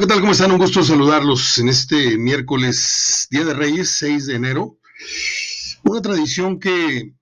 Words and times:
¿qué 0.00 0.06
tal? 0.06 0.20
¿Cómo 0.20 0.32
están? 0.32 0.52
Un 0.52 0.58
gusto 0.58 0.82
saludarlos 0.82 1.56
en 1.56 1.70
este 1.70 2.18
miércoles, 2.18 3.28
Día 3.30 3.46
de 3.46 3.54
Reyes, 3.54 3.88
6 3.92 4.26
de 4.26 4.34
enero. 4.34 4.78
Una 5.84 6.02
tradición 6.02 6.60
que 6.60 7.14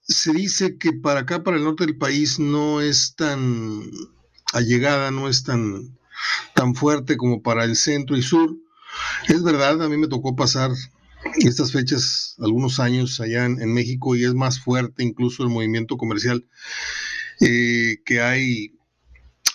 se 0.00 0.32
dice 0.32 0.78
que 0.78 0.94
para 0.94 1.20
acá, 1.20 1.42
para 1.42 1.58
el 1.58 1.64
norte 1.64 1.84
del 1.84 1.98
país, 1.98 2.38
no 2.38 2.80
es 2.80 3.16
tan 3.16 3.82
allegada, 4.54 5.10
no 5.10 5.28
es 5.28 5.44
tan, 5.44 5.98
tan 6.54 6.74
fuerte 6.74 7.18
como 7.18 7.42
para 7.42 7.64
el 7.64 7.76
centro 7.76 8.16
y 8.16 8.22
sur. 8.22 8.56
Es 9.28 9.42
verdad, 9.42 9.82
a 9.82 9.90
mí 9.90 9.98
me 9.98 10.08
tocó 10.08 10.34
pasar 10.34 10.70
estas 11.36 11.72
fechas 11.72 12.34
algunos 12.38 12.80
años 12.80 13.20
allá 13.20 13.44
en, 13.44 13.74
México 13.74 14.16
y 14.16 14.24
es 14.24 14.32
más 14.32 14.58
fuerte 14.58 15.02
incluso 15.02 15.42
el 15.42 15.50
movimiento 15.50 15.98
comercial 15.98 16.46
eh, 17.40 17.98
que 18.06 18.22
hay 18.22 18.77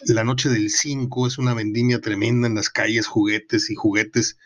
la 0.08 0.24
noche 0.24 0.50
del 0.50 0.70
5 0.70 1.28
es 1.28 1.38
una 1.38 1.54
vendimia 1.54 2.02
tremenda 2.02 2.48
en 2.48 2.56
las 2.56 2.70
calles, 2.70 3.08
juguetes 3.08 3.70
y 3.70 3.76
juguetes 3.76 4.38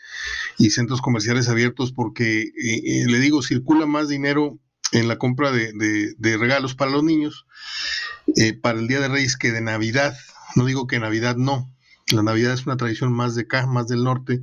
y 0.58 0.70
centros 0.70 1.00
comerciales 1.00 1.48
abiertos 1.48 1.92
porque, 1.92 2.42
eh, 2.42 2.52
eh, 2.54 3.04
le 3.06 3.18
digo, 3.18 3.42
circula 3.42 3.86
más 3.86 4.08
dinero 4.08 4.58
en 4.92 5.08
la 5.08 5.18
compra 5.18 5.52
de, 5.52 6.14
regalos 6.38 6.74
para 6.74 6.90
los 6.90 7.04
niños 7.04 7.46
eh, 8.36 8.54
para 8.54 8.78
el 8.78 8.88
Día 8.88 9.00
de 9.00 9.08
Reyes 9.08 9.36
que 9.36 9.52
de 9.52 9.60
Navidad. 9.60 10.16
No 10.56 10.64
digo 10.64 10.86
que 10.86 10.98
Navidad 10.98 11.36
no. 11.36 11.74
La 12.10 12.22
Navidad 12.22 12.54
es 12.54 12.64
una 12.64 12.78
tradición 12.78 13.12
más 13.12 13.34
de 13.34 13.42
acá, 13.42 13.66
más 13.66 13.86
del 13.86 14.02
norte. 14.02 14.42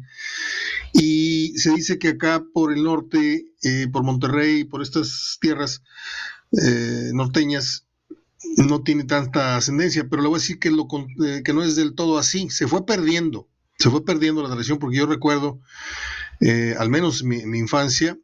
Y 0.93 1.57
se 1.57 1.71
dice 1.71 1.97
que 1.97 2.09
acá 2.09 2.43
por 2.53 2.71
el 2.71 2.83
norte, 2.83 3.47
por 3.91 4.03
Monterrey, 4.03 4.65
por 4.65 4.83
estas 4.83 5.39
tierras 5.41 5.81
norteñas, 6.51 7.85
no 8.57 8.83
tiene 8.83 9.03
tanta 9.03 9.57
ascendencia, 9.57 10.07
pero 10.09 10.21
le 10.21 10.27
voy 10.27 10.37
a 10.37 10.41
decir 10.41 10.59
que, 10.59 10.71
lo, 10.71 10.87
eh, 11.25 11.41
que 11.43 11.53
no 11.53 11.63
es 11.63 11.75
del 11.75 11.95
todo 11.95 12.17
así, 12.17 12.49
se 12.49 12.67
fue 12.67 12.85
perdiendo, 12.85 13.49
se 13.77 13.89
fue 13.89 14.05
perdiendo 14.05 14.41
la 14.41 14.49
tradición, 14.49 14.79
porque 14.79 14.97
yo 14.97 15.05
recuerdo, 15.05 15.59
eh, 16.41 16.75
al 16.77 16.89
menos 16.89 17.23
mi, 17.23 17.45
mi 17.45 17.59
infancia, 17.59 18.17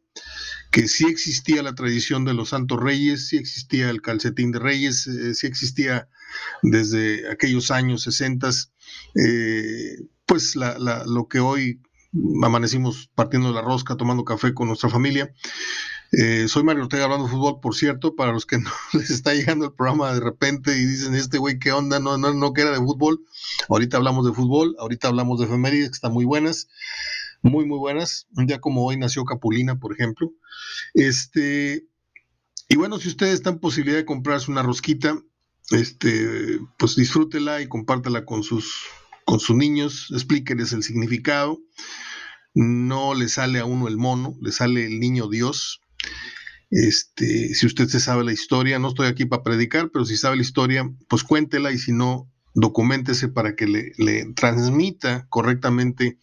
que 0.70 0.88
sí 0.88 1.06
existía 1.06 1.62
la 1.62 1.74
tradición 1.74 2.24
de 2.24 2.32
los 2.32 2.50
santos 2.50 2.80
reyes, 2.80 3.28
sí 3.28 3.36
existía 3.36 3.90
el 3.90 4.00
calcetín 4.00 4.52
de 4.52 4.58
reyes, 4.58 5.06
eh, 5.06 5.34
sí 5.34 5.46
existía 5.46 6.08
desde 6.62 7.30
aquellos 7.30 7.70
años 7.70 8.02
60, 8.04 8.50
pues 10.24 10.56
lo 10.56 11.28
que 11.28 11.40
hoy 11.40 11.82
amanecimos 12.42 13.10
partiendo 13.14 13.52
la 13.52 13.60
rosca, 13.60 13.96
tomando 13.96 14.24
café 14.24 14.54
con 14.54 14.68
nuestra 14.68 14.88
familia, 14.88 15.32
eh, 16.14 16.46
soy 16.46 16.62
Mario 16.62 16.82
Ortega 16.82 17.04
hablando 17.04 17.24
de 17.24 17.32
fútbol, 17.32 17.60
por 17.60 17.74
cierto, 17.74 18.14
para 18.14 18.32
los 18.32 18.44
que 18.44 18.58
no 18.58 18.70
les 18.92 19.08
está 19.08 19.32
llegando 19.32 19.64
el 19.64 19.72
programa 19.72 20.12
de 20.12 20.20
repente 20.20 20.76
y 20.76 20.84
dicen, 20.84 21.14
este 21.14 21.38
güey, 21.38 21.58
¿qué 21.58 21.72
onda? 21.72 22.00
No, 22.00 22.18
no, 22.18 22.34
no 22.34 22.52
que 22.52 22.60
era 22.60 22.70
de 22.70 22.76
fútbol. 22.76 23.24
Ahorita 23.70 23.96
hablamos 23.96 24.26
de 24.26 24.32
fútbol, 24.32 24.76
ahorita 24.78 25.08
hablamos 25.08 25.38
de 25.38 25.46
efemérides 25.46 25.88
que 25.88 25.94
están 25.94 26.12
muy 26.12 26.26
buenas, 26.26 26.68
muy, 27.40 27.64
muy 27.64 27.78
buenas. 27.78 28.26
Un 28.36 28.46
día 28.46 28.60
como 28.60 28.84
hoy 28.84 28.98
nació 28.98 29.24
Capulina, 29.24 29.78
por 29.78 29.94
ejemplo. 29.94 30.30
Este, 30.92 31.86
y 32.68 32.76
bueno, 32.76 32.98
si 32.98 33.08
ustedes 33.08 33.34
están 33.34 33.58
posibilidad 33.58 33.96
de 33.96 34.04
comprarse 34.04 34.50
una 34.50 34.62
rosquita, 34.62 35.18
este, 35.70 36.60
pues 36.76 36.94
disfrútela 36.94 37.62
y 37.62 37.68
compártela 37.68 38.26
con 38.26 38.42
sus, 38.42 38.84
con 39.24 39.40
sus 39.40 39.56
niños, 39.56 40.08
explíqueles 40.12 40.74
el 40.74 40.82
significado. 40.82 41.58
No 42.54 43.14
le 43.14 43.30
sale 43.30 43.60
a 43.60 43.64
uno 43.64 43.88
el 43.88 43.96
mono, 43.96 44.36
le 44.42 44.52
sale 44.52 44.84
el 44.84 45.00
niño 45.00 45.30
Dios 45.30 45.81
este, 46.72 47.54
si 47.54 47.66
usted 47.66 47.86
se 47.86 48.00
sabe 48.00 48.24
la 48.24 48.32
historia, 48.32 48.78
no 48.78 48.88
estoy 48.88 49.06
aquí 49.06 49.26
para 49.26 49.42
predicar, 49.42 49.90
pero 49.92 50.06
si 50.06 50.16
sabe 50.16 50.36
la 50.36 50.42
historia, 50.42 50.90
pues 51.06 51.22
cuéntela 51.22 51.70
y 51.70 51.78
si 51.78 51.92
no, 51.92 52.32
documentese 52.54 53.28
para 53.28 53.54
que 53.54 53.66
le, 53.66 54.32
transmita 54.34 55.26
correctamente 55.28 56.18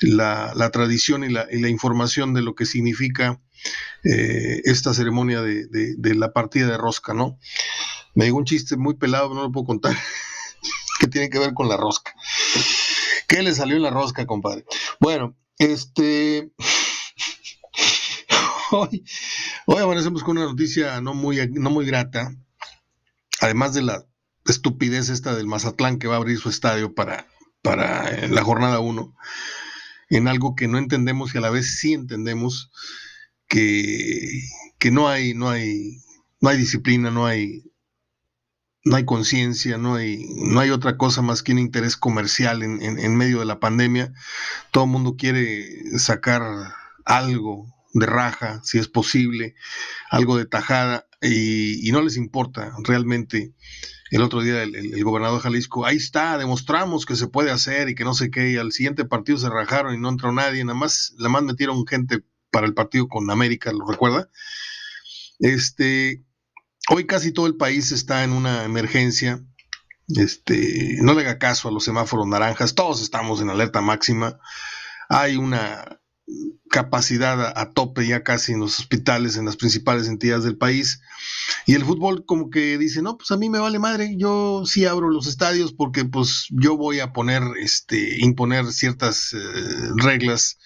la, 0.00 0.70
tradición 0.72 1.22
y 1.22 1.28
la, 1.28 1.68
información 1.68 2.34
de 2.34 2.42
lo 2.42 2.56
que 2.56 2.66
significa 2.66 3.40
eh, 4.02 4.62
esta 4.64 4.94
ceremonia 4.94 5.42
de, 5.42 6.14
la 6.16 6.32
partida 6.32 6.66
de 6.66 6.76
rosca, 6.76 7.14
¿no? 7.14 7.38
Me 8.14 8.24
digo 8.24 8.38
un 8.38 8.44
chiste 8.44 8.76
muy 8.76 8.94
pelado, 8.94 9.32
no 9.32 9.42
lo 9.42 9.52
puedo 9.52 9.66
contar, 9.66 9.96
que 11.00 11.06
tiene 11.06 11.30
que 11.30 11.38
ver 11.38 11.54
con 11.54 11.68
la 11.68 11.76
rosca. 11.76 12.12
¿Qué 13.28 13.42
le 13.44 13.54
salió 13.54 13.76
en 13.76 13.82
la 13.82 13.90
rosca, 13.90 14.26
compadre? 14.26 14.64
Bueno, 14.98 15.36
este 15.56 16.50
hoy, 18.72 19.04
hoy 19.66 19.82
amanecemos 19.82 20.22
con 20.24 20.36
una 20.38 20.46
noticia 20.46 21.00
no 21.00 21.14
muy, 21.14 21.48
no 21.52 21.70
muy 21.70 21.86
grata, 21.86 22.34
además 23.40 23.74
de 23.74 23.82
la 23.82 24.04
estupidez 24.46 25.08
esta 25.08 25.34
del 25.34 25.46
Mazatlán 25.46 25.98
que 25.98 26.08
va 26.08 26.14
a 26.14 26.18
abrir 26.18 26.38
su 26.38 26.48
estadio 26.48 26.94
para, 26.94 27.26
para 27.62 28.10
eh, 28.10 28.28
la 28.28 28.42
jornada 28.42 28.80
1, 28.80 29.14
en 30.10 30.28
algo 30.28 30.54
que 30.56 30.68
no 30.68 30.78
entendemos 30.78 31.34
y 31.34 31.38
a 31.38 31.42
la 31.42 31.50
vez 31.50 31.78
sí 31.78 31.92
entendemos 31.92 32.70
que, 33.46 34.42
que 34.78 34.90
no 34.90 35.08
hay, 35.08 35.34
no 35.34 35.50
hay, 35.50 35.98
no 36.40 36.48
hay 36.48 36.56
disciplina, 36.56 37.10
no 37.10 37.26
hay, 37.26 37.70
no 38.84 38.96
hay 38.96 39.04
conciencia, 39.04 39.78
no 39.78 39.94
hay, 39.94 40.26
no 40.36 40.58
hay 40.60 40.70
otra 40.70 40.96
cosa 40.96 41.22
más 41.22 41.42
que 41.42 41.52
un 41.52 41.58
interés 41.60 41.96
comercial 41.96 42.62
en, 42.62 42.82
en 42.82 43.16
medio 43.16 43.38
de 43.38 43.44
la 43.44 43.60
pandemia. 43.60 44.12
Todo 44.72 44.84
el 44.84 44.90
mundo 44.90 45.16
quiere 45.16 45.98
sacar 45.98 46.42
algo 47.04 47.72
de 47.92 48.06
raja, 48.06 48.60
si 48.64 48.78
es 48.78 48.88
posible, 48.88 49.54
algo 50.10 50.36
de 50.36 50.46
tajada, 50.46 51.06
y, 51.20 51.90
no 51.92 52.02
les 52.02 52.16
importa 52.16 52.72
realmente. 52.84 53.54
El 54.10 54.22
otro 54.22 54.42
día 54.42 54.62
el, 54.62 55.02
gobernador 55.04 55.38
de 55.38 55.42
Jalisco, 55.42 55.86
ahí 55.86 55.96
está, 55.96 56.36
demostramos 56.36 57.06
que 57.06 57.16
se 57.16 57.28
puede 57.28 57.50
hacer 57.50 57.88
y 57.88 57.94
que 57.94 58.04
no 58.04 58.12
sé 58.12 58.30
qué, 58.30 58.50
y 58.50 58.56
al 58.56 58.72
siguiente 58.72 59.04
partido 59.04 59.38
se 59.38 59.48
rajaron 59.48 59.94
y 59.94 59.98
no 59.98 60.10
entró 60.10 60.32
nadie, 60.32 60.64
nada 60.64 60.78
más, 60.78 61.14
nada 61.16 61.30
más 61.30 61.42
metieron 61.42 61.86
gente 61.86 62.22
para 62.50 62.66
el 62.66 62.74
partido 62.74 63.08
con 63.08 63.30
América, 63.30 63.72
¿lo 63.72 63.86
recuerda? 63.86 64.28
Este, 65.38 66.22
hoy 66.90 67.06
casi 67.06 67.32
todo 67.32 67.46
el 67.46 67.56
país 67.56 67.90
está 67.90 68.22
en 68.24 68.32
una 68.32 68.64
emergencia, 68.64 69.42
este, 70.08 70.98
no 71.00 71.14
le 71.14 71.22
haga 71.22 71.38
caso 71.38 71.68
a 71.68 71.72
los 71.72 71.84
semáforos 71.84 72.26
naranjas, 72.26 72.74
todos 72.74 73.00
estamos 73.00 73.40
en 73.40 73.48
alerta 73.48 73.80
máxima, 73.80 74.38
hay 75.08 75.36
una 75.36 76.01
capacidad 76.70 77.58
a, 77.58 77.72
tope 77.72 78.06
ya 78.06 78.22
casi 78.22 78.52
en 78.52 78.60
los 78.60 78.78
hospitales, 78.78 79.36
en 79.36 79.44
las 79.44 79.56
principales 79.56 80.08
entidades 80.08 80.44
del 80.44 80.56
país. 80.56 81.00
Y 81.66 81.74
el 81.74 81.84
fútbol 81.84 82.24
como 82.24 82.50
que 82.50 82.78
dice, 82.78 83.02
no, 83.02 83.16
pues 83.18 83.30
a 83.30 83.36
mí 83.36 83.50
me 83.50 83.58
vale 83.58 83.78
madre, 83.78 84.14
yo 84.16 84.64
sí 84.64 84.86
abro 84.86 85.10
los 85.10 85.26
estadios 85.26 85.72
porque 85.72 86.04
pues 86.04 86.46
yo 86.50 86.76
voy 86.76 87.00
a 87.00 87.12
poner, 87.12 87.42
este, 87.60 88.24
imponer 88.24 88.72
ciertas 88.72 89.34
eh, 89.34 89.38
reglas 89.96 90.58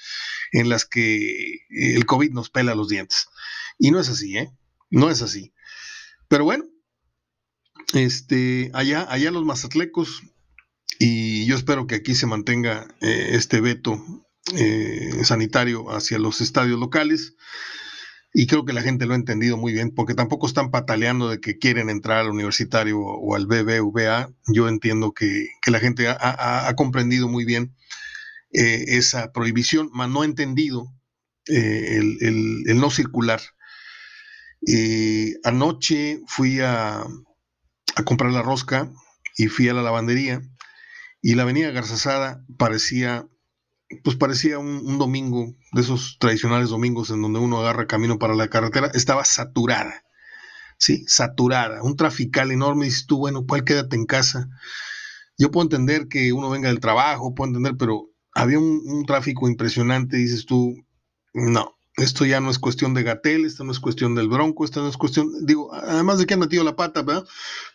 en 0.53 0.69
las 0.69 0.85
que 0.85 1.61
el 1.71 2.07
COVID 2.07 2.33
nos 2.33 2.51
pela 2.51 2.75
los 2.75 2.89
dientes. 2.89 3.27
Y 3.79 3.91
no 3.91 4.01
es 4.01 4.09
así, 4.09 4.37
¿eh? 4.39 4.51
No 4.91 5.11
es 5.11 5.23
así. 5.23 5.53
Pero 6.29 6.45
bueno, 6.45 6.65
este, 7.95 8.71
allá, 8.75 9.07
allá 9.11 9.31
los 9.31 9.45
mazatlecos, 9.45 10.23
y 10.99 11.45
yo 11.47 11.57
espero 11.57 11.87
que 11.87 11.97
aquí 11.97 12.15
se 12.15 12.27
mantenga 12.27 12.87
eh, 13.01 13.31
este 13.33 13.61
veto 13.61 14.26
eh, 14.55 15.25
sanitario 15.25 15.91
hacia 15.91 16.19
los 16.19 16.41
estadios 16.41 16.79
locales. 16.79 17.35
Y 18.33 18.47
creo 18.47 18.65
que 18.65 18.75
la 18.75 18.83
gente 18.83 19.07
lo 19.07 19.15
ha 19.15 19.17
entendido 19.17 19.57
muy 19.57 19.73
bien, 19.73 19.93
porque 19.95 20.15
tampoco 20.15 20.47
están 20.47 20.71
pataleando 20.71 21.31
de 21.31 21.41
que 21.41 21.59
quieren 21.59 21.89
entrar 21.89 22.19
al 22.19 22.31
universitario 22.31 23.01
o 23.01 23.35
al 23.35 23.47
BBVA. 23.47 24.31
Yo 24.53 24.69
entiendo 24.69 25.13
que, 25.13 25.49
la 25.67 25.81
gente 25.81 26.09
ha, 26.09 26.73
comprendido 26.77 27.29
muy 27.29 27.45
bien 27.47 27.75
eh, 28.53 28.85
esa 28.89 29.33
prohibición, 29.33 29.89
mas 29.93 30.11
no 30.11 30.23
ha 30.23 30.27
entendido 30.27 30.93
eh, 31.49 31.99
el, 32.21 32.79
no 32.79 32.91
circular. 32.91 33.41
anoche 35.45 36.21
fui 36.27 36.61
a, 36.61 37.05
a 37.97 38.03
comprar 38.05 38.33
la 38.33 38.43
rosca 38.43 38.91
y 39.37 39.49
fui 39.49 39.69
a 39.69 39.75
la 39.75 39.83
lavandería 39.83 40.43
y 41.23 41.35
la 41.35 41.43
avenida 41.43 41.71
Garzazada 41.71 42.45
parecía 42.57 43.27
pues 44.03 44.17
parecía 44.17 44.59
un, 44.59 44.99
domingo, 44.99 45.55
de 45.73 45.81
esos 45.81 46.19
tradicionales 46.19 46.71
domingos 46.71 47.11
en 47.11 47.23
donde 47.23 47.39
uno 47.39 47.61
agarra 47.61 47.87
camino 47.87 48.19
para 48.19 48.35
la 48.35 48.49
carretera, 48.49 48.91
estaba 48.95 49.25
saturada, 49.25 50.03
¿sí? 50.79 51.05
Saturada, 51.07 51.83
un 51.83 51.97
trafical 51.97 52.51
enorme, 52.51 52.87
y 52.87 52.89
dices 52.89 53.07
tú, 53.07 53.19
bueno, 53.19 53.47
¿cuál 53.47 53.65
quédate 53.65 53.97
en 53.97 54.07
casa? 54.07 54.49
Yo 55.39 55.51
puedo 55.51 55.65
entender 55.65 56.09
que 56.09 56.33
uno 56.33 56.51
venga 56.51 56.69
del 56.69 56.81
trabajo, 56.81 57.35
puedo 57.35 57.49
entender, 57.49 57.77
pero 57.79 58.11
había 58.33 58.59
un, 58.59 58.83
un 58.85 59.07
tráfico 59.07 59.49
impresionante, 59.49 60.17
dices 60.17 60.47
tú, 60.47 60.75
no, 61.33 61.76
esto 61.97 62.27
ya 62.27 62.41
no 62.41 62.51
es 62.51 62.59
cuestión 62.59 62.93
de 62.93 63.03
Gatel, 63.03 63.45
esto 63.45 63.65
no 63.65 63.73
es 63.73 63.81
cuestión 63.81 64.15
del 64.15 64.29
Bronco, 64.29 64.65
esto 64.65 64.83
no 64.83 64.89
es 64.89 64.97
cuestión, 64.97 65.47
digo, 65.47 65.73
además 65.73 66.19
de 66.19 66.27
que 66.27 66.35
han 66.35 66.41
metido 66.41 66.63
la 66.63 66.77
pata, 66.77 67.03
¿verdad? 67.03 67.27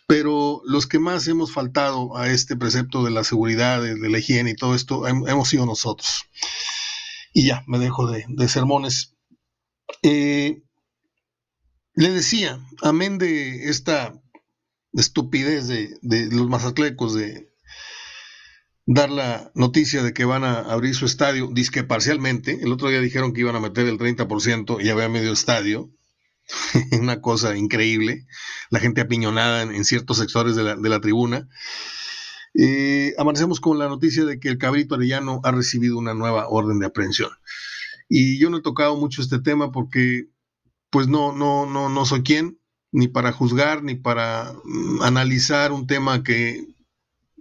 Pero 0.07 0.62
los 0.65 0.85
que 0.85 1.00
más 1.00 1.27
hemos 1.27 1.51
faltado 1.51 2.15
a 2.15 2.29
este 2.29 2.56
precepto 2.56 3.03
de 3.03 3.12
la 3.12 3.23
seguridad, 3.23 3.81
de, 3.81 3.97
la 3.97 4.19
higiene 4.19 4.51
y 4.51 4.56
todo 4.56 4.75
esto, 4.75 5.07
hemos 5.07 5.50
sido 5.50 5.65
nosotros. 5.65 6.25
Y 7.33 7.47
ya, 7.47 7.63
me 7.65 7.79
dejo 7.79 8.12
de, 8.12 8.47
sermones. 8.47 9.15
Eh, 10.03 10.62
le 11.95 12.09
decía, 12.12 12.59
amén 12.81 13.17
de 13.17 13.69
esta 13.69 14.13
estupidez 14.94 15.67
de, 15.67 15.97
los 16.31 16.47
mazatlecos 16.47 17.15
de, 17.15 17.50
dar 18.86 19.10
la 19.10 19.51
noticia 19.56 20.04
de 20.04 20.13
que 20.13 20.25
van 20.25 20.44
a 20.44 20.60
abrir 20.60 20.95
su 20.95 21.06
estadio, 21.06 21.50
disque 21.51 21.83
parcialmente. 21.83 22.60
El 22.62 22.72
otro 22.72 22.89
día 22.89 23.00
dijeron 23.00 23.33
que 23.33 23.42
iban 23.42 23.56
a 23.56 23.60
meter 23.60 23.88
el 23.88 23.98
30% 23.98 24.83
y 24.83 24.89
había 24.89 25.10
medio 25.10 25.31
estadio. 25.31 25.92
Una 27.00 27.22
cosa 27.22 27.56
increíble. 27.56 28.25
La 28.69 28.80
gente 28.80 29.01
apiñonada 29.01 29.63
en, 29.63 29.86
ciertos 29.86 30.18
sectores 30.18 30.56
de 30.56 30.89
la, 30.89 31.01
tribuna. 31.01 31.48
Eh, 32.54 33.13
amanecemos 33.18 33.60
con 33.60 33.80
la 33.80 33.88
noticia 33.88 34.25
de 34.25 34.39
que 34.39 34.50
el 34.50 34.57
cabrito 34.57 34.95
arellano 34.95 35.39
ha 35.44 35.51
recibido 35.51 35.98
una 35.98 36.13
nueva 36.13 36.48
orden 36.50 36.80
de 36.80 36.88
aprehensión. 36.88 37.31
Y 38.10 38.39
yo 38.39 38.50
no 38.50 38.57
he 38.57 38.62
tocado 38.62 38.98
mucho 38.98 39.22
este 39.22 39.39
tema 39.39 39.72
porque, 39.72 40.25
pues 40.89 41.07
no, 41.07 41.31
no, 41.31 41.66
no, 41.66 41.88
no 41.88 42.06
soy 42.06 42.24
quien, 42.24 42.60
ni 42.92 43.07
para 43.07 43.31
juzgar, 43.31 43.84
ni 43.84 43.95
para 43.95 44.54
mm, 44.66 45.01
analizar 45.01 45.72
un 45.72 45.88
tema 45.88 46.24
que 46.24 46.68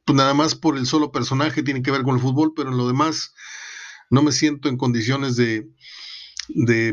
pues 0.04 0.16
nada 0.16 0.34
más 0.34 0.54
por 0.54 0.76
el 0.76 0.86
solo 0.86 1.12
personaje 1.12 1.62
tiene 1.62 1.82
que 1.82 1.90
ver 1.90 2.02
con 2.02 2.14
el 2.14 2.20
fútbol, 2.20 2.52
pero 2.54 2.70
en 2.70 2.76
lo 2.76 2.86
demás 2.86 3.34
no 4.10 4.22
me 4.22 4.32
siento 4.32 4.68
en 4.68 4.76
condiciones 4.76 5.36
de, 5.36 5.70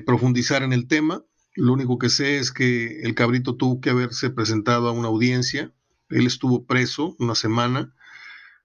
profundizar 0.05 0.63
en 0.63 0.71
el 0.71 0.87
tema. 0.87 1.25
Lo 1.55 1.73
único 1.73 1.97
que 1.97 2.09
sé 2.09 2.37
es 2.37 2.51
que 2.51 3.01
el 3.01 3.15
cabrito 3.15 3.55
tuvo 3.55 3.81
que 3.81 3.89
haberse 3.89 4.29
presentado 4.29 4.87
a 4.87 4.91
una 4.91 5.07
audiencia. 5.07 5.73
Él 6.09 6.27
estuvo 6.27 6.65
preso 6.65 7.15
una 7.17 7.33
semana. 7.33 7.93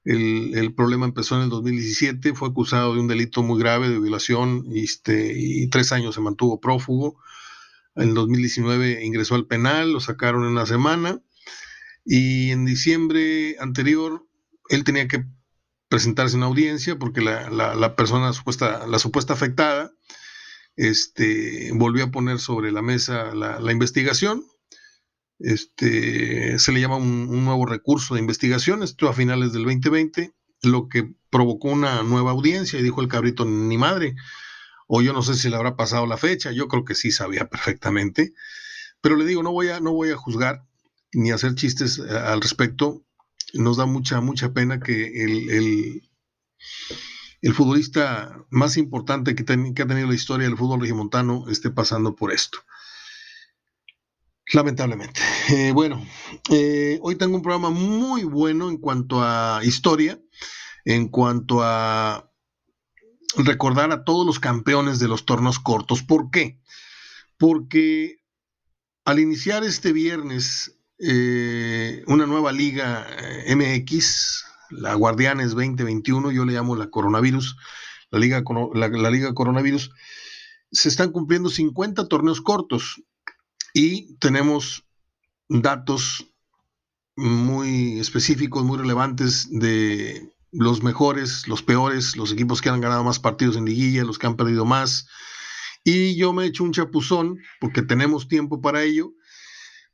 El, 0.04 0.74
problema 0.74 1.06
empezó 1.06 1.36
en 1.36 1.44
el 1.44 1.48
2017. 1.48 2.34
Fue 2.34 2.48
acusado 2.48 2.94
de 2.94 3.00
un 3.00 3.08
delito 3.08 3.42
muy 3.42 3.58
grave 3.58 3.88
de 3.88 3.98
violación 3.98 4.66
este, 4.74 5.32
y 5.34 5.68
tres 5.68 5.92
años 5.92 6.14
se 6.14 6.20
mantuvo 6.20 6.60
prófugo. 6.60 7.16
En 7.96 8.12
2019 8.12 9.04
ingresó 9.04 9.34
al 9.34 9.46
penal, 9.46 9.92
lo 9.92 10.00
sacaron 10.00 10.44
en 10.44 10.50
una 10.50 10.66
semana. 10.66 11.22
Y 12.04 12.50
en 12.50 12.66
diciembre 12.66 13.56
anterior 13.60 14.26
él 14.68 14.84
tenía 14.84 15.08
que 15.08 15.24
presentarse 15.88 16.34
en 16.34 16.38
una 16.38 16.46
audiencia 16.46 16.98
porque 16.98 17.20
la, 17.20 17.96
persona 17.96 18.32
supuesta, 18.32 18.86
la 18.86 18.98
supuesta 18.98 19.34
afectada, 19.34 19.92
este, 20.76 21.70
volvió 21.74 22.04
a 22.04 22.10
poner 22.10 22.38
sobre 22.38 22.72
la 22.72 22.82
mesa 22.82 23.34
la, 23.34 23.72
investigación. 23.72 24.44
Este, 25.38 26.58
se 26.58 26.72
le 26.72 26.80
llama 26.80 26.96
un, 26.96 27.44
nuevo 27.44 27.66
recurso 27.66 28.14
de 28.14 28.20
investigación, 28.20 28.82
esto 28.82 29.08
a 29.08 29.12
finales 29.12 29.52
del 29.52 29.64
2020, 29.64 30.32
lo 30.62 30.88
que 30.88 31.12
provocó 31.30 31.68
una 31.68 32.02
nueva 32.02 32.30
audiencia 32.30 32.78
y 32.78 32.82
dijo 32.82 33.00
el 33.00 33.08
cabrito, 33.08 33.44
ni 33.44 33.76
madre, 33.76 34.14
o 34.86 35.02
yo 35.02 35.12
no 35.12 35.22
sé 35.22 35.34
si 35.34 35.48
le 35.48 35.56
habrá 35.56 35.76
pasado 35.76 36.06
la 36.06 36.16
fecha, 36.16 36.52
yo 36.52 36.68
creo 36.68 36.84
que 36.84 36.94
sí 36.94 37.10
sabía 37.10 37.48
perfectamente, 37.50 38.32
pero 39.00 39.16
le 39.16 39.24
digo, 39.24 39.42
no 39.42 39.52
voy 39.52 39.68
a, 39.68 39.80
no 39.80 39.92
voy 39.92 40.10
a 40.10 40.16
juzgar 40.16 40.64
ni 41.12 41.30
hacer 41.30 41.54
chistes 41.54 41.98
eh, 41.98 42.16
al 42.16 42.40
respecto, 42.40 43.04
nos 43.54 43.76
da 43.76 43.86
mucha, 43.86 44.20
mucha 44.20 44.52
pena 44.52 44.80
que 44.80 45.24
el, 45.24 46.02
el, 47.42 47.54
futbolista 47.54 48.44
más 48.50 48.76
importante 48.76 49.34
que, 49.34 49.44
que, 49.44 49.82
ha 49.82 49.86
tenido 49.86 50.08
la 50.08 50.14
historia 50.14 50.46
del 50.46 50.56
fútbol 50.56 50.80
regimontano 50.80 51.48
esté 51.48 51.70
pasando 51.70 52.14
por 52.14 52.32
esto. 52.32 52.58
Lamentablemente. 54.52 55.20
Eh, 55.48 55.72
bueno, 55.72 56.04
eh, 56.50 56.98
hoy 57.02 57.16
tengo 57.16 57.36
un 57.36 57.42
programa 57.42 57.70
muy 57.70 58.24
bueno 58.24 58.68
en 58.68 58.76
cuanto 58.76 59.22
a 59.22 59.60
historia, 59.62 60.20
en 60.84 61.08
cuanto 61.08 61.62
a 61.62 62.30
recordar 63.36 63.92
a 63.92 64.04
todos 64.04 64.26
los 64.26 64.40
campeones 64.40 64.98
de 64.98 65.08
los 65.08 65.24
tornos 65.24 65.58
cortos. 65.58 66.02
¿Por 66.02 66.30
qué? 66.30 66.60
Porque 67.38 68.22
al 69.04 69.18
iniciar 69.18 69.64
este 69.64 69.92
viernes 69.92 70.78
eh, 71.04 72.04
una 72.06 72.26
nueva 72.26 72.52
liga 72.52 73.04
eh, 73.18 73.56
MX, 73.56 74.44
la 74.70 74.94
Guardianes 74.94 75.50
2021, 75.50 76.30
yo 76.30 76.44
le 76.44 76.52
llamo 76.52 76.76
la 76.76 76.90
coronavirus, 76.90 77.56
la 78.10 78.20
liga, 78.20 78.44
la, 78.74 79.10
liga 79.10 79.34
coronavirus, 79.34 79.90
se 80.70 80.88
están 80.88 81.10
cumpliendo 81.10 81.48
50 81.48 82.06
torneos 82.06 82.40
cortos 82.40 83.02
y 83.74 84.14
tenemos 84.18 84.84
datos 85.48 86.32
muy 87.16 87.98
específicos, 87.98 88.64
muy 88.64 88.78
relevantes 88.78 89.48
de 89.50 90.30
los 90.52 90.84
mejores, 90.84 91.48
los 91.48 91.64
peores, 91.64 92.16
los 92.16 92.30
equipos 92.30 92.62
que 92.62 92.68
han 92.68 92.80
ganado 92.80 93.02
más 93.02 93.18
partidos 93.18 93.56
en 93.56 93.64
liguilla, 93.64 94.04
los 94.04 94.18
que 94.20 94.28
han 94.28 94.36
perdido 94.36 94.64
más. 94.64 95.08
Y 95.82 96.14
yo 96.14 96.32
me 96.32 96.44
he 96.44 96.46
hecho 96.46 96.62
un 96.62 96.72
chapuzón, 96.72 97.40
porque 97.60 97.82
tenemos 97.82 98.28
tiempo 98.28 98.60
para 98.60 98.84
ello, 98.84 99.12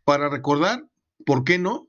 para 0.04 0.28
recordar 0.28 0.84
¿por 1.24 1.44
qué 1.44 1.58
no? 1.58 1.88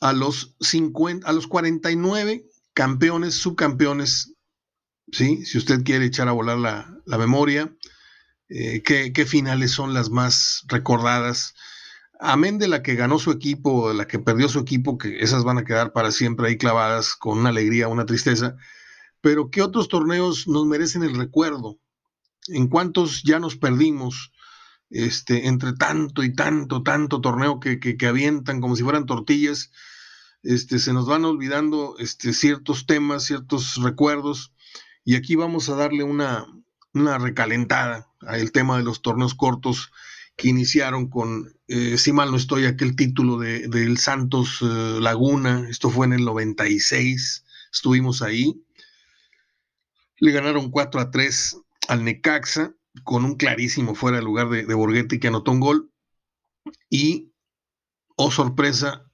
A 0.00 0.12
los, 0.12 0.56
50, 0.60 1.28
a 1.28 1.32
los 1.32 1.46
49 1.46 2.44
campeones, 2.72 3.34
subcampeones, 3.34 4.34
¿sí? 5.12 5.44
Si 5.44 5.58
usted 5.58 5.82
quiere 5.84 6.06
echar 6.06 6.28
a 6.28 6.32
volar 6.32 6.58
la, 6.58 7.18
memoria, 7.18 7.74
eh, 8.48 8.82
¿qué, 8.82 9.26
finales 9.26 9.72
son 9.72 9.92
las 9.94 10.10
más 10.10 10.64
recordadas? 10.68 11.54
Amén 12.18 12.58
de 12.58 12.68
la 12.68 12.82
que 12.82 12.94
ganó 12.94 13.18
su 13.18 13.30
equipo, 13.30 13.88
de 13.88 13.94
la 13.94 14.06
que 14.06 14.18
perdió 14.18 14.48
su 14.48 14.58
equipo, 14.58 14.98
que 14.98 15.20
esas 15.20 15.44
van 15.44 15.58
a 15.58 15.64
quedar 15.64 15.92
para 15.92 16.10
siempre 16.12 16.48
ahí 16.48 16.58
clavadas 16.58 17.14
con 17.14 17.38
una 17.38 17.48
alegría, 17.50 17.88
una 17.88 18.06
tristeza. 18.06 18.56
Pero 19.20 19.50
¿qué 19.50 19.62
otros 19.62 19.88
torneos 19.88 20.46
nos 20.48 20.66
merecen 20.66 21.02
el 21.02 21.16
recuerdo? 21.16 21.78
¿En 22.48 22.68
cuántos 22.68 23.22
ya 23.22 23.38
nos 23.38 23.56
perdimos? 23.56 24.32
Este, 24.90 25.46
entre 25.46 25.72
tanto 25.72 26.22
y 26.24 26.34
tanto, 26.34 26.82
tanto 26.82 27.20
torneo 27.20 27.60
que, 27.60 27.78
que, 27.78 28.06
avientan 28.06 28.60
como 28.60 28.76
si 28.76 28.82
fueran 28.82 29.06
tortillas, 29.06 29.70
este, 30.42 30.78
se 30.78 30.92
nos 30.92 31.06
van 31.06 31.24
olvidando 31.24 31.96
este, 31.98 32.32
ciertos 32.32 32.86
temas, 32.86 33.24
ciertos 33.24 33.76
recuerdos, 33.76 34.52
y 35.04 35.14
aquí 35.14 35.36
vamos 35.36 35.68
a 35.68 35.76
darle 35.76 36.02
una, 36.02 36.46
una 36.92 37.18
recalentada 37.18 38.10
al 38.20 38.52
tema 38.52 38.76
de 38.76 38.84
los 38.84 39.00
torneos 39.00 39.34
cortos 39.34 39.92
que 40.36 40.48
iniciaron 40.48 41.08
con, 41.08 41.54
eh, 41.68 41.98
si 41.98 42.12
mal 42.12 42.30
no 42.30 42.36
estoy, 42.36 42.64
aquel 42.64 42.96
título 42.96 43.38
de, 43.38 43.68
del 43.68 43.98
Santos 43.98 44.58
eh, 44.62 44.98
Laguna, 45.00 45.66
esto 45.68 45.90
fue 45.90 46.06
en 46.06 46.14
el 46.14 46.24
96, 46.24 47.44
estuvimos 47.72 48.22
ahí, 48.22 48.64
le 50.18 50.32
ganaron 50.32 50.70
4 50.70 51.00
a 51.00 51.10
3 51.10 51.58
al 51.88 52.04
Necaxa, 52.04 52.74
con 53.04 53.24
un 53.24 53.36
clarísimo 53.36 53.94
fuera 53.94 54.18
de 54.18 54.22
lugar 54.22 54.48
de, 54.48 54.64
de 54.64 54.74
Borghetti 54.74 55.18
que 55.18 55.28
anotó 55.28 55.52
un 55.52 55.60
gol. 55.60 55.90
Y, 56.88 57.32
oh 58.16 58.30
sorpresa, 58.30 59.10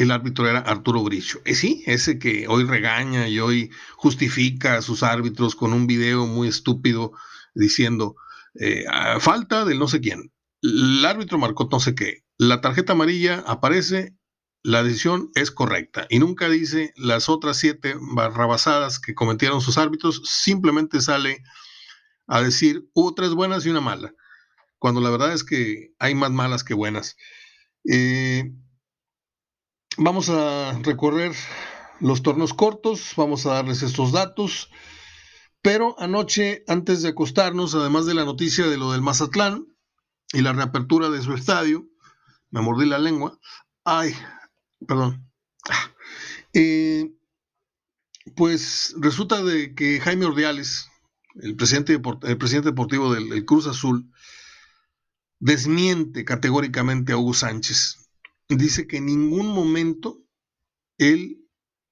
el 0.00 0.10
árbitro 0.10 0.48
era 0.48 0.60
Arturo 0.60 1.02
Bricio. 1.02 1.42
Eh, 1.44 1.54
sí, 1.54 1.82
ese 1.86 2.18
que 2.18 2.48
hoy 2.48 2.64
regaña 2.64 3.28
y 3.28 3.38
hoy 3.38 3.70
justifica 3.96 4.76
a 4.76 4.82
sus 4.82 5.02
árbitros 5.02 5.54
con 5.54 5.74
un 5.74 5.86
video 5.86 6.26
muy 6.26 6.48
estúpido 6.48 7.12
diciendo 7.54 8.16
eh, 8.58 8.84
falta 9.20 9.66
del 9.66 9.78
no 9.78 9.88
sé 9.88 10.00
quién. 10.00 10.32
El 10.62 11.04
árbitro 11.04 11.36
marcó 11.36 11.68
no 11.70 11.80
sé 11.80 11.94
qué. 11.94 12.24
La 12.38 12.62
tarjeta 12.62 12.94
amarilla 12.94 13.44
aparece, 13.46 14.16
la 14.62 14.82
decisión 14.82 15.30
es 15.34 15.50
correcta. 15.50 16.06
Y 16.08 16.18
nunca 16.18 16.48
dice 16.48 16.94
las 16.96 17.28
otras 17.28 17.58
siete 17.58 17.94
barrabasadas 18.00 19.00
que 19.00 19.14
cometieron 19.14 19.60
sus 19.60 19.76
árbitros, 19.76 20.22
simplemente 20.24 21.02
sale 21.02 21.42
a 22.30 22.40
decir 22.40 22.88
hubo 22.94 23.12
tres 23.12 23.34
buenas 23.34 23.66
y 23.66 23.70
una 23.70 23.80
mala, 23.80 24.14
cuando 24.78 25.00
la 25.00 25.10
verdad 25.10 25.32
es 25.32 25.42
que 25.42 25.92
hay 25.98 26.14
más 26.14 26.30
malas 26.30 26.62
que 26.62 26.74
buenas. 26.74 27.16
Eh, 27.84 28.52
vamos 29.98 30.30
a 30.30 30.78
recorrer 30.82 31.32
los 31.98 32.22
tornos 32.22 32.54
cortos, 32.54 33.12
vamos 33.16 33.44
a 33.44 33.54
darles 33.54 33.82
estos 33.82 34.12
datos, 34.12 34.70
pero 35.60 35.96
anoche, 35.98 36.62
antes 36.68 37.02
de 37.02 37.08
acostarnos, 37.08 37.74
además 37.74 38.06
de 38.06 38.14
la 38.14 38.24
noticia 38.24 38.68
de 38.68 38.78
lo 38.78 38.92
del 38.92 39.02
Mazatlán 39.02 39.66
y 40.32 40.40
la 40.40 40.52
reapertura 40.52 41.10
de 41.10 41.22
su 41.22 41.34
estadio, 41.34 41.88
me 42.50 42.62
mordí 42.62 42.86
la 42.86 42.98
lengua, 42.98 43.38
ay, 43.84 44.14
perdón, 44.86 45.28
ah, 45.68 45.90
eh, 46.54 47.12
pues 48.36 48.94
resulta 48.98 49.42
de 49.42 49.74
que 49.74 49.98
Jaime 49.98 50.26
Ordiales, 50.26 50.88
el 51.36 51.56
presidente, 51.56 51.92
el 51.94 52.38
presidente 52.38 52.70
deportivo 52.70 53.12
del 53.14 53.44
Cruz 53.44 53.66
Azul, 53.66 54.10
desmiente 55.38 56.24
categóricamente 56.24 57.12
a 57.12 57.16
Hugo 57.16 57.34
Sánchez. 57.34 58.08
Dice 58.48 58.86
que 58.86 58.98
en 58.98 59.06
ningún 59.06 59.48
momento 59.48 60.22
él 60.98 61.40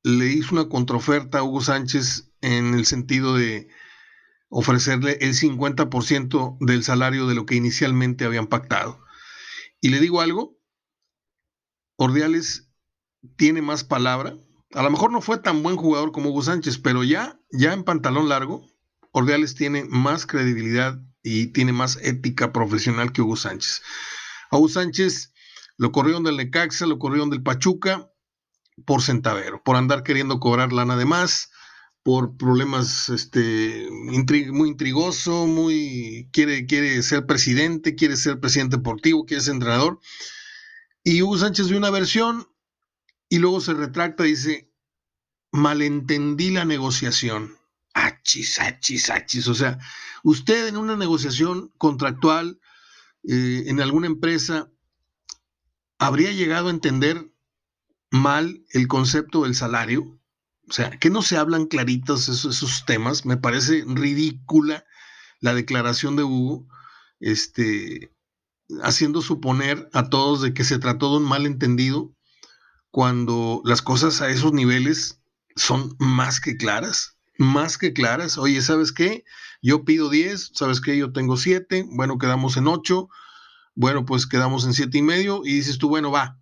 le 0.03 0.27
hizo 0.27 0.55
una 0.55 0.69
contraoferta 0.69 1.39
a 1.39 1.43
Hugo 1.43 1.61
Sánchez 1.61 2.31
en 2.41 2.75
el 2.75 2.87
sentido 2.87 3.35
de 3.35 3.69
ofrecerle 4.49 5.19
el 5.21 5.35
50% 5.35 6.57
del 6.61 6.83
salario 6.83 7.27
de 7.27 7.35
lo 7.35 7.47
que 7.47 7.57
inicialmente 7.57 8.25
habían 8.25 8.47
pactado. 8.47 9.03
Y 9.81 9.89
le 9.91 10.01
digo 10.01 10.21
algo, 10.21 10.57
Ordiales 11.97 12.71
tiene 13.37 13.63
más 13.63 13.85
palabra. 13.85 14.39
A 14.73 14.83
lo 14.83 14.91
mejor 14.91 15.13
no 15.13 15.21
fue 15.21 15.39
tan 15.39 15.63
buen 15.63 15.77
jugador 15.77 16.13
como 16.13 16.31
Hugo 16.31 16.43
Sánchez, 16.43 16.79
pero 16.79 17.05
ya, 17.05 17.41
ya 17.51 17.73
en 17.73 17.85
pantalón 17.85 18.29
largo, 18.29 18.67
Ordeales 19.13 19.55
tiene 19.55 19.85
más 19.85 20.27
credibilidad 20.27 21.01
y 21.23 21.49
tiene 21.49 21.73
más 21.73 21.99
ética 22.03 22.53
profesional 22.53 23.13
que 23.13 23.23
Hugo 23.23 23.37
Sánchez. 23.37 23.83
A 24.51 24.59
Hugo 24.59 24.69
Sánchez 24.69 25.33
lo 25.77 25.93
corrieron 25.93 26.25
del 26.25 26.37
Necaxa, 26.37 26.87
lo 26.87 26.99
corrieron 26.99 27.31
del 27.31 27.43
Pachuca 27.43 28.11
por 28.85 29.03
centavero, 29.03 29.63
por 29.63 29.77
andar 29.77 30.03
queriendo 30.03 30.41
cobrar 30.41 30.73
lana 30.73 30.97
de 30.97 31.05
más, 31.05 31.51
por 32.03 32.37
problemas 32.37 33.09
este, 33.11 33.89
muy 33.91 34.69
intrigoso, 34.69 35.47
muy 35.47 36.31
quiere, 36.33 36.65
quiere 36.65 37.03
ser 37.03 37.27
presidente, 37.27 37.95
quiere 37.95 38.17
ser 38.17 38.41
presidente 38.41 38.77
deportivo, 38.77 39.27
quiere 39.27 39.43
ser 39.43 39.55
entrenador. 39.55 40.01
Y 41.05 41.23
Hugo 41.23 41.39
Sánchez 41.39 41.69
vio 41.69 41.79
una 41.79 41.91
versión 41.91 42.49
y 43.29 43.39
luego 43.39 43.61
se 43.61 43.75
retracta 43.75 44.27
y 44.27 44.31
dice, 44.31 44.73
malentendí 45.53 46.51
la 46.51 46.65
negociación. 46.65 47.58
Achis, 48.07 48.61
achis, 48.61 49.11
achis. 49.11 49.49
O 49.49 49.55
sea, 49.55 49.79
usted 50.23 50.69
en 50.69 50.77
una 50.77 50.97
negociación 50.97 51.73
contractual 51.79 52.61
eh, 53.29 53.65
en 53.67 53.81
alguna 53.81 54.07
empresa 54.07 54.71
habría 55.99 56.33
llegado 56.33 56.69
a 56.69 56.73
entender 56.73 57.33
mal 58.11 58.65
el 58.71 58.89
concepto 58.89 59.43
del 59.43 59.55
salario 59.55 60.19
o 60.69 60.73
sea, 60.73 60.91
que 60.91 61.09
no 61.09 61.23
se 61.23 61.39
hablan 61.39 61.67
claritos 61.67 62.29
esos, 62.29 62.85
temas. 62.85 63.25
Me 63.25 63.39
parece 63.39 63.85
ridícula 63.87 64.85
la 65.41 65.55
declaración 65.55 66.17
de 66.17 66.25
Hugo, 66.25 66.67
este, 67.21 68.13
haciendo 68.83 69.23
suponer 69.23 69.89
a 69.95 70.11
todos 70.11 70.43
de 70.43 70.53
que 70.53 70.65
se 70.65 70.79
trató 70.79 71.11
de 71.11 71.19
un 71.19 71.29
malentendido 71.29 72.15
cuando 72.91 73.63
las 73.65 73.81
cosas 73.81 74.21
a 74.21 74.29
esos 74.29 74.53
niveles 74.53 75.23
son 75.57 75.97
más 75.99 76.41
que 76.41 76.57
claras, 76.57 77.18
más 77.39 77.79
que 77.79 77.93
claras. 77.93 78.37
Oye, 78.37 78.61
¿sabes 78.61 78.93
qué? 78.93 79.25
Yo 79.63 79.85
pido 79.85 80.11
10, 80.11 80.51
¿sabes 80.55 80.81
qué? 80.81 80.99
Yo 80.99 81.13
tengo 81.13 81.37
7, 81.37 81.87
bueno, 81.93 82.19
quedamos 82.19 82.57
en 82.57 82.67
8, 82.67 83.09
bueno, 83.75 84.05
pues 84.05 84.27
quedamos 84.27 84.67
en 84.67 84.75
siete 84.75 84.99
y 84.99 85.03
medio 85.03 85.43
y 85.45 85.55
dices 85.55 85.79
tú, 85.79 85.89
bueno, 85.89 86.11
va, 86.11 86.39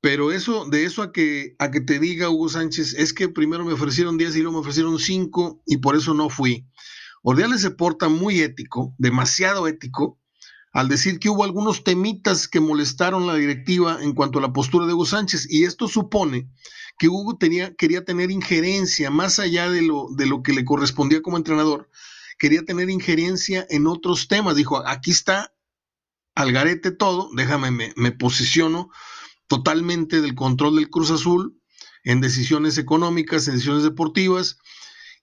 pero 0.00 0.30
eso, 0.30 0.66
de 0.66 0.84
eso 0.84 1.02
a 1.02 1.10
que, 1.10 1.56
a 1.58 1.70
que 1.70 1.80
te 1.80 1.98
diga 1.98 2.30
Hugo 2.30 2.48
Sánchez, 2.48 2.94
es 2.94 3.12
que 3.12 3.28
primero 3.28 3.64
me 3.64 3.72
ofrecieron 3.72 4.18
10 4.18 4.36
y 4.36 4.42
luego 4.42 4.52
me 4.52 4.60
ofrecieron 4.60 4.98
5 4.98 5.62
y 5.66 5.78
por 5.78 5.96
eso 5.96 6.14
no 6.14 6.28
fui. 6.28 6.68
Ordiales 7.22 7.62
se 7.62 7.70
porta 7.70 8.08
muy 8.08 8.40
ético, 8.40 8.94
demasiado 8.98 9.66
ético, 9.66 10.20
al 10.72 10.88
decir 10.88 11.18
que 11.18 11.30
hubo 11.30 11.42
algunos 11.42 11.82
temitas 11.82 12.46
que 12.46 12.60
molestaron 12.60 13.26
la 13.26 13.34
directiva 13.34 13.98
en 14.02 14.12
cuanto 14.12 14.38
a 14.38 14.42
la 14.42 14.52
postura 14.52 14.86
de 14.86 14.92
Hugo 14.92 15.06
Sánchez. 15.06 15.46
Y 15.50 15.64
esto 15.64 15.88
supone 15.88 16.50
que 16.98 17.08
Hugo 17.08 17.38
quería 17.38 18.04
tener 18.04 18.30
injerencia 18.30 19.10
más 19.10 19.38
allá 19.38 19.70
de 19.70 19.82
lo, 19.82 20.08
de 20.16 20.26
lo 20.26 20.42
que 20.42 20.52
le 20.52 20.64
correspondía 20.64 21.22
como 21.22 21.36
entrenador, 21.36 21.90
quería 22.38 22.64
tener 22.64 22.90
injerencia 22.90 23.66
en 23.70 23.86
otros 23.86 24.28
temas. 24.28 24.56
Dijo, 24.56 24.86
aquí 24.86 25.10
está 25.10 25.54
al 26.34 26.52
garete 26.52 26.90
todo, 26.90 27.30
déjame, 27.34 27.70
me, 27.70 27.92
me 27.96 28.12
posiciono 28.12 28.90
totalmente 29.46 30.20
del 30.20 30.34
control 30.34 30.76
del 30.76 30.90
Cruz 30.90 31.10
Azul 31.10 31.60
en 32.04 32.20
decisiones 32.20 32.78
económicas, 32.78 33.48
en 33.48 33.54
decisiones 33.54 33.82
deportivas, 33.82 34.58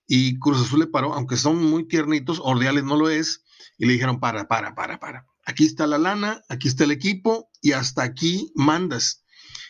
y 0.05 0.37
Cruz 0.39 0.61
Azul 0.61 0.79
le 0.79 0.87
paró, 0.87 1.13
aunque 1.13 1.37
son 1.37 1.63
muy 1.63 1.87
tiernitos, 1.87 2.41
Ordiales 2.43 2.83
no 2.83 2.97
lo 2.97 3.09
es, 3.09 3.43
y 3.77 3.85
le 3.85 3.93
dijeron, 3.93 4.19
para, 4.19 4.47
para, 4.47 4.75
para, 4.75 4.99
para. 4.99 5.25
Aquí 5.45 5.65
está 5.65 5.87
la 5.87 5.97
lana, 5.97 6.41
aquí 6.49 6.67
está 6.67 6.83
el 6.83 6.91
equipo, 6.91 7.49
y 7.61 7.71
hasta 7.71 8.03
aquí 8.03 8.51
mandas. 8.55 9.23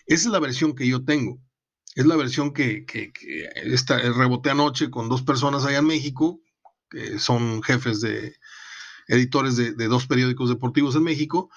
Esa 0.08 0.28
es 0.28 0.32
la 0.32 0.40
versión 0.40 0.74
que 0.74 0.88
yo 0.88 1.06
tengo. 1.06 1.40
Es 1.96 2.06
la 2.06 2.16
versión 2.16 2.54
que, 2.54 2.86
que, 2.86 3.12
que 3.14 3.50
reboté 4.16 4.50
anoche 4.50 4.90
con 4.90 5.10
dos 5.10 5.22
personas 5.22 5.66
allá 5.66 5.80
en 5.80 5.86
México, 5.86 6.42
que 6.90 7.20
son 7.20 7.62
jefes 7.62 8.02
de 8.02 8.36
editores 9.08 9.56
de, 9.58 9.74
de 9.74 9.88
dos 9.88 10.08
periódicos 10.08 10.50
deportivos 10.50 10.96
en 10.96 11.04
México, 11.04 11.50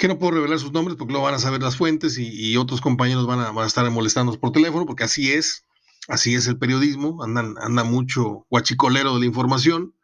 que 0.00 0.08
no 0.08 0.18
puedo 0.18 0.32
revelar 0.32 0.58
sus 0.58 0.72
nombres 0.72 0.96
porque 0.96 1.12
lo 1.12 1.20
van 1.20 1.34
a 1.34 1.38
saber 1.38 1.62
las 1.62 1.76
fuentes 1.76 2.16
y, 2.18 2.56
otros 2.56 2.80
compañeros 2.80 3.26
van 3.26 3.56
a, 3.56 3.66
estar 3.66 3.88
molestándonos 3.90 4.38
por 4.38 4.50
teléfono, 4.50 4.86
porque 4.86 5.04
así 5.04 5.30
es, 5.30 5.66
así 6.08 6.34
es 6.34 6.46
el 6.46 6.56
periodismo, 6.56 7.22
andan, 7.22 7.54
anda 7.60 7.84
mucho 7.84 8.46
guachicolero 8.48 9.14
de 9.14 9.20
la 9.20 9.26
información. 9.26 9.94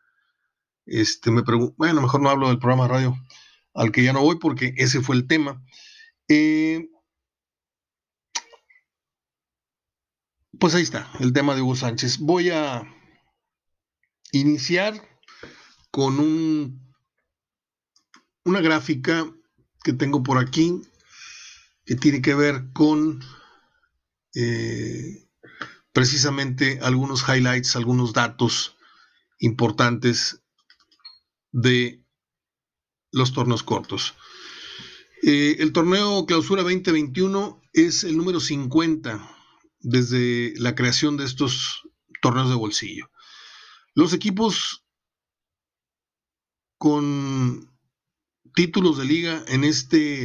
Este, 0.84 1.30
me 1.30 1.42
bueno, 1.78 2.02
mejor 2.02 2.20
no 2.20 2.28
hablo 2.28 2.48
del 2.48 2.58
programa 2.58 2.84
de 2.84 2.90
radio 2.90 3.16
al 3.74 3.90
que 3.90 4.04
ya 4.04 4.12
no 4.12 4.20
voy 4.20 4.36
porque 4.38 4.74
ese 4.76 5.00
fue 5.00 5.16
el 5.16 5.26
tema. 5.26 5.64
Eh, 6.28 6.90
pues 10.58 10.74
ahí 10.74 10.82
está, 10.82 11.10
el 11.20 11.32
tema 11.32 11.54
de 11.54 11.62
Hugo 11.62 11.76
Sánchez. 11.76 12.18
Voy 12.18 12.50
a 12.50 12.82
iniciar 14.32 15.00
con 15.90 16.18
un, 16.20 16.94
una 18.44 18.60
gráfica 18.60 19.30
que 19.82 19.92
tengo 19.92 20.22
por 20.22 20.38
aquí, 20.38 20.82
que 21.84 21.94
tiene 21.94 22.22
que 22.22 22.34
ver 22.34 22.72
con 22.72 23.22
eh, 24.34 25.28
precisamente 25.92 26.78
algunos 26.82 27.24
highlights, 27.28 27.76
algunos 27.76 28.12
datos 28.12 28.76
importantes 29.38 30.42
de 31.52 32.04
los 33.12 33.32
torneos 33.32 33.62
cortos. 33.62 34.14
Eh, 35.22 35.56
el 35.60 35.72
torneo 35.72 36.26
Clausura 36.26 36.62
2021 36.62 37.62
es 37.72 38.04
el 38.04 38.16
número 38.16 38.40
50 38.40 39.35
desde 39.80 40.54
la 40.56 40.74
creación 40.74 41.16
de 41.16 41.24
estos 41.24 41.82
torneos 42.20 42.48
de 42.48 42.54
bolsillo. 42.54 43.10
Los 43.94 44.12
equipos 44.12 44.84
con 46.78 47.72
títulos 48.54 48.98
de 48.98 49.04
liga 49.04 49.44
en 49.48 49.64
este, 49.64 50.24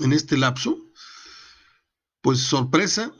en 0.00 0.12
este 0.12 0.36
lapso, 0.36 0.78
pues 2.20 2.40
sorpresa, 2.40 3.12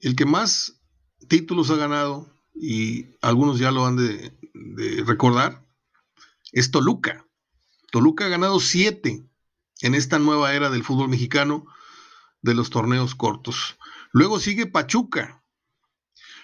el 0.00 0.16
que 0.16 0.26
más 0.26 0.80
títulos 1.28 1.70
ha 1.70 1.76
ganado, 1.76 2.32
y 2.54 3.06
algunos 3.22 3.58
ya 3.58 3.70
lo 3.70 3.86
han 3.86 3.96
de, 3.96 4.36
de 4.54 5.04
recordar, 5.04 5.64
es 6.52 6.70
Toluca. 6.70 7.26
Toluca 7.90 8.26
ha 8.26 8.28
ganado 8.28 8.60
siete 8.60 9.24
en 9.80 9.94
esta 9.94 10.18
nueva 10.18 10.54
era 10.54 10.70
del 10.70 10.84
fútbol 10.84 11.08
mexicano 11.08 11.66
de 12.42 12.54
los 12.54 12.70
torneos 12.70 13.14
cortos. 13.14 13.78
Luego 14.12 14.40
sigue 14.40 14.66
Pachuca. 14.66 15.44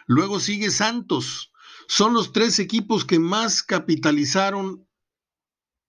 Luego 0.06 0.40
sigue 0.40 0.70
Santos. 0.70 1.52
Son 1.88 2.12
los 2.14 2.32
tres 2.32 2.58
equipos 2.58 3.04
que 3.04 3.18
más 3.18 3.62
capitalizaron 3.62 4.86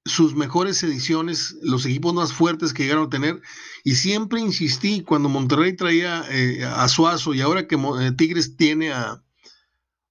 sus 0.07 0.35
mejores 0.35 0.81
ediciones, 0.83 1.55
los 1.61 1.85
equipos 1.85 2.13
más 2.13 2.33
fuertes 2.33 2.73
que 2.73 2.83
llegaron 2.83 3.07
a 3.07 3.09
tener. 3.09 3.41
Y 3.83 3.95
siempre 3.95 4.39
insistí, 4.39 5.03
cuando 5.03 5.29
Monterrey 5.29 5.75
traía 5.75 6.23
eh, 6.29 6.63
a 6.63 6.87
Suazo 6.87 7.33
y 7.33 7.41
ahora 7.41 7.67
que 7.67 7.75
eh, 7.75 8.11
Tigres 8.17 8.55
tiene 8.55 8.91
a, 8.91 9.23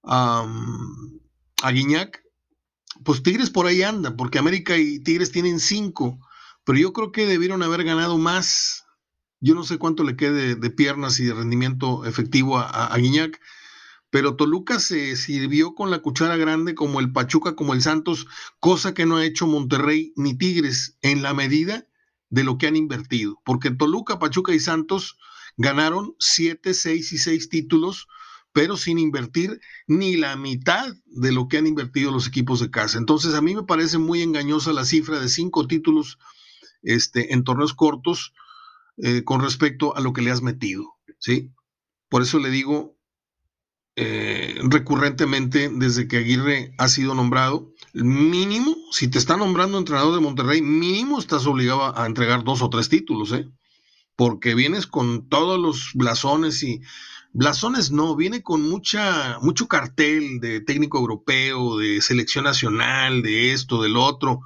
a, 0.04 0.46
a, 1.62 1.70
Guiñac, 1.70 2.22
pues 3.04 3.22
Tigres 3.22 3.50
por 3.50 3.66
ahí 3.66 3.82
anda, 3.82 4.16
porque 4.16 4.38
América 4.38 4.76
y 4.76 5.00
Tigres 5.00 5.32
tienen 5.32 5.60
cinco, 5.60 6.18
pero 6.64 6.78
yo 6.78 6.92
creo 6.92 7.12
que 7.12 7.26
debieron 7.26 7.62
haber 7.62 7.84
ganado 7.84 8.18
más. 8.18 8.85
Yo 9.40 9.54
no 9.54 9.64
sé 9.64 9.78
cuánto 9.78 10.04
le 10.04 10.16
quede 10.16 10.54
de, 10.54 10.70
piernas 10.70 11.20
y 11.20 11.24
de 11.24 11.34
rendimiento 11.34 12.04
efectivo 12.04 12.58
a, 12.58 12.86
a 12.86 12.96
Guiñac, 12.96 13.40
pero 14.10 14.36
Toluca 14.36 14.78
se 14.78 15.16
sirvió 15.16 15.74
con 15.74 15.90
la 15.90 15.98
cuchara 15.98 16.36
grande 16.36 16.74
como 16.74 17.00
el 17.00 17.12
Pachuca, 17.12 17.54
como 17.54 17.74
el 17.74 17.82
Santos, 17.82 18.26
cosa 18.60 18.94
que 18.94 19.04
no 19.04 19.16
ha 19.16 19.24
hecho 19.24 19.46
Monterrey 19.46 20.12
ni 20.16 20.36
Tigres 20.36 20.96
en 21.02 21.22
la 21.22 21.34
medida 21.34 21.86
de 22.30 22.44
lo 22.44 22.58
que 22.58 22.66
han 22.66 22.76
invertido, 22.76 23.40
porque 23.44 23.70
Toluca, 23.70 24.18
Pachuca 24.18 24.54
y 24.54 24.60
Santos 24.60 25.18
ganaron 25.56 26.14
7, 26.18 26.74
6 26.74 27.12
y 27.12 27.18
6 27.18 27.48
títulos, 27.48 28.08
pero 28.52 28.76
sin 28.76 28.98
invertir 28.98 29.60
ni 29.86 30.16
la 30.16 30.36
mitad 30.36 30.94
de 31.04 31.32
lo 31.32 31.48
que 31.48 31.58
han 31.58 31.66
invertido 31.66 32.10
los 32.10 32.26
equipos 32.26 32.60
de 32.60 32.70
casa. 32.70 32.98
Entonces 32.98 33.34
a 33.34 33.42
mí 33.42 33.54
me 33.54 33.64
parece 33.64 33.98
muy 33.98 34.22
engañosa 34.22 34.72
la 34.72 34.84
cifra 34.84 35.20
de 35.20 35.28
5 35.28 35.66
títulos 35.66 36.18
este, 36.82 37.32
en 37.32 37.44
torneos 37.44 37.74
cortos 37.74 38.32
eh, 38.98 39.24
con 39.24 39.40
respecto 39.40 39.96
a 39.96 40.00
lo 40.00 40.12
que 40.12 40.22
le 40.22 40.30
has 40.30 40.42
metido, 40.42 40.94
¿sí? 41.18 41.52
Por 42.08 42.22
eso 42.22 42.38
le 42.38 42.50
digo, 42.50 42.96
eh, 43.98 44.54
recurrentemente 44.62 45.70
desde 45.72 46.06
que 46.06 46.18
Aguirre 46.18 46.74
ha 46.76 46.88
sido 46.88 47.14
nombrado. 47.14 47.72
Mínimo, 47.94 48.76
si 48.90 49.08
te 49.08 49.18
está 49.18 49.38
nombrando 49.38 49.78
entrenador 49.78 50.14
de 50.14 50.20
Monterrey, 50.20 50.60
mínimo 50.60 51.18
estás 51.18 51.46
obligado 51.46 51.98
a 51.98 52.06
entregar 52.06 52.44
dos 52.44 52.60
o 52.60 52.68
tres 52.68 52.90
títulos, 52.90 53.32
¿eh? 53.32 53.48
Porque 54.14 54.54
vienes 54.54 54.86
con 54.86 55.28
todos 55.30 55.58
los 55.58 55.92
blasones 55.94 56.62
y 56.62 56.82
blasones 57.32 57.90
no, 57.90 58.14
viene 58.16 58.42
con 58.42 58.68
mucha, 58.68 59.38
mucho 59.40 59.66
cartel 59.66 60.40
de 60.40 60.60
técnico 60.60 60.98
europeo, 60.98 61.78
de 61.78 62.02
selección 62.02 62.44
nacional, 62.44 63.22
de 63.22 63.52
esto, 63.52 63.82
del 63.82 63.96
otro. 63.96 64.40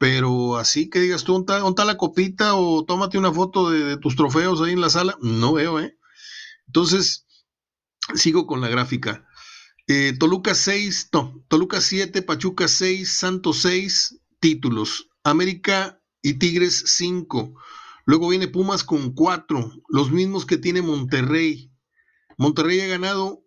Pero 0.00 0.56
así 0.56 0.88
que 0.88 0.98
digas 0.98 1.24
tú, 1.24 1.34
¿onta, 1.36 1.84
la 1.84 1.98
copita 1.98 2.54
o 2.54 2.84
tómate 2.86 3.18
una 3.18 3.32
foto 3.32 3.70
de, 3.70 3.98
tus 3.98 4.16
trofeos 4.16 4.62
ahí 4.62 4.72
en 4.72 4.80
la 4.80 4.88
sala? 4.88 5.16
No 5.20 5.52
veo, 5.52 5.78
¿eh? 5.78 5.98
Entonces, 6.66 7.26
Sigo 8.14 8.46
con 8.46 8.60
la 8.60 8.68
gráfica. 8.68 9.26
Eh, 9.86 10.14
Toluca 10.18 10.54
6, 10.54 11.10
no, 11.12 11.44
Toluca 11.48 11.80
7, 11.80 12.22
Pachuca 12.22 12.68
6, 12.68 13.12
Santos 13.12 13.62
6, 13.62 14.20
títulos. 14.40 15.10
América 15.22 16.02
y 16.22 16.34
Tigres 16.34 16.82
5. 16.86 17.54
Luego 18.06 18.28
viene 18.28 18.48
Pumas 18.48 18.84
con 18.84 19.12
4, 19.12 19.72
los 19.88 20.10
mismos 20.10 20.46
que 20.46 20.56
tiene 20.58 20.82
Monterrey. 20.82 21.72
Monterrey 22.38 22.80
ha 22.80 22.86
ganado 22.86 23.44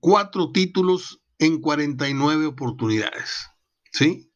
cuatro 0.00 0.50
títulos 0.50 1.22
en 1.38 1.60
49 1.60 2.46
oportunidades. 2.46 3.48
¿Sí? 3.92 4.31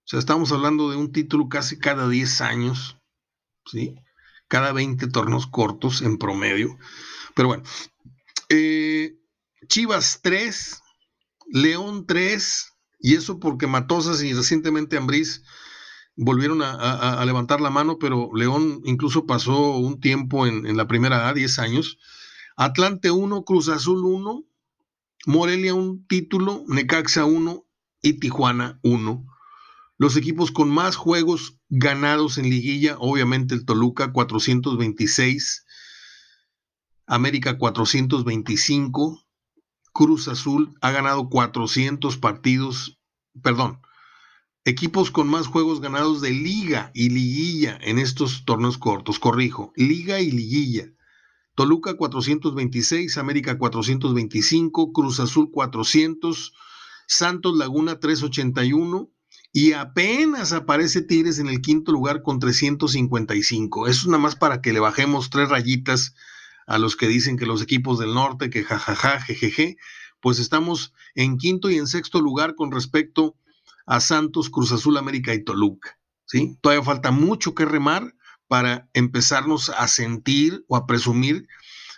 O 0.00 0.08
sea, 0.10 0.18
estamos 0.18 0.52
hablando 0.52 0.90
de 0.90 0.96
un 0.96 1.12
título 1.12 1.48
casi 1.48 1.78
cada 1.78 2.08
10 2.08 2.40
años. 2.40 2.96
¿Sí? 3.66 3.94
Cada 4.48 4.72
20 4.72 5.06
torneos 5.08 5.46
cortos 5.46 6.02
en 6.02 6.18
promedio. 6.18 6.76
Pero 7.34 7.48
bueno. 7.48 7.62
Eh, 8.48 9.16
Chivas 9.68 10.20
3, 10.22 10.82
León 11.52 12.06
3, 12.06 12.72
y 12.98 13.14
eso 13.14 13.38
porque 13.38 13.66
Matosas 13.66 14.22
y 14.22 14.32
recientemente 14.32 14.96
Ambriz 14.96 15.42
volvieron 16.16 16.60
a, 16.62 17.24
levantar 17.24 17.60
la 17.60 17.70
mano, 17.70 17.98
pero 17.98 18.30
León 18.34 18.82
incluso 18.84 19.26
pasó 19.26 19.76
un 19.76 20.00
tiempo 20.00 20.46
en, 20.46 20.76
la 20.76 20.86
primera 20.86 21.28
A, 21.28 21.34
10 21.34 21.58
años. 21.58 21.98
Atlante 22.56 23.10
1, 23.10 23.44
Cruz 23.44 23.68
Azul 23.68 24.04
1, 24.04 24.44
Morelia 25.26 25.74
un 25.74 26.06
título, 26.06 26.64
Necaxa 26.68 27.24
1 27.24 27.64
y 28.02 28.14
Tijuana 28.14 28.78
1. 28.82 29.26
Los 30.00 30.16
equipos 30.16 30.50
con 30.50 30.70
más 30.70 30.96
juegos 30.96 31.58
ganados 31.68 32.38
en 32.38 32.48
liguilla, 32.48 32.96
obviamente 32.98 33.54
el 33.54 33.66
Toluca 33.66 34.14
426, 34.14 35.66
América 37.06 37.58
425, 37.58 39.22
Cruz 39.92 40.28
Azul 40.28 40.74
ha 40.80 40.90
ganado 40.90 41.28
400 41.28 42.16
partidos, 42.16 42.98
perdón, 43.42 43.82
equipos 44.64 45.10
con 45.10 45.28
más 45.28 45.46
juegos 45.46 45.82
ganados 45.82 46.22
de 46.22 46.30
liga 46.30 46.90
y 46.94 47.10
liguilla 47.10 47.78
en 47.82 47.98
estos 47.98 48.46
torneos 48.46 48.78
cortos, 48.78 49.18
corrijo, 49.18 49.70
liga 49.76 50.18
y 50.20 50.30
liguilla. 50.30 50.94
Toluca 51.54 51.98
426, 51.98 53.18
América 53.18 53.58
425, 53.58 54.94
Cruz 54.94 55.20
Azul 55.20 55.50
400, 55.50 56.54
Santos 57.06 57.54
Laguna 57.54 58.00
381 58.00 59.10
y 59.52 59.72
apenas 59.72 60.52
aparece 60.52 61.02
Tigres 61.02 61.38
en 61.38 61.48
el 61.48 61.60
quinto 61.60 61.92
lugar 61.92 62.22
con 62.22 62.38
355. 62.38 63.88
Eso 63.88 64.00
es 64.02 64.06
nada 64.06 64.22
más 64.22 64.36
para 64.36 64.60
que 64.60 64.72
le 64.72 64.80
bajemos 64.80 65.30
tres 65.30 65.48
rayitas 65.48 66.14
a 66.66 66.78
los 66.78 66.96
que 66.96 67.08
dicen 67.08 67.36
que 67.36 67.46
los 67.46 67.62
equipos 67.62 67.98
del 67.98 68.14
norte, 68.14 68.48
que 68.48 68.62
jajaja, 68.62 69.20
jejeje, 69.20 69.76
pues 70.20 70.38
estamos 70.38 70.92
en 71.14 71.36
quinto 71.36 71.68
y 71.70 71.76
en 71.76 71.88
sexto 71.88 72.20
lugar 72.20 72.54
con 72.54 72.70
respecto 72.70 73.36
a 73.86 74.00
Santos, 74.00 74.50
Cruz 74.50 74.70
Azul, 74.70 74.96
América 74.96 75.34
y 75.34 75.42
Toluca. 75.42 75.98
¿sí? 76.26 76.56
Todavía 76.60 76.84
falta 76.84 77.10
mucho 77.10 77.54
que 77.54 77.64
remar 77.64 78.14
para 78.46 78.88
empezarnos 78.94 79.70
a 79.70 79.88
sentir 79.88 80.64
o 80.68 80.76
a 80.76 80.86
presumir 80.86 81.48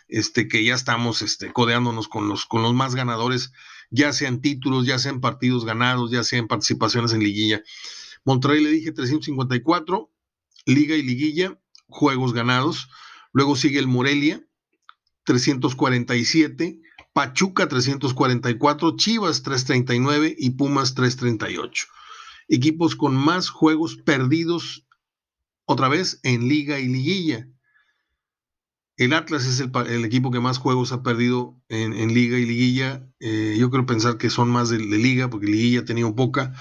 este, 0.09 0.49
que 0.49 0.65
ya 0.65 0.75
estamos 0.75 1.23
este, 1.23 1.53
codeándonos 1.53 2.09
con 2.09 2.29
los, 2.29 2.47
con 2.47 2.63
los 2.63 2.73
más 2.75 2.95
ganadores, 2.95 3.53
ya 3.93 4.13
sean 4.13 4.41
títulos, 4.41 4.87
ya 4.87 4.99
sean 4.99 5.21
partidos 5.21 5.65
ganados, 5.65 6.11
ya 6.11 6.25
sean 6.25 6.49
participaciones 6.49 7.13
en 7.13 7.23
liguilla. 7.23 7.63
Monterrey 8.25 8.65
le 8.65 8.71
dije 8.71 8.91
354, 8.91 10.11
liga 10.67 10.97
y 10.97 11.03
liguilla, 11.03 11.61
juegos 11.89 12.33
ganados. 12.33 12.89
Luego 13.33 13.55
sigue 13.55 13.79
el 13.79 13.87
Morelia, 13.87 14.45
347, 15.25 16.81
Pachuca 17.13 17.69
344, 17.69 18.97
Chivas 18.97 19.43
339 19.43 20.35
y 20.39 20.51
Pumas 20.51 20.95
338. 20.95 21.87
Equipos 22.49 22.97
con 22.97 23.15
más 23.15 23.51
juegos 23.51 23.97
perdidos 23.97 24.87
otra 25.67 25.89
vez 25.89 26.19
en 26.23 26.49
liga 26.49 26.81
y 26.81 26.89
liguilla. 26.89 27.49
El 29.05 29.15
Atlas 29.15 29.47
es 29.47 29.59
el, 29.59 30.05
equipo 30.05 30.31
que 30.31 30.39
más 30.39 30.59
juegos 30.59 30.93
ha 30.93 31.03
perdido 31.03 31.61
en, 31.69 32.15
liga 32.15 32.39
y 32.39 32.47
liguilla. 32.47 33.05
Eh, 33.19 33.57
yo 33.59 33.69
quiero 33.69 33.85
pensar 33.85 34.17
que 34.17 34.31
son 34.31 34.49
más 34.49 34.69
de, 34.69 34.79
liga, 34.79 35.29
porque 35.29 35.47
liguilla 35.47 35.81
ha 35.81 35.85
tenido 35.85 36.15
poca. 36.15 36.55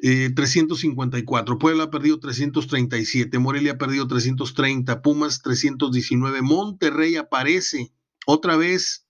354. 0.00 1.54
Eh, 1.54 1.58
Puebla 1.60 1.84
ha 1.84 1.90
perdido 1.90 2.18
337. 2.18 3.38
Morelia 3.38 3.74
ha 3.74 3.78
perdido 3.78 4.08
330. 4.08 5.00
Pumas 5.00 5.42
319. 5.42 6.42
Monterrey 6.42 7.14
aparece 7.14 7.92
otra 8.26 8.56
vez. 8.56 9.06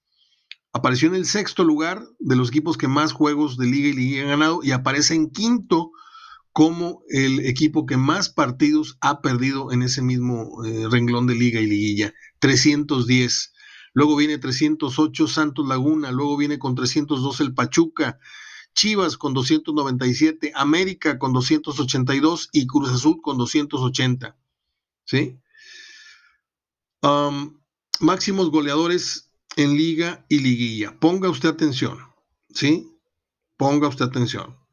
Apareció 0.74 1.08
en 1.08 1.14
el 1.14 1.24
sexto 1.24 1.64
lugar 1.64 2.04
de 2.18 2.36
los 2.36 2.50
equipos 2.50 2.76
que 2.76 2.88
más 2.88 3.12
juegos 3.12 3.56
de 3.56 3.68
liga 3.68 3.88
y 3.88 3.94
liga 3.94 4.22
han 4.22 4.28
ganado 4.28 4.60
y 4.62 4.72
aparece 4.72 5.14
en 5.14 5.30
quinto 5.30 5.92
como 6.54 7.02
el 7.08 7.40
equipo 7.46 7.84
que 7.84 7.96
más 7.96 8.28
partidos 8.28 8.96
ha 9.00 9.20
perdido 9.20 9.72
en 9.72 9.82
ese 9.82 10.02
mismo 10.02 10.64
eh, 10.64 10.86
renglón 10.88 11.26
de 11.26 11.34
liga 11.34 11.60
y 11.60 11.66
liguilla. 11.66 12.14
310. 12.38 13.52
Luego 13.92 14.14
viene 14.14 14.38
308 14.38 15.26
Santos 15.26 15.66
Laguna, 15.66 16.12
luego 16.12 16.36
viene 16.36 16.60
con 16.60 16.76
302 16.76 17.40
el 17.40 17.54
Pachuca, 17.54 18.20
Chivas 18.72 19.16
con 19.16 19.34
297, 19.34 20.52
América 20.54 21.18
con 21.18 21.32
282 21.32 22.50
y 22.52 22.68
Cruz 22.68 22.90
Azul 22.90 23.20
con 23.20 23.36
280. 23.36 24.36
¿Sí? 25.06 25.40
Máximos 27.98 28.50
goleadores 28.52 29.28
en 29.56 29.76
liga 29.76 30.24
y 30.28 30.38
liguilla. 30.38 30.96
Ponga 31.00 31.28
usted 31.30 31.48
atención. 31.48 31.98
¿Sí? 32.50 32.96
Ponga 33.56 33.88
usted 33.88 34.04
atención. 34.04 34.63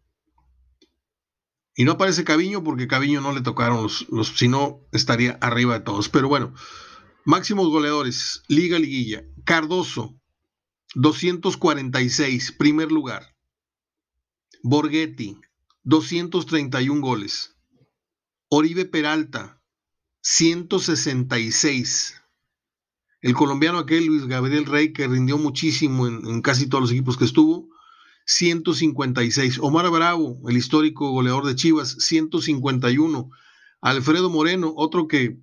Y 1.76 1.86
no 1.86 1.94
aparece 1.94 2.24
Caviño 2.24 2.64
porque 2.64 2.88
Caviño 2.88 3.22
no 3.22 3.34
le 3.34 3.42
tocaron 3.42 3.84
los, 3.84 4.06
si 4.36 4.48
no 4.48 4.82
estaría 4.92 5.38
arriba 5.42 5.80
de 5.80 5.86
todos. 5.86 6.10
Pero 6.10 6.28
bueno, 6.28 6.54
máximos 7.26 7.70
goleadores, 7.70 8.44
liga, 8.48 8.78
liguilla. 8.78 9.24
Cardoso, 9.46 10.20
246, 10.96 12.52
primer 12.54 12.92
lugar. 12.92 13.36
Borghetti, 14.64 15.40
231 15.84 17.02
goles. 17.02 17.56
Oribe 18.50 18.86
Peralta, 18.86 19.62
166. 20.22 22.22
El 23.22 23.34
colombiano 23.34 23.80
aquel 23.80 24.06
Luis 24.06 24.26
Gabriel 24.26 24.66
Rey, 24.66 24.94
que 24.94 25.08
rindió 25.08 25.38
muchísimo 25.38 26.08
en, 26.08 26.42
casi 26.42 26.68
todos 26.68 26.82
los 26.82 26.92
equipos 26.92 27.18
que 27.18 27.26
estuvo, 27.26 27.70
156. 28.26 29.60
Omar 29.60 29.90
Bravo, 29.90 30.38
el 30.50 30.58
histórico 30.58 31.12
goleador 31.12 31.46
de 31.46 31.56
Chivas, 31.56 31.96
151. 32.00 33.30
Alfredo 33.82 34.30
Moreno, 34.30 34.74
otro 34.76 35.08
que, 35.08 35.40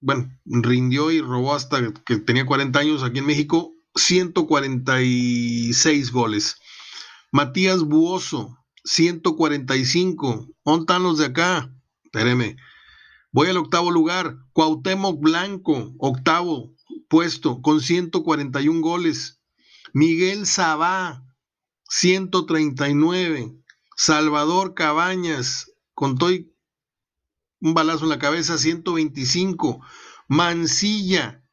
bueno, 0.00 0.30
rindió 0.44 1.10
y 1.10 1.20
robó 1.20 1.54
hasta 1.54 1.92
que 1.92 2.18
tenía 2.18 2.46
40 2.46 2.78
años 2.78 3.02
aquí 3.02 3.18
en 3.18 3.26
México, 3.26 3.74
146 3.94 6.12
goles. 6.12 6.56
Matías 7.32 7.82
Buoso, 7.82 8.56
145. 8.84 10.48
¿Dónde 10.64 10.80
están 10.80 11.02
los 11.02 11.18
de 11.18 11.26
acá? 11.26 11.70
Espéreme. 12.04 12.56
Voy 13.32 13.48
al 13.48 13.56
octavo 13.56 13.90
lugar. 13.90 14.36
Cuauhtémoc 14.52 15.20
Blanco, 15.20 15.92
octavo 15.98 16.72
puesto, 17.08 17.60
con 17.62 17.80
141 17.80 18.80
goles. 18.80 19.33
Miguel 19.94 20.44
Sabá, 20.44 21.24
139. 21.88 23.54
Salvador 23.96 24.74
Cabañas, 24.74 25.70
con 25.94 26.18
todo 26.18 26.30
un 27.60 27.74
balazo 27.74 28.02
en 28.02 28.10
la 28.10 28.18
cabeza, 28.18 28.58
125. 28.58 29.80
Mancilla, 30.26 31.44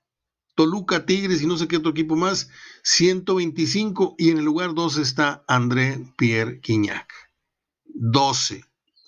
Toluca 0.55 1.05
Tigres 1.05 1.43
y 1.43 1.45
no 1.45 1.55
sé 1.55 1.67
qué 1.67 1.77
otro 1.77 1.91
equipo 1.91 2.15
más, 2.15 2.49
125 2.81 4.15
y 4.17 4.31
en 4.31 4.39
el 4.39 4.45
lugar 4.45 4.73
12 4.73 5.03
está 5.03 5.43
André 5.47 6.03
Pierre 6.17 6.61
Quiñac. 6.61 7.13
12 7.93 8.65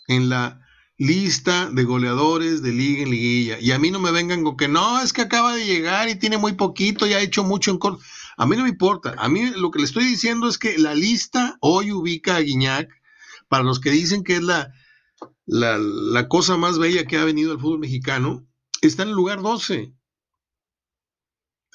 en 0.10 0.30
la 0.30 0.62
lista 0.98 1.72
de 1.72 1.84
goleadores 1.86 2.62
de 2.62 2.72
liga 2.72 3.02
en 3.02 3.10
liguilla. 3.10 3.60
Y 3.60 3.72
a 3.72 3.80
mí 3.80 3.90
no 3.90 4.00
me 4.00 4.12
vengan 4.12 4.44
con 4.44 4.58
que 4.58 4.68
no, 4.68 5.02
es 5.02 5.12
que 5.12 5.24
acaba 5.24 5.56
de 5.56 5.66
llegar 5.66 6.08
y 6.08 6.20
tiene 6.20 6.38
muy 6.38 6.54
poquito 6.54 7.08
y 7.08 7.14
ha 7.14 7.20
hecho 7.20 7.44
mucho 7.44 7.72
en 7.72 7.80
corto. 7.80 8.04
A 8.38 8.46
mí 8.46 8.56
no 8.56 8.64
me 8.64 8.70
importa. 8.70 9.16
A 9.18 9.30
mí 9.30 9.52
lo 9.52 9.72
que 9.72 9.80
le 9.80 9.86
estoy 9.86 10.06
diciendo 10.06 10.48
es 10.48 10.58
que 10.58 10.78
la 10.78 10.96
lista 10.96 11.58
hoy 11.62 11.92
ubica 11.92 12.36
a 12.36 12.42
Guiñac 12.42 12.90
para 13.48 13.64
los 13.64 13.80
que 13.80 13.92
dicen 13.92 14.24
que 14.24 14.38
es 14.38 14.44
la, 14.44 14.74
la, 15.46 15.78
la 15.78 16.28
cosa 16.28 16.58
más 16.58 16.80
bella 16.80 17.06
que 17.06 17.18
ha 17.18 17.26
venido 17.26 17.52
al 17.52 17.60
fútbol 17.60 17.80
mexicano. 17.80 18.46
Está 18.82 19.04
en 19.04 19.10
el 19.10 19.16
lugar 19.16 19.42
12. 19.42 19.94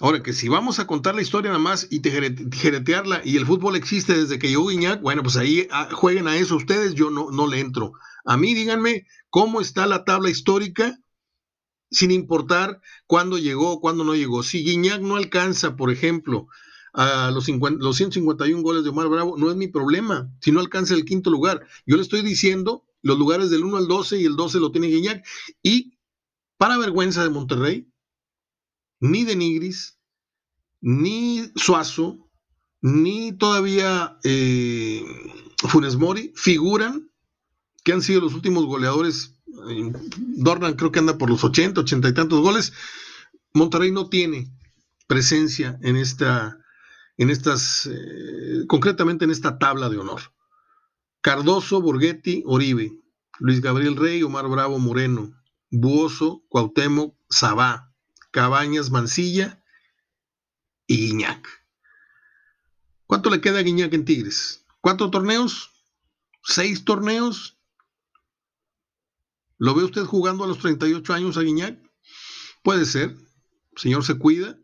Ahora, 0.00 0.22
que 0.22 0.32
si 0.32 0.48
vamos 0.48 0.78
a 0.78 0.86
contar 0.86 1.16
la 1.16 1.22
historia 1.22 1.50
nada 1.50 1.62
más 1.62 1.88
y 1.90 2.00
tijeretearla 2.00 3.20
y 3.24 3.36
el 3.36 3.46
fútbol 3.46 3.74
existe 3.74 4.16
desde 4.16 4.38
que 4.38 4.48
llegó 4.48 4.68
Guiñac, 4.68 5.00
bueno, 5.00 5.24
pues 5.24 5.36
ahí 5.36 5.66
ah, 5.72 5.88
jueguen 5.90 6.28
a 6.28 6.36
eso 6.36 6.54
ustedes, 6.54 6.94
yo 6.94 7.10
no, 7.10 7.30
no 7.32 7.48
le 7.48 7.58
entro. 7.58 7.92
A 8.24 8.36
mí 8.36 8.54
díganme 8.54 9.06
cómo 9.28 9.60
está 9.60 9.86
la 9.86 10.04
tabla 10.04 10.30
histórica 10.30 10.96
sin 11.90 12.10
importar 12.10 12.80
cuándo 13.06 13.38
llegó, 13.38 13.80
cuándo 13.80 14.04
no 14.04 14.14
llegó. 14.14 14.42
Si 14.42 14.62
Guiñac 14.62 15.00
no 15.00 15.16
alcanza, 15.16 15.76
por 15.76 15.90
ejemplo, 15.90 16.48
a 16.92 17.30
los, 17.30 17.44
50, 17.44 17.82
los 17.82 17.96
151 17.96 18.62
goles 18.62 18.84
de 18.84 18.90
Omar 18.90 19.08
Bravo, 19.08 19.36
no 19.38 19.50
es 19.50 19.56
mi 19.56 19.68
problema. 19.68 20.32
Si 20.40 20.52
no 20.52 20.60
alcanza 20.60 20.94
el 20.94 21.04
quinto 21.04 21.30
lugar, 21.30 21.66
yo 21.86 21.96
le 21.96 22.02
estoy 22.02 22.22
diciendo 22.22 22.84
los 23.02 23.18
lugares 23.18 23.50
del 23.50 23.64
1 23.64 23.76
al 23.76 23.88
12 23.88 24.20
y 24.20 24.24
el 24.24 24.36
12 24.36 24.60
lo 24.60 24.72
tiene 24.72 24.88
Guiñac. 24.88 25.24
Y 25.62 25.98
para 26.56 26.78
vergüenza 26.78 27.22
de 27.22 27.30
Monterrey, 27.30 27.92
ni 29.00 29.24
de 29.24 29.36
Nigris, 29.36 29.98
ni 30.80 31.50
Suazo, 31.54 32.28
ni 32.80 33.32
todavía 33.32 34.18
eh, 34.24 35.04
Funes 35.58 35.96
Mori 35.96 36.32
figuran 36.34 37.10
que 37.84 37.92
han 37.92 38.02
sido 38.02 38.20
los 38.20 38.34
últimos 38.34 38.66
goleadores. 38.66 39.37
Dornan 40.36 40.74
creo 40.74 40.92
que 40.92 40.98
anda 40.98 41.18
por 41.18 41.30
los 41.30 41.44
80, 41.44 41.80
80 41.80 42.08
y 42.08 42.14
tantos 42.14 42.40
goles. 42.40 42.72
Monterrey 43.54 43.90
no 43.90 44.08
tiene 44.08 44.52
presencia 45.06 45.78
en 45.82 45.96
esta, 45.96 46.58
en 47.16 47.30
estas, 47.30 47.86
eh, 47.86 48.64
concretamente 48.66 49.24
en 49.24 49.30
esta 49.30 49.58
tabla 49.58 49.88
de 49.88 49.98
honor. 49.98 50.20
Cardoso, 51.20 51.80
Borghetti, 51.80 52.42
Oribe, 52.46 52.92
Luis 53.40 53.60
Gabriel 53.60 53.96
Rey, 53.96 54.22
Omar 54.22 54.48
Bravo, 54.48 54.78
Moreno, 54.78 55.32
Buoso, 55.70 56.44
Cuauhtémoc, 56.48 57.16
Sabá, 57.28 57.92
Cabañas, 58.30 58.90
Mancilla 58.90 59.62
y 60.86 61.08
Guiñac. 61.08 61.46
¿Cuánto 63.06 63.30
le 63.30 63.40
queda 63.40 63.60
a 63.60 63.62
Guiñac 63.62 63.92
en 63.94 64.04
Tigres? 64.04 64.64
¿Cuatro 64.80 65.10
torneos? 65.10 65.70
¿Seis 66.44 66.84
torneos? 66.84 67.57
¿Lo 69.58 69.74
ve 69.74 69.84
usted 69.84 70.04
jugando 70.04 70.44
a 70.44 70.46
los 70.46 70.58
38 70.58 71.12
años 71.12 71.36
a 71.36 71.42
Guiñac? 71.42 71.78
Puede 72.62 72.84
ser. 72.84 73.10
El 73.10 73.78
señor 73.78 74.04
se 74.04 74.18
cuida. 74.18 74.56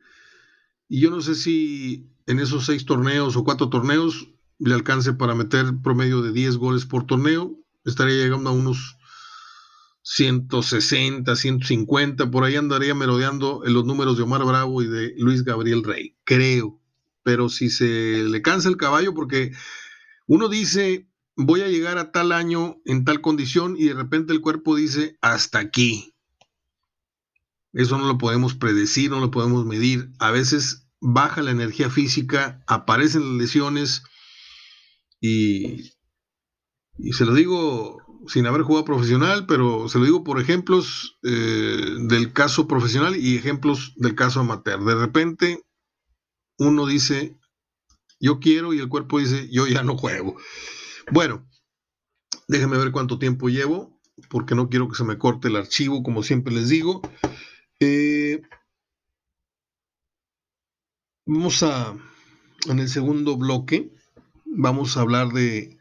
Y 0.88 1.00
yo 1.00 1.10
no 1.10 1.20
sé 1.20 1.34
si 1.34 2.08
en 2.26 2.38
esos 2.38 2.66
seis 2.66 2.86
torneos 2.86 3.36
o 3.36 3.44
cuatro 3.44 3.68
torneos 3.68 4.28
le 4.58 4.74
alcance 4.74 5.12
para 5.12 5.34
meter 5.34 5.66
promedio 5.82 6.22
de 6.22 6.32
10 6.32 6.56
goles 6.56 6.86
por 6.86 7.06
torneo. 7.06 7.58
Estaría 7.84 8.14
llegando 8.14 8.50
a 8.50 8.52
unos 8.52 8.96
160, 10.04 11.34
150, 11.34 12.30
por 12.30 12.44
ahí 12.44 12.56
andaría 12.56 12.94
merodeando 12.94 13.62
en 13.64 13.72
los 13.72 13.86
números 13.86 14.16
de 14.16 14.22
Omar 14.22 14.44
Bravo 14.44 14.82
y 14.82 14.86
de 14.86 15.14
Luis 15.16 15.44
Gabriel 15.44 15.82
Rey, 15.82 16.16
creo. 16.24 16.80
Pero 17.22 17.48
si 17.48 17.70
se 17.70 18.22
le 18.22 18.42
cansa 18.42 18.68
el 18.68 18.76
caballo, 18.76 19.14
porque 19.14 19.52
uno 20.26 20.48
dice, 20.48 21.08
voy 21.36 21.62
a 21.62 21.68
llegar 21.68 21.98
a 21.98 22.12
tal 22.12 22.32
año 22.32 22.80
en 22.84 23.04
tal 23.04 23.20
condición 23.20 23.76
y 23.78 23.86
de 23.86 23.94
repente 23.94 24.32
el 24.32 24.40
cuerpo 24.40 24.76
dice, 24.76 25.18
hasta 25.20 25.58
aquí. 25.58 26.14
Eso 27.72 27.98
no 27.98 28.06
lo 28.06 28.18
podemos 28.18 28.54
predecir, 28.54 29.10
no 29.10 29.20
lo 29.20 29.30
podemos 29.30 29.66
medir. 29.66 30.10
A 30.20 30.30
veces 30.30 30.86
baja 31.00 31.42
la 31.42 31.50
energía 31.50 31.90
física, 31.90 32.62
aparecen 32.66 33.22
las 33.22 33.38
lesiones 33.38 34.02
y, 35.20 35.92
se 37.12 37.24
lo 37.24 37.34
digo 37.34 37.98
sin 38.26 38.46
haber 38.46 38.62
jugado 38.62 38.84
profesional, 38.84 39.46
pero 39.46 39.88
se 39.88 39.98
lo 39.98 40.04
digo 40.04 40.24
por 40.24 40.40
ejemplos 40.40 41.18
eh, 41.24 41.96
del 42.08 42.32
caso 42.32 42.66
profesional 42.68 43.16
y 43.16 43.36
ejemplos 43.36 43.92
del 43.96 44.14
caso 44.14 44.40
amateur. 44.40 44.82
De 44.82 44.94
repente 44.94 45.62
uno 46.58 46.86
dice, 46.86 47.36
yo 48.20 48.38
quiero 48.38 48.72
y 48.72 48.78
el 48.78 48.88
cuerpo 48.88 49.18
dice, 49.18 49.48
yo 49.50 49.66
ya 49.66 49.82
no 49.82 49.98
juego. 49.98 50.36
Bueno, 51.10 51.46
déjenme 52.48 52.78
ver 52.78 52.92
cuánto 52.92 53.18
tiempo 53.18 53.48
llevo, 53.48 54.00
porque 54.28 54.54
no 54.54 54.68
quiero 54.68 54.88
que 54.88 54.96
se 54.96 55.04
me 55.04 55.18
corte 55.18 55.48
el 55.48 55.56
archivo, 55.56 56.02
como 56.02 56.22
siempre 56.22 56.54
les 56.54 56.68
digo. 56.68 57.02
Eh, 57.80 58.42
vamos 61.26 61.62
a, 61.62 61.94
en 62.66 62.78
el 62.78 62.88
segundo 62.88 63.36
bloque, 63.36 63.94
vamos 64.44 64.96
a 64.96 65.00
hablar 65.00 65.28
de 65.28 65.78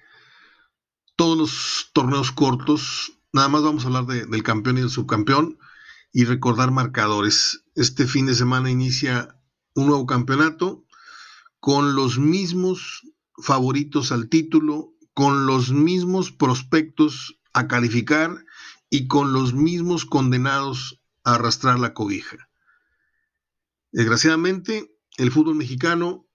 todos 1.16 1.38
los 1.38 1.90
torneos 1.94 2.32
cortos. 2.32 3.20
Nada 3.32 3.50
más 3.50 3.64
vamos 3.64 3.84
a 3.84 3.88
hablar 3.88 4.06
del 4.06 4.44
campeón 4.44 4.78
y 4.78 4.82
del 4.82 4.90
subcampeón 4.90 5.58
y 6.12 6.26
recordar 6.26 6.72
marcadores. 6.72 7.66
Este 7.76 8.06
fin 8.06 8.26
de 8.26 8.36
semana 8.36 8.70
inicia 8.70 9.40
un 9.74 9.88
nuevo 9.88 10.06
campeonato 10.06 10.86
con 11.60 11.96
los 11.96 12.20
mismos 12.20 13.02
favoritos 13.38 14.12
al 14.12 14.30
título, 14.30 14.93
con 15.14 15.46
los 15.46 15.72
mismos 15.72 16.32
prospectos 16.32 17.40
a 17.54 17.68
calificar 17.68 18.46
y 18.90 19.08
con 19.08 19.34
los 19.34 19.54
mismos 19.54 20.06
condenados 20.06 21.02
a 21.24 21.36
arrastrar 21.36 21.80
la 21.80 21.94
cobija. 21.94 22.50
Desgraciadamente, 23.92 24.98
el 25.18 25.32
fútbol 25.32 25.56
mexicano, 25.56 26.28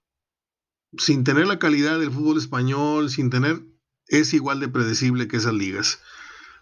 sin 0.96 1.24
tener 1.24 1.46
la 1.46 1.58
calidad 1.58 1.98
del 1.98 2.12
fútbol 2.12 2.38
español, 2.38 3.10
sin 3.10 3.30
tener 3.30 3.64
es 4.06 4.32
igual 4.32 4.60
de 4.60 4.68
predecible 4.68 5.28
que 5.28 5.36
esas 5.36 5.54
ligas. 5.54 6.00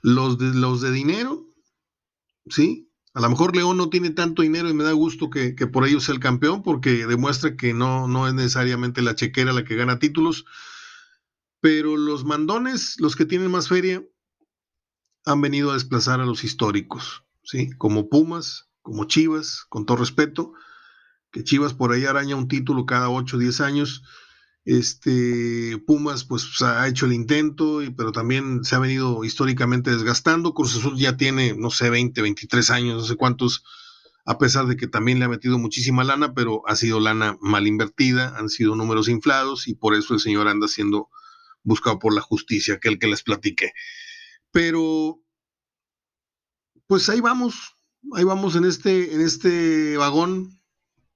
Los 0.02 0.38
de, 0.38 0.52
los 0.54 0.80
de 0.80 0.90
dinero, 0.90 1.46
¿sí? 2.48 2.90
A 3.14 3.20
lo 3.20 3.30
mejor 3.30 3.56
León 3.56 3.78
no 3.78 3.88
tiene 3.88 4.10
tanto 4.10 4.42
dinero 4.42 4.68
y 4.68 4.74
me 4.74 4.84
da 4.84 4.92
gusto 4.92 5.30
que, 5.30 5.54
por 5.72 5.86
ello 5.86 6.00
sea 6.00 6.14
el 6.14 6.20
campeón 6.20 6.62
porque 6.62 7.06
demuestra 7.06 7.56
que 7.56 7.72
no, 7.72 8.06
no 8.08 8.28
es 8.28 8.34
necesariamente 8.34 9.00
la 9.00 9.14
chequera 9.14 9.54
la 9.54 9.64
que 9.64 9.74
gana 9.74 9.98
títulos. 9.98 10.44
Pero 11.66 11.96
los 11.96 12.24
mandones, 12.24 12.94
los 13.00 13.16
que 13.16 13.24
tienen 13.24 13.50
más 13.50 13.66
feria, 13.66 14.00
han 15.24 15.40
venido 15.40 15.72
a 15.72 15.74
desplazar 15.74 16.20
a 16.20 16.24
los 16.24 16.44
históricos, 16.44 17.24
¿sí? 17.42 17.70
Como 17.76 18.08
Pumas, 18.08 18.68
como 18.82 19.06
Chivas, 19.06 19.64
con 19.68 19.84
todo 19.84 19.96
respeto, 19.96 20.52
que 21.32 21.42
Chivas 21.42 21.74
por 21.74 21.90
ahí 21.90 22.04
araña 22.04 22.36
un 22.36 22.46
título 22.46 22.86
cada 22.86 23.10
8 23.10 23.36
o 23.36 23.40
10 23.40 23.60
años 23.62 24.04
este, 24.64 25.82
Pumas 25.88 26.22
pues 26.22 26.62
ha 26.62 26.86
hecho 26.86 27.06
el 27.06 27.14
intento, 27.14 27.80
pero 27.96 28.12
también 28.12 28.62
se 28.62 28.76
ha 28.76 28.78
venido 28.78 29.24
históricamente 29.24 29.90
desgastando. 29.90 30.54
Cruz 30.54 30.76
Azul 30.76 30.96
ya 30.96 31.16
tiene, 31.16 31.56
no 31.56 31.70
sé, 31.70 31.90
20, 31.90 32.22
23 32.22 32.70
años, 32.70 32.96
no 32.96 33.02
sé 33.02 33.16
cuántos, 33.16 33.64
a 34.24 34.38
pesar 34.38 34.66
de 34.66 34.76
que 34.76 34.86
también 34.86 35.18
le 35.18 35.24
ha 35.24 35.28
metido 35.28 35.58
muchísima 35.58 36.04
lana, 36.04 36.32
pero 36.32 36.62
ha 36.68 36.76
sido 36.76 37.00
lana 37.00 37.36
mal 37.40 37.66
invertida, 37.66 38.36
han 38.38 38.50
sido 38.50 38.76
números 38.76 39.08
inflados 39.08 39.66
y 39.66 39.74
por 39.74 39.96
eso 39.96 40.14
el 40.14 40.20
señor 40.20 40.46
anda 40.46 40.68
siendo 40.68 41.08
buscado 41.66 41.98
por 41.98 42.14
la 42.14 42.22
justicia, 42.22 42.74
aquel 42.74 42.98
que 42.98 43.08
les 43.08 43.22
platiqué. 43.22 43.72
Pero, 44.52 45.20
pues 46.86 47.08
ahí 47.10 47.20
vamos, 47.20 47.74
ahí 48.14 48.24
vamos 48.24 48.56
en 48.56 48.64
este, 48.64 49.12
en 49.14 49.20
este 49.20 49.96
vagón, 49.98 50.62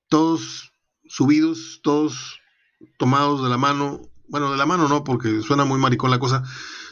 todos 0.08 0.72
subidos, 1.06 1.80
todos 1.82 2.40
tomados 2.98 3.42
de 3.42 3.48
la 3.48 3.56
mano, 3.56 4.02
bueno, 4.28 4.50
de 4.50 4.58
la 4.58 4.66
mano 4.66 4.88
no, 4.88 5.04
porque 5.04 5.40
suena 5.40 5.64
muy 5.64 5.78
maricón 5.78 6.10
la 6.10 6.18
cosa, 6.18 6.42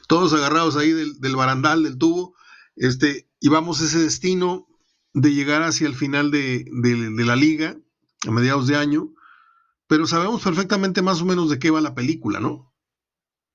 todos 0.07 0.33
agarrados 0.33 0.77
ahí 0.77 0.93
del, 0.93 1.37
barandal, 1.37 1.83
del 1.83 1.99
tubo, 1.99 2.35
este, 2.77 3.29
y 3.41 3.49
vamos 3.49 3.81
a 3.81 3.85
ese 3.85 3.99
destino 3.99 4.67
de 5.15 5.35
llegar 5.35 5.63
hacia 5.63 5.87
el 5.87 5.95
final 5.95 6.31
de, 6.31 6.65
la 6.73 7.37
liga, 7.37 7.77
a 8.27 8.31
mediados 8.31 8.69
de 8.69 8.77
año, 8.77 9.13
pero 9.89 10.07
sabemos 10.07 10.43
perfectamente 10.43 11.03
más 11.03 11.21
o 11.23 11.25
menos 11.25 11.51
de 11.51 11.59
qué 11.59 11.71
va 11.71 11.81
la 11.81 11.95
película, 11.95 12.41
¿no? 12.41 12.68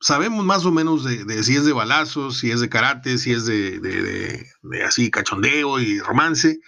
Sabemos 0.04 0.44
más 0.44 0.66
o 0.66 0.72
menos 0.72 1.06
de, 1.06 1.44
si 1.44 1.56
es 1.56 1.64
de 1.64 1.72
balazos, 1.72 2.38
si 2.40 2.52
es 2.52 2.60
de 2.60 2.68
karate, 2.68 3.18
si 3.18 3.32
es 3.32 3.46
de, 3.46 3.80
de 3.80 4.84
así 4.84 5.10
cachondeo 5.10 5.80
y 5.80 6.00
romance. 6.00 6.60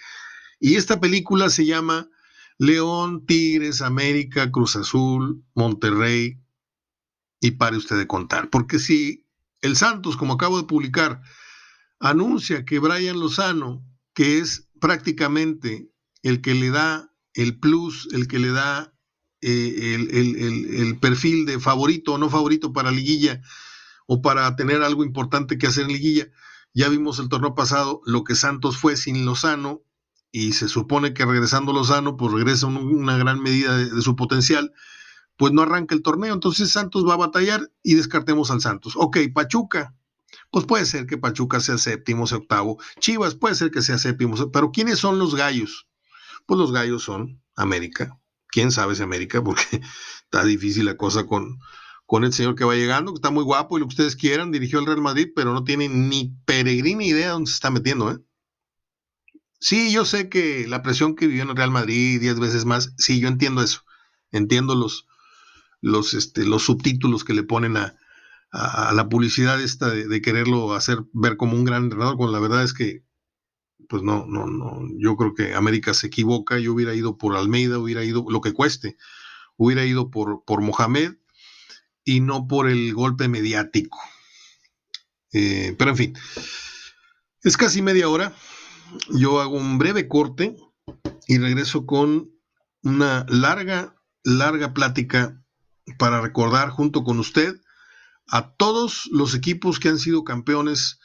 Y 0.58 0.76
esta 0.76 1.00
película 1.00 1.50
se 1.50 1.66
llama 1.66 2.08
León, 2.56 3.26
Tigres, 3.26 3.82
América, 3.82 4.50
Cruz 4.50 4.74
Azul, 4.76 5.44
Monterrey, 5.54 6.40
y 7.40 7.50
pare 7.52 7.76
usted 7.76 7.98
de 7.98 8.06
contar. 8.06 8.48
Porque 8.48 8.78
si 8.78 9.26
el 9.60 9.76
Santos, 9.76 10.16
como 10.16 10.34
acabo 10.34 10.56
de 10.56 10.66
publicar, 10.66 11.20
anuncia 12.00 12.64
que 12.64 12.78
Brian 12.78 13.20
Lozano, 13.20 13.84
que 14.14 14.38
es 14.38 14.70
prácticamente 14.80 15.90
el 16.22 16.40
que 16.40 16.54
le 16.54 16.70
da 16.70 17.12
el 17.34 17.58
plus, 17.58 18.08
el 18.12 18.28
que 18.28 18.38
le 18.38 18.50
da 18.50 18.95
eh, 19.48 19.94
el, 19.94 20.98
perfil 20.98 21.46
de 21.46 21.60
favorito 21.60 22.14
o 22.14 22.18
no 22.18 22.28
favorito 22.28 22.72
para 22.72 22.90
liguilla 22.90 23.40
o 24.08 24.20
para 24.20 24.56
tener 24.56 24.82
algo 24.82 25.04
importante 25.04 25.56
que 25.56 25.68
hacer 25.68 25.84
en 25.84 25.92
liguilla. 25.92 26.26
Ya 26.74 26.88
vimos 26.88 27.20
el 27.20 27.28
torneo 27.28 27.54
pasado 27.54 28.00
lo 28.06 28.24
que 28.24 28.34
Santos 28.34 28.76
fue 28.76 28.96
sin 28.96 29.24
Lozano 29.24 29.82
y 30.32 30.52
se 30.54 30.68
supone 30.68 31.14
que 31.14 31.24
regresando 31.24 31.72
Lozano, 31.72 32.16
pues 32.16 32.32
regresa 32.32 32.66
una 32.66 33.16
gran 33.18 33.40
medida 33.40 33.76
de, 33.76 34.02
su 34.02 34.16
potencial, 34.16 34.72
pues 35.36 35.52
no 35.52 35.62
arranca 35.62 35.94
el 35.94 36.02
torneo. 36.02 36.34
Entonces 36.34 36.72
Santos 36.72 37.06
va 37.06 37.14
a 37.14 37.18
batallar 37.18 37.70
y 37.84 37.94
descartemos 37.94 38.50
al 38.50 38.60
Santos. 38.60 38.94
Ok, 38.96 39.18
Pachuca. 39.32 39.94
Pues 40.50 40.64
puede 40.64 40.86
ser 40.86 41.06
que 41.06 41.18
Pachuca 41.18 41.60
sea 41.60 41.78
séptimo, 41.78 42.26
sea 42.26 42.38
octavo. 42.38 42.78
Chivas 42.98 43.36
puede 43.36 43.54
ser 43.54 43.70
que 43.70 43.80
sea 43.80 43.96
séptimo, 43.96 44.50
pero 44.50 44.72
¿quiénes 44.72 44.98
son 44.98 45.20
los 45.20 45.36
gallos? 45.36 45.86
Pues 46.46 46.58
los 46.58 46.72
gallos 46.72 47.04
son 47.04 47.40
América. 47.54 48.18
¿Quién 48.56 48.72
sabe 48.72 48.94
si 48.94 49.02
América? 49.02 49.44
Porque 49.44 49.62
está 50.24 50.42
difícil 50.42 50.86
la 50.86 50.96
cosa 50.96 51.26
con, 51.26 51.58
con 52.06 52.24
el 52.24 52.32
señor 52.32 52.54
que 52.54 52.64
va 52.64 52.74
llegando, 52.74 53.12
que 53.12 53.18
está 53.18 53.30
muy 53.30 53.44
guapo 53.44 53.76
y 53.76 53.80
lo 53.80 53.86
que 53.86 53.92
ustedes 53.92 54.16
quieran, 54.16 54.50
dirigió 54.50 54.78
el 54.78 54.86
Real 54.86 55.02
Madrid, 55.02 55.28
pero 55.36 55.52
no 55.52 55.62
tiene 55.62 55.90
ni 55.90 56.34
peregrina 56.46 57.04
idea 57.04 57.26
de 57.26 57.32
dónde 57.32 57.50
se 57.50 57.54
está 57.56 57.70
metiendo, 57.70 58.10
¿eh? 58.10 58.16
Sí, 59.60 59.92
yo 59.92 60.06
sé 60.06 60.30
que 60.30 60.66
la 60.66 60.80
presión 60.80 61.16
que 61.16 61.26
vivió 61.26 61.42
en 61.42 61.50
el 61.50 61.56
Real 61.56 61.70
Madrid 61.70 62.18
diez 62.18 62.40
veces 62.40 62.64
más, 62.64 62.94
sí, 62.96 63.20
yo 63.20 63.28
entiendo 63.28 63.62
eso. 63.62 63.82
Entiendo 64.32 64.74
los, 64.74 65.06
los, 65.82 66.14
este, 66.14 66.46
los 66.46 66.62
subtítulos 66.62 67.24
que 67.24 67.34
le 67.34 67.42
ponen 67.42 67.76
a, 67.76 67.94
la 68.52 69.06
publicidad 69.10 69.60
esta 69.60 69.90
de, 69.90 70.22
quererlo 70.22 70.72
hacer 70.72 71.04
ver 71.12 71.36
como 71.36 71.58
un 71.58 71.66
gran 71.66 71.84
entrenador, 71.84 72.16
cuando 72.16 72.32
la 72.32 72.40
verdad 72.40 72.64
es 72.64 72.72
que 72.72 73.04
pues 73.88 74.02
no, 74.02 74.26
no, 74.26 74.46
no, 74.46 74.80
yo 74.98 75.16
creo 75.16 75.34
que 75.34 75.54
América 75.54 75.94
se 75.94 76.08
equivoca, 76.08 76.58
yo 76.58 76.72
hubiera 76.72 76.94
ido 76.94 77.18
por 77.18 77.36
Almeida, 77.36 77.78
hubiera 77.78 78.04
ido, 78.04 78.24
lo 78.28 78.40
que 78.40 78.52
cueste, 78.52 78.96
hubiera 79.56 79.84
ido 79.84 80.10
por, 80.10 80.44
por 80.44 80.60
Mohamed 80.60 81.14
y 82.04 82.20
no 82.20 82.46
por 82.46 82.68
el 82.68 82.94
golpe 82.94 83.28
mediático. 83.28 83.98
Eh, 85.32 85.74
pero 85.78 85.90
en 85.90 85.96
fin, 85.96 86.18
es 87.42 87.56
casi 87.56 87.82
media 87.82 88.08
hora, 88.08 88.34
yo 89.10 89.40
hago 89.40 89.56
un 89.56 89.78
breve 89.78 90.08
corte 90.08 90.56
y 91.26 91.38
regreso 91.38 91.86
con 91.86 92.30
una 92.82 93.26
larga, 93.28 93.96
larga 94.22 94.72
plática 94.72 95.42
para 95.98 96.20
recordar 96.20 96.70
junto 96.70 97.04
con 97.04 97.18
usted 97.18 97.60
a 98.28 98.54
todos 98.54 99.08
los 99.12 99.34
equipos 99.34 99.78
que 99.78 99.88
han 99.88 99.98
sido 99.98 100.24
campeones 100.24 100.98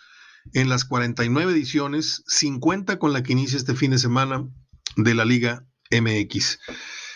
en 0.54 0.69
las 0.69 0.86
49 0.86 1.51
ediciones, 1.51 2.23
50 2.27 2.99
con 2.99 3.13
la 3.13 3.23
que 3.23 3.34
inicia 3.34 3.58
este 3.58 3.75
fin 3.75 3.91
de 3.91 3.99
semana 3.99 4.47
de 4.95 5.13
la 5.15 5.25
Liga 5.25 5.67
MX. 5.91 6.60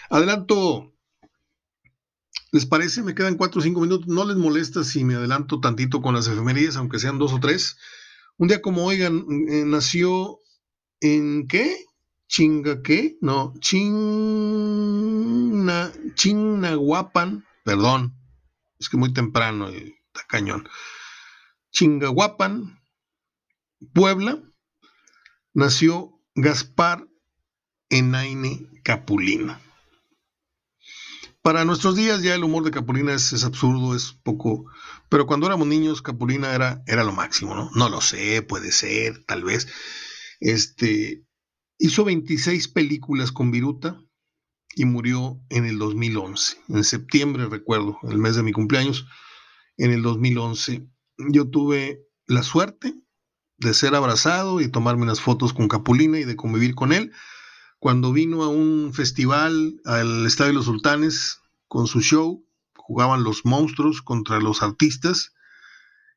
Adelanto, 0.09 0.93
¿les 2.51 2.65
parece? 2.65 3.03
Me 3.03 3.15
quedan 3.15 3.35
4 3.35 3.59
o 3.59 3.63
5 3.63 3.81
minutos. 3.81 4.07
¿No 4.07 4.25
les 4.25 4.37
molesta 4.37 4.83
si 4.83 5.03
me 5.03 5.15
adelanto 5.15 5.59
tantito 5.59 6.01
con 6.01 6.15
las 6.15 6.27
efemerías, 6.27 6.75
aunque 6.75 6.99
sean 6.99 7.17
dos 7.17 7.33
o 7.33 7.39
tres? 7.39 7.77
Un 8.37 8.47
día 8.47 8.61
como 8.61 8.85
oigan, 8.85 9.25
eh, 9.49 9.63
nació 9.65 10.39
en 10.99 11.47
qué? 11.47 11.85
Chinga 12.27 12.81
qué? 12.81 13.17
No, 13.21 13.53
China, 13.59 13.81
Chinahuapan, 16.15 17.45
perdón, 17.63 18.17
es 18.79 18.89
que 18.89 18.97
muy 18.97 19.13
temprano, 19.13 19.69
está 19.69 20.25
cañón. 20.27 20.67
Chingahuapan, 21.71 22.81
Puebla, 23.93 24.41
nació 25.53 26.19
Gaspar 26.35 27.07
Enaine 27.89 28.69
Capulina. 28.83 29.61
Para 31.41 31.63
nuestros 31.63 31.95
días 31.95 32.23
ya 32.23 32.33
el 32.33 32.43
humor 32.43 32.63
de 32.63 32.71
Capulina 32.71 33.13
es, 33.13 33.43
absurdo, 33.43 33.95
es 33.95 34.13
poco, 34.23 34.65
pero 35.09 35.27
cuando 35.27 35.45
éramos 35.45 35.67
niños 35.67 36.01
Capulina 36.01 36.55
era, 36.55 36.83
era 36.87 37.03
lo 37.03 37.11
máximo, 37.11 37.53
¿no? 37.53 37.69
No 37.75 37.89
lo 37.89 38.01
sé, 38.01 38.41
puede 38.41 38.71
ser, 38.71 39.23
tal 39.25 39.43
vez. 39.43 39.67
Este, 40.39 41.23
hizo 41.77 42.03
26 42.03 42.67
películas 42.69 43.31
con 43.31 43.51
Viruta 43.51 44.01
y 44.75 44.85
murió 44.85 45.39
en 45.49 45.65
el 45.65 45.77
2011, 45.77 46.57
en 46.69 46.83
septiembre 46.83 47.45
recuerdo, 47.45 47.99
el 48.09 48.17
mes 48.17 48.35
de 48.35 48.43
mi 48.43 48.51
cumpleaños, 48.51 49.05
en 49.77 49.91
el 49.91 50.01
2011. 50.01 50.87
Yo 51.29 51.49
tuve 51.49 52.01
la 52.25 52.41
suerte 52.41 53.04
de 53.57 53.73
ser 53.73 53.95
abrazado 53.95 54.61
y 54.61 54.67
tomarme 54.67 55.03
unas 55.03 55.21
fotos 55.21 55.53
con 55.53 55.67
Capulina 55.67 56.19
y 56.19 56.23
de 56.25 56.35
convivir 56.35 56.75
con 56.75 56.91
él. 56.93 57.11
Cuando 57.79 58.11
vino 58.11 58.43
a 58.43 58.49
un 58.49 58.93
festival 58.93 59.79
al 59.85 60.25
Estadio 60.25 60.51
de 60.51 60.55
los 60.55 60.65
Sultanes 60.65 61.39
con 61.67 61.87
su 61.87 62.01
show, 62.01 62.45
jugaban 62.75 63.23
los 63.23 63.45
monstruos 63.45 64.01
contra 64.01 64.39
los 64.39 64.61
artistas 64.61 65.33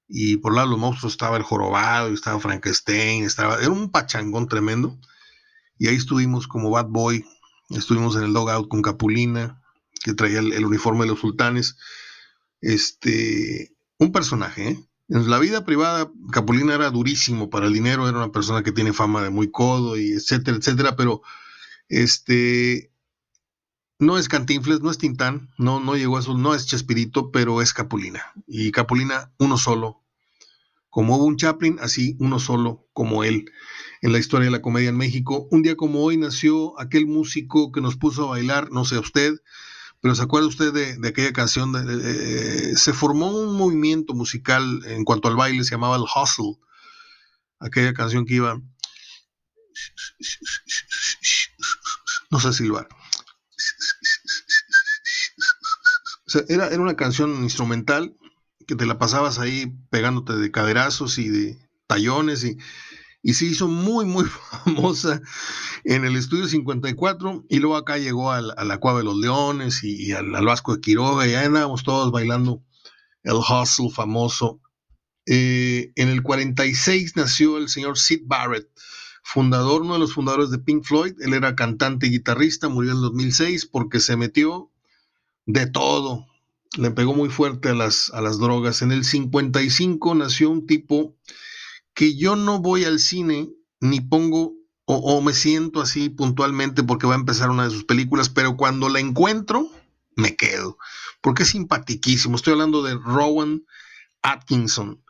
y 0.09 0.39
por 0.39 0.55
lado 0.55 0.69
de 0.69 0.73
los 0.73 0.81
monstruos 0.81 1.13
estaba 1.13 1.37
el 1.37 1.43
jorobado, 1.43 2.09
estaba 2.09 2.41
Frankenstein, 2.41 3.25
estaba, 3.25 3.59
era 3.61 3.71
un 3.71 3.91
pachangón 3.91 4.49
tremendo. 4.49 4.99
Y 5.79 5.89
ahí 5.89 5.97
estuvimos 5.97 6.49
como 6.49 6.71
Bad 6.71 6.87
Boy, 6.89 7.25
estuvimos 7.69 8.17
en 8.17 8.25
el 8.25 8.33
Dogout 8.33 8.69
con 8.69 8.83
Capulina, 8.83 9.63
que 10.03 10.15
traía 10.15 10.41
el, 10.41 10.53
el 10.55 10.65
uniforme 10.65 11.03
de 11.03 11.11
los 11.11 11.21
sultanes. 11.21 11.77
Este, 12.61 13.77
un 13.99 14.11
personaje, 14.11 14.71
¿eh? 14.71 14.88
En 15.09 15.31
la 15.31 15.39
vida 15.39 15.65
privada, 15.65 16.11
Capulina 16.31 16.75
era 16.75 16.91
durísimo 16.91 17.49
para 17.49 17.67
el 17.67 17.73
dinero, 17.73 18.09
era 18.09 18.19
una 18.19 18.33
persona 18.33 18.63
que 18.63 18.73
tiene 18.73 18.93
fama 18.93 19.23
de 19.23 19.31
muy 19.31 19.51
codo 19.51 19.97
y 19.97 20.13
etcétera, 20.13 20.59
etcétera, 20.59 20.97
pero 20.97 21.23
este 21.89 22.93
no 23.99 24.19
es 24.19 24.29
Cantinfles, 24.29 24.81
no 24.81 24.91
es 24.91 24.99
Tintán, 24.99 25.51
no, 25.59 25.81
no 25.81 25.97
llegó 25.97 26.19
a 26.19 26.21
eso, 26.21 26.37
no 26.37 26.55
es 26.55 26.67
Chespirito, 26.67 27.33
pero 27.33 27.63
es 27.63 27.73
Capulina. 27.73 28.23
Y 28.47 28.71
Capulina, 28.71 29.33
uno 29.39 29.57
solo. 29.57 30.05
Como 30.91 31.17
hubo 31.17 31.25
un 31.25 31.37
Chaplin, 31.37 31.79
así 31.81 32.17
uno 32.21 32.39
solo 32.39 32.87
como 32.93 33.25
él 33.25 33.51
en 34.01 34.13
la 34.13 34.19
historia 34.19 34.47
de 34.47 34.53
la 34.53 34.63
comedia 34.63 34.91
en 34.91 34.97
México. 34.97 35.49
Un 35.51 35.63
día 35.63 35.77
como 35.77 36.03
hoy 36.03 36.17
nació 36.17 36.79
aquel 36.79 37.07
músico 37.07 37.73
que 37.73 37.81
nos 37.81 37.97
puso 37.97 38.25
a 38.25 38.31
bailar, 38.31 38.71
no 38.71 38.85
sé 38.85 38.99
usted, 38.99 39.35
pero 40.01 40.15
¿se 40.15 40.23
acuerda 40.23 40.49
usted 40.49 40.73
de, 40.73 41.09
aquella 41.09 41.33
canción? 41.33 41.73
se 42.77 42.93
formó 42.93 43.31
un 43.31 43.57
movimiento 43.57 44.15
musical 44.15 44.83
en 44.87 45.05
cuanto 45.05 45.29
al 45.29 45.37
baile, 45.37 45.65
se 45.65 45.73
llamaba 45.73 45.97
el 45.97 46.03
hustle. 46.03 46.57
Aquella 47.61 47.93
canción 47.93 48.25
que 48.25 48.35
iba... 48.35 48.61
No 52.31 52.41
sé 52.41 52.53
silbar. 52.53 52.89
era, 56.49 56.69
era 56.69 56.81
una 56.81 56.97
canción 56.97 57.43
instrumental 57.43 58.17
que 58.67 58.77
te 58.77 58.87
la 58.87 58.99
pasabas 58.99 59.39
ahí 59.39 59.75
pegándote 59.91 60.37
de 60.37 60.51
caderazos 60.51 61.19
y 61.19 61.29
de 61.29 61.59
tallones 61.87 62.45
y 62.45 62.59
y 63.23 63.35
se 63.35 63.47
hizo 63.47 63.69
muy, 63.69 64.05
muy 64.05 64.25
famosa 64.65 65.21
en 65.85 66.05
el 66.05 66.17
estudio 66.17 66.47
54 66.47 67.47
y 67.49 67.59
luego 67.59 67.77
acá 67.77 67.99
llegó 67.99 68.31
a 68.33 68.41
la, 68.41 68.79
Cueva 68.79 68.99
de 68.99 69.05
los 69.05 69.17
Leones 69.17 69.83
y, 69.83 70.13
al, 70.13 70.31
Vasco 70.45 70.75
de 70.75 70.81
Quiroga 70.81 71.27
y 71.27 71.35
ahí 71.35 71.47
andábamos 71.47 71.83
todos 71.83 72.11
bailando 72.11 72.63
el 73.23 73.37
hustle 73.37 73.91
famoso. 73.91 74.61
Eh, 75.27 75.93
en 75.97 76.09
el 76.09 76.23
46 76.23 77.17
nació 77.17 77.59
el 77.59 77.69
señor 77.69 77.99
Sid 77.99 78.23
Barrett, 78.25 78.69
fundador, 79.23 79.83
uno 79.83 79.95
de 79.95 80.01
los 80.01 80.15
fundadores 80.15 80.51
de 80.51 80.59
Pink 80.59 80.85
Floyd. 80.85 81.15
Él 81.21 81.35
era 81.35 81.55
cantante 81.55 82.07
y 82.07 82.11
guitarrista, 82.11 82.69
murió 82.69 82.93
en 82.93 82.97
el 82.97 83.03
2006 83.03 83.67
porque 83.67 84.01
se 84.01 84.17
metió 84.17 84.71
de 85.45 85.67
todo. 85.67 86.27
Le 86.77 86.91
pegó 86.91 87.15
muy 87.15 87.29
fuerte 87.29 87.71
a 87.71 87.75
las, 87.75 88.11
a 88.15 88.21
las 88.21 88.39
drogas. 88.39 88.83
En 88.83 88.93
el 88.93 89.05
55 89.05 90.15
nació 90.15 90.51
un 90.51 90.67
tipo 90.67 91.17
que 91.95 92.17
yo 92.17 92.37
no 92.37 92.61
voy 92.61 92.85
al 92.85 92.99
cine 92.99 93.51
ni 93.81 94.01
pongo 94.01 94.58
o, 94.91 95.21
me 95.21 95.35
siento 95.35 95.83
así 95.83 96.09
puntualmente 96.09 96.83
porque 96.83 97.07
va 97.07 97.13
a 97.13 97.19
empezar 97.19 97.51
una 97.51 97.65
de 97.65 97.71
sus 97.71 97.85
películas, 97.85 98.31
pero 98.31 98.57
cuando 98.57 98.89
la 98.89 99.01
encuentro, 99.01 99.71
me 100.17 100.35
quedo, 100.35 100.79
porque 101.21 101.43
es 101.43 101.51
simpatiquísimo. 101.51 102.37
Estoy 102.37 102.55
hablando 102.55 102.83
de 102.83 102.95
Rowan 102.95 103.67
Atkinson, 104.23 105.05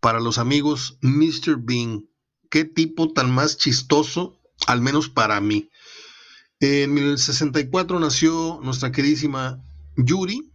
para 0.00 0.20
los 0.20 0.36
amigos 0.36 0.98
Mr. 1.00 1.56
Bean. 1.58 2.10
Qué 2.50 2.66
tipo 2.66 3.10
tan 3.14 3.30
más 3.30 3.56
chistoso, 3.56 4.38
al 4.66 4.82
menos 4.82 5.08
para 5.08 5.40
mí. 5.40 5.70
En 6.60 6.92
1964 6.92 8.00
nació 8.00 8.60
nuestra 8.62 8.92
queridísima 8.92 9.64
Yuri. 9.96 10.52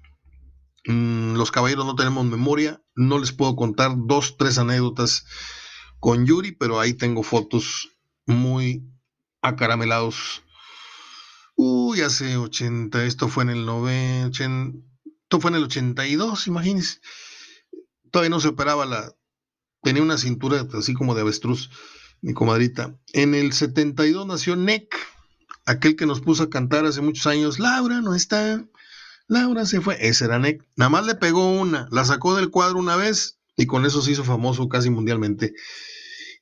Mm, 0.86 1.34
los 1.34 1.50
caballeros 1.50 1.88
no 1.88 1.96
tenemos 1.96 2.28
memoria, 2.28 2.80
no 2.96 3.18
les 3.18 3.32
puedo 3.32 3.56
contar 3.56 3.96
dos, 3.98 4.38
tres 4.38 4.60
anécdotas 4.60 5.26
con 6.00 6.28
Yuri, 6.28 6.52
pero 6.52 6.80
ahí 6.80 6.94
tengo 6.94 7.24
fotos 7.24 7.97
muy 8.28 8.84
acaramelados. 9.42 10.44
Uy, 11.56 12.02
hace 12.02 12.38
80, 12.38 13.06
esto 13.06 13.28
fue 13.30 13.44
en 13.44 13.50
el 13.50 13.66
90, 13.66 14.46
esto 15.24 15.40
fue 15.40 15.50
en 15.50 15.58
el 15.58 15.64
82, 15.64 16.48
imagínense. 16.48 17.00
Todavía 18.12 18.30
no 18.30 18.40
se 18.40 18.50
operaba 18.50 18.86
la, 18.86 19.16
tenía 19.82 20.04
una 20.04 20.18
cintura 20.18 20.68
así 20.74 20.94
como 20.94 21.16
de 21.16 21.22
avestruz, 21.22 21.72
mi 22.22 22.34
comadrita. 22.34 22.96
En 23.14 23.34
el 23.34 23.54
72 23.54 24.28
nació 24.28 24.56
Nick, 24.56 24.96
aquel 25.66 25.96
que 25.96 26.06
nos 26.06 26.22
puso 26.22 26.44
a 26.44 26.50
cantar 26.50 26.86
hace 26.86 27.02
muchos 27.02 27.26
años, 27.26 27.58
Laura 27.58 28.02
no 28.02 28.14
está, 28.14 28.64
Laura 29.28 29.66
se 29.66 29.82
fue, 29.82 29.98
ese 30.08 30.26
era 30.26 30.38
Nick. 30.38 30.64
Nada 30.76 30.90
más 30.90 31.06
le 31.06 31.16
pegó 31.16 31.52
una, 31.52 31.88
la 31.92 32.06
sacó 32.06 32.36
del 32.36 32.52
cuadro 32.52 32.78
una 32.78 32.96
vez 32.96 33.40
y 33.56 33.66
con 33.66 33.86
eso 33.86 34.02
se 34.02 34.12
hizo 34.12 34.24
famoso 34.24 34.70
casi 34.70 34.90
mundialmente. 34.90 35.54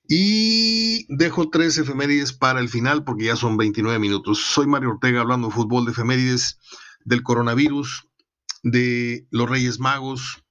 Y 0.08 1.06
dejo 1.16 1.50
tres 1.50 1.78
efemérides 1.78 2.34
para 2.34 2.60
el 2.60 2.70
final 2.70 3.04
porque 3.04 3.26
ya 3.26 3.36
son 3.36 3.58
29 3.58 3.98
minutos. 4.00 4.40
Soy 4.40 4.68
Mario 4.68 4.92
Ortega 4.92 5.22
hablando 5.22 5.48
de 5.48 5.54
fútbol, 5.54 5.86
de 5.86 5.92
efemérides, 5.92 6.60
del 7.04 7.24
coronavirus, 7.24 8.08
de 8.64 9.28
los 9.32 9.50
Reyes 9.50 9.80
Magos. 9.80 10.44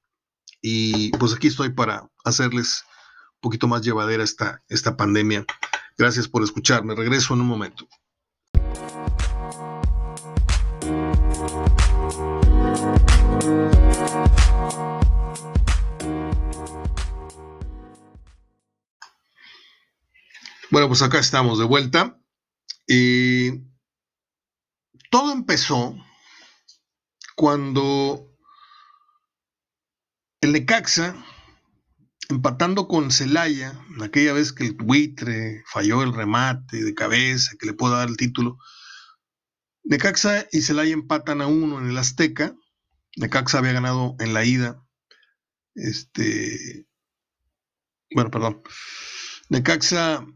Y 0.60 1.10
pues 1.18 1.34
aquí 1.34 1.48
estoy 1.48 1.70
para 1.70 2.10
hacerles 2.24 2.84
un 3.34 3.40
poquito 3.40 3.68
más 3.68 3.82
llevadera 3.82 4.24
esta, 4.24 4.62
esta 4.68 4.96
pandemia. 4.96 5.44
Gracias 5.96 6.26
por 6.26 6.42
escucharme. 6.42 6.94
Regreso 6.94 7.34
en 7.34 7.42
un 7.42 7.46
momento. 7.46 7.86
Bueno, 20.74 20.88
pues 20.88 21.02
acá 21.02 21.20
estamos 21.20 21.60
de 21.60 21.66
vuelta. 21.66 22.20
Y 22.88 23.60
todo 25.08 25.30
empezó 25.30 25.94
cuando 27.36 28.36
el 30.40 30.50
Necaxa 30.50 31.14
empatando 32.28 32.88
con 32.88 33.12
Celaya, 33.12 33.80
aquella 34.02 34.32
vez 34.32 34.52
que 34.52 34.64
el 34.64 34.72
buitre 34.72 35.62
falló 35.72 36.02
el 36.02 36.12
remate 36.12 36.82
de 36.82 36.92
cabeza, 36.92 37.52
que 37.56 37.66
le 37.66 37.74
pudo 37.74 37.92
dar 37.92 38.08
el 38.08 38.16
título. 38.16 38.58
Necaxa 39.84 40.48
y 40.50 40.62
Celaya 40.62 40.92
empatan 40.92 41.40
a 41.40 41.46
uno 41.46 41.78
en 41.78 41.88
el 41.88 41.98
Azteca. 41.98 42.52
Necaxa 43.14 43.58
había 43.58 43.74
ganado 43.74 44.16
en 44.18 44.34
la 44.34 44.44
ida. 44.44 44.84
Este. 45.76 46.88
Bueno, 48.10 48.32
perdón. 48.32 48.60
Necaxa 49.50 50.26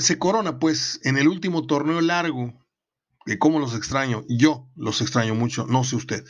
se 0.00 0.18
corona, 0.18 0.58
pues, 0.58 1.00
en 1.04 1.18
el 1.18 1.28
último 1.28 1.66
torneo 1.66 2.00
largo. 2.00 2.52
Que 3.26 3.38
cómo 3.38 3.58
los 3.58 3.74
extraño. 3.74 4.24
Yo 4.28 4.68
los 4.76 5.00
extraño 5.00 5.34
mucho, 5.34 5.66
no 5.66 5.84
sé 5.84 5.96
usted. 5.96 6.24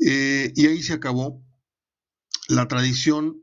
Eh, 0.00 0.52
y 0.54 0.66
ahí 0.66 0.82
se 0.82 0.92
acabó 0.92 1.42
la 2.48 2.66
tradición 2.68 3.42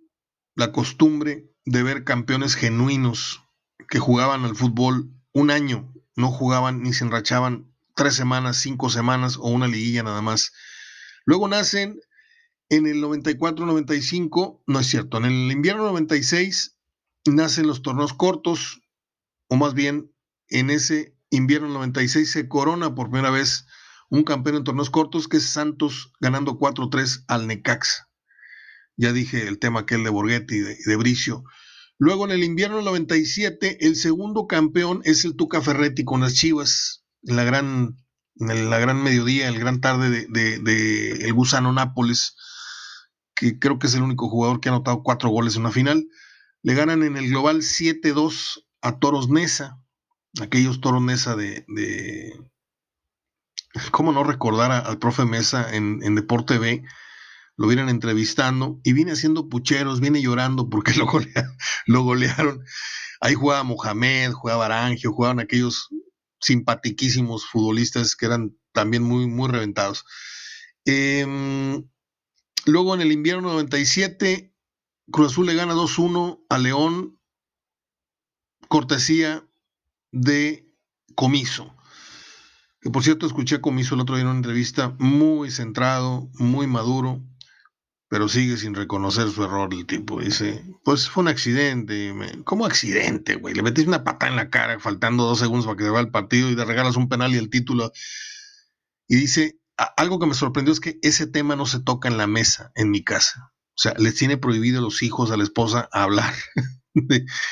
la 0.56 0.72
costumbre 0.72 1.52
de 1.66 1.84
ver 1.84 2.04
campeones 2.04 2.56
genuinos 2.56 3.44
que 3.90 4.00
jugaban 4.00 4.46
al 4.46 4.56
fútbol 4.56 5.12
un 5.34 5.52
año, 5.52 5.94
no 6.16 6.32
jugaban 6.32 6.82
ni 6.82 6.94
se 6.94 7.04
enrachaban 7.04 7.74
tres 7.94 8.16
semanas, 8.16 8.58
cinco 8.58 8.90
semanas 8.90 9.38
o 9.38 9.50
una 9.50 9.68
liguilla 9.68 10.04
nada 10.04 10.22
más. 10.22 10.54
Luego 11.26 11.48
nacen 11.48 12.00
en 12.70 12.88
el 12.88 13.02
94-95, 13.04 14.64
no 14.66 14.80
es 14.80 14.88
cierto, 14.88 15.18
en 15.18 15.26
el 15.26 15.52
invierno 15.52 15.84
96 15.84 16.78
nacen 17.26 17.68
los 17.68 17.82
torneos 17.82 18.14
cortos, 18.14 18.82
o 19.48 19.56
más 19.56 19.74
bien 19.74 20.12
en 20.48 20.70
ese 20.70 21.16
invierno 21.30 21.70
96 21.70 22.32
se 22.32 22.48
corona 22.48 22.96
por 22.96 23.10
primera 23.10 23.32
vez 23.32 23.66
un 24.10 24.24
campeón 24.24 24.58
en 24.58 24.64
torneos 24.64 24.90
cortos 24.90 25.28
que 25.28 25.38
es 25.38 25.46
Santos 25.46 26.14
ganando 26.20 26.58
4-3 26.58 27.26
al 27.28 27.48
Necaxa. 27.48 28.10
Ya 28.98 29.12
dije 29.12 29.48
el 29.48 29.60
tema 29.60 29.82
aquel 29.82 30.04
de 30.04 30.10
Borghetti 30.10 30.56
y 30.56 30.60
de, 30.60 30.96
Bricio. 30.96 31.44
Luego 31.98 32.26
en 32.26 32.32
el 32.32 32.44
invierno 32.44 32.78
del 32.78 32.86
97, 32.86 33.86
el 33.86 33.96
segundo 33.96 34.48
campeón 34.48 35.02
es 35.04 35.26
el 35.26 35.36
Tuca 35.36 35.62
Ferretti 35.62 36.04
con 36.04 36.22
las 36.22 36.34
Chivas, 36.34 37.04
en 37.24 37.36
la 37.36 37.44
gran, 37.44 37.98
en 38.36 38.70
la 38.70 38.80
gran 38.80 39.02
mediodía, 39.02 39.48
el 39.48 39.60
gran 39.60 39.82
tarde 39.82 40.28
de, 40.30 41.12
el 41.12 41.34
Gusano 41.34 41.74
Nápoles, 41.74 42.36
que 43.34 43.60
creo 43.60 43.80
que 43.80 43.88
es 43.88 43.96
el 43.96 44.02
único 44.02 44.30
jugador 44.30 44.60
que 44.60 44.70
ha 44.70 44.74
anotado 44.74 45.04
cuatro 45.04 45.30
goles 45.30 45.56
en 45.56 45.62
una 45.62 45.72
final. 45.72 46.08
Le 46.62 46.74
ganan 46.74 47.04
en 47.04 47.18
el 47.18 47.30
global 47.30 47.58
7-2 47.58 48.65
a 48.86 49.00
Toros 49.00 49.30
Nesa, 49.30 49.82
aquellos 50.40 50.80
Toros 50.80 51.02
Nesa 51.02 51.36
de, 51.36 51.66
¿Cómo 53.90 54.12
no 54.12 54.24
recordar 54.24 54.72
al 54.72 55.00
profe 55.00 55.26
Mesa 55.26 55.76
en, 55.76 56.16
Deporte 56.16 56.60
B? 56.60 56.84
lo 57.58 57.68
vienen 57.68 57.88
entrevistando 57.88 58.82
y 58.84 58.92
viene 58.92 59.14
haciendo 59.14 59.48
pucheros, 59.48 60.02
viene 60.02 60.22
llorando 60.22 60.70
porque 60.70 60.94
lo, 60.96 61.08
lo 61.88 62.04
golearon. 62.04 62.64
Ahí 63.22 63.34
jugaba 63.34 63.64
Mohamed, 63.64 64.34
jugaba 64.34 64.66
Arangio, 64.66 65.14
jugaban 65.14 65.40
aquellos 65.40 65.88
simpatiquísimos 66.42 67.46
futbolistas 67.46 68.16
que 68.16 68.26
eran 68.26 68.58
también 68.74 69.04
muy, 69.04 69.26
muy 69.26 69.50
reventados. 69.50 70.04
Em, 70.84 71.90
luego 72.66 72.94
en 72.94 73.02
el 73.02 73.14
invierno 73.14 73.54
97, 73.54 74.54
Cruz 75.12 75.32
Azul 75.32 75.46
le 75.46 75.56
gana 75.56 75.74
2-1 75.74 76.46
a 76.50 76.58
León, 76.58 77.18
cortesía 78.76 79.42
de 80.12 80.70
Comiso. 81.16 81.74
Que 82.82 82.90
por 82.90 83.06
cierto, 83.06 83.26
escuché 83.26 83.56
a 83.56 83.62
Comiso 83.62 83.96
el 83.96 84.02
otro 84.02 84.16
día 84.16 84.24
en 84.24 84.28
una 84.28 84.38
entrevista 84.40 84.94
muy 85.00 85.50
centrado, 85.50 86.30
muy 86.34 86.68
maduro, 86.68 87.24
pero 88.10 88.28
sigue 88.28 88.58
sin 88.58 88.76
reconocer 88.76 89.30
su 89.30 89.46
error 89.46 89.74
el 89.74 89.86
tipo. 89.86 90.20
Dice, 90.20 90.66
pues 90.84 91.08
fue 91.08 91.24
un 91.24 91.30
accidente. 91.30 92.14
¿Cómo 92.44 92.66
accidente, 92.66 93.36
güey? 93.36 93.56
Le 93.56 93.64
metiste 93.64 93.88
una 93.88 94.04
patada 94.04 94.30
en 94.30 94.36
la 94.36 94.50
cara 94.50 94.78
faltando 94.82 95.24
dos 95.24 95.40
segundos 95.40 95.66
para 95.66 95.78
que 95.78 95.86
se 95.86 95.90
vaya 95.92 96.04
el 96.04 96.12
partido 96.12 96.50
y 96.50 96.56
le 96.58 96.66
regalas 96.66 96.98
un 96.98 97.08
penal 97.08 97.34
y 97.34 97.38
el 97.38 97.50
título. 97.50 97.94
Y 99.08 99.16
dice, 99.16 99.58
algo 99.96 100.20
que 100.20 100.28
me 100.28 100.34
sorprendió 100.34 100.74
es 100.74 100.82
que 100.82 101.00
ese 101.02 101.28
tema 101.28 101.56
no 101.56 101.66
se 101.66 101.80
toca 101.80 102.10
en 102.10 102.18
la 102.18 102.28
mesa 102.28 102.74
en 102.76 102.92
mi 102.92 103.06
casa. 103.06 103.54
O 103.70 103.78
sea, 103.78 103.94
les 103.98 104.16
tiene 104.16 104.36
prohibido 104.36 104.80
a 104.80 104.84
los 104.84 105.02
hijos, 105.02 105.32
a 105.32 105.38
la 105.38 105.44
esposa, 105.44 105.88
hablar 105.94 106.34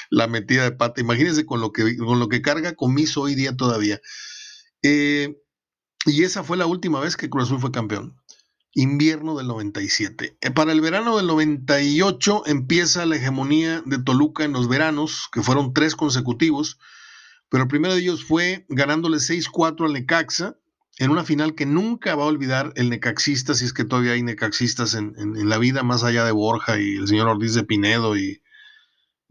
la 0.10 0.28
metida 0.28 0.64
de 0.64 0.72
pata. 0.72 1.02
Imagínense 1.02 1.46
con 1.46 1.62
lo 1.62 1.72
que, 1.72 1.98
con 1.98 2.20
lo 2.20 2.30
que 2.30 2.42
carga 2.42 2.76
comiso 2.76 3.22
hoy 3.22 3.36
día 3.36 3.56
todavía. 3.56 4.00
Eh, 4.82 5.38
y 6.06 6.24
esa 6.24 6.44
fue 6.44 6.58
la 6.58 6.66
última 6.66 7.00
vez 7.00 7.16
que 7.16 7.30
Cruz 7.30 7.46
Azul 7.46 7.60
fue 7.60 7.72
campeón 7.72 8.18
invierno 8.74 9.38
del 9.38 9.48
97. 9.48 10.38
Eh, 10.42 10.52
para 10.52 10.72
el 10.72 10.82
verano 10.82 11.18
del 11.18 11.28
98 11.28 12.44
empieza 12.48 13.06
la 13.06 13.18
hegemonía 13.18 13.84
de 13.86 14.00
Toluca 14.00 14.44
en 14.44 14.54
los 14.54 14.68
veranos, 14.68 15.30
que 15.32 15.42
fueron 15.42 15.74
tres 15.74 15.96
consecutivos, 15.96 16.80
pero 17.50 17.64
el 17.64 17.70
primero 17.70 17.94
de 17.94 18.02
ellos 18.02 18.24
fue 18.26 18.66
ganándole 18.70 19.18
6-4 19.18 19.86
al 19.86 19.94
Necaxa, 19.94 20.58
en 21.00 21.10
una 21.12 21.24
final 21.24 21.56
que 21.56 21.66
nunca 21.66 22.16
va 22.16 22.24
a 22.24 22.28
olvidar 22.28 22.72
el 22.76 22.92
necaxista, 22.92 23.56
si 23.56 23.66
es 23.66 23.74
que 23.74 23.84
todavía 23.84 24.12
hay 24.12 24.22
necaxistas 24.22 24.94
en, 24.94 25.16
la 25.50 25.58
vida, 25.58 25.82
más 25.82 26.04
allá 26.04 26.24
de 26.24 26.32
Borja 26.32 26.80
y 26.80 26.98
el 26.98 27.08
señor 27.08 27.28
Ortiz 27.30 27.56
de 27.56 27.64
Pinedo 27.64 28.16
y, 28.16 28.43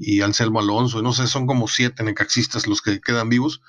y 0.03 0.21
Anselmo 0.23 0.61
Alonso, 0.61 1.01
no 1.01 1.13
sé, 1.13 1.27
son 1.29 1.47
como 1.47 1.69
siete 1.69 2.03
necaxistas 2.03 2.67
los 2.67 2.83
que 2.83 3.01
quedan 3.01 3.29
vivos. 3.29 3.63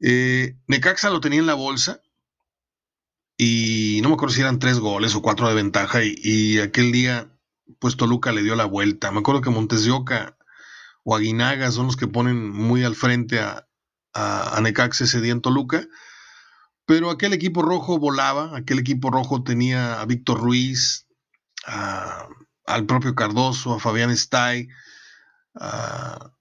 Eh, 0.00 0.56
Necaxa 0.66 1.08
lo 1.10 1.20
tenía 1.20 1.38
en 1.38 1.46
la 1.46 1.54
bolsa, 1.54 2.00
y 3.38 4.00
no 4.02 4.08
me 4.08 4.14
acuerdo 4.14 4.34
si 4.34 4.40
eran 4.40 4.58
tres 4.58 4.78
goles 4.78 5.14
o 5.14 5.22
cuatro 5.22 5.48
de 5.48 5.54
ventaja 5.54 6.00
y, 6.02 6.58
aquel 6.58 6.90
día 6.90 7.30
pues 7.78 7.96
Toluca 7.96 8.32
le 8.32 8.42
dio 8.42 8.56
la 8.56 8.64
vuelta. 8.64 9.10
Me 9.10 9.18
acuerdo 9.18 9.40
que 9.40 9.50
Montes 9.50 9.84
de 9.84 9.90
Oca 9.90 10.36
o 11.04 11.14
Aguinaga 11.14 11.70
son 11.70 11.86
los 11.86 11.96
que 11.96 12.06
ponen 12.06 12.50
muy 12.50 12.84
al 12.84 12.94
frente 12.94 13.40
a, 13.40 13.68
a, 14.14 14.58
Necaxa 14.62 15.04
ese 15.04 15.20
día 15.20 15.32
en 15.32 15.42
Toluca, 15.42 15.86
pero 16.86 17.10
aquel 17.10 17.32
equipo 17.32 17.62
rojo 17.62 17.98
volaba, 17.98 18.56
aquel 18.56 18.78
equipo 18.78 19.10
rojo 19.10 19.42
tenía 19.42 20.00
a 20.00 20.06
Víctor 20.06 20.40
Ruiz, 20.40 21.06
al 21.66 22.86
propio 22.86 23.14
Cardoso, 23.14 23.74
a 23.74 23.80
Fabián 23.80 24.10
Stay, 24.10 24.68
a, 25.56 26.32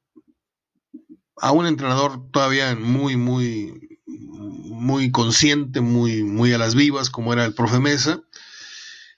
a 1.38 1.51
un 1.51 1.65
entrenador 1.67 2.30
todavía 2.32 2.75
muy, 2.75 3.17
muy, 3.17 3.99
muy 4.06 5.12
consciente, 5.12 5.82
muy, 5.82 6.23
muy 6.23 6.54
a 6.54 6.58
las 6.58 6.75
vivas, 6.75 7.10
como 7.10 7.34
era 7.34 7.45
el 7.45 7.54
profe 7.54 7.80
Mesa. 7.80 8.21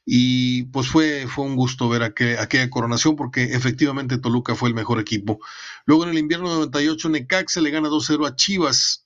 Y 0.06 0.64
pues 0.66 0.88
fue, 0.88 1.28
fue 1.28 1.44
un 1.44 1.58
gusto 1.58 1.90
ver 1.90 2.02
aquella 2.02 2.70
coronación 2.70 3.18
porque 3.18 3.44
efectivamente 3.44 4.18
Toluca 4.18 4.56
fue 4.56 4.70
el 4.70 4.76
mejor 4.76 5.02
equipo. 5.02 5.40
Luego 5.86 6.06
en 6.06 6.12
el 6.12 6.18
invierno 6.18 6.48
98 6.48 7.10
Necaxa 7.10 7.60
le 7.60 7.72
gana 7.72 7.90
2-0 7.90 8.26
a 8.26 8.36
Chivas. 8.36 9.06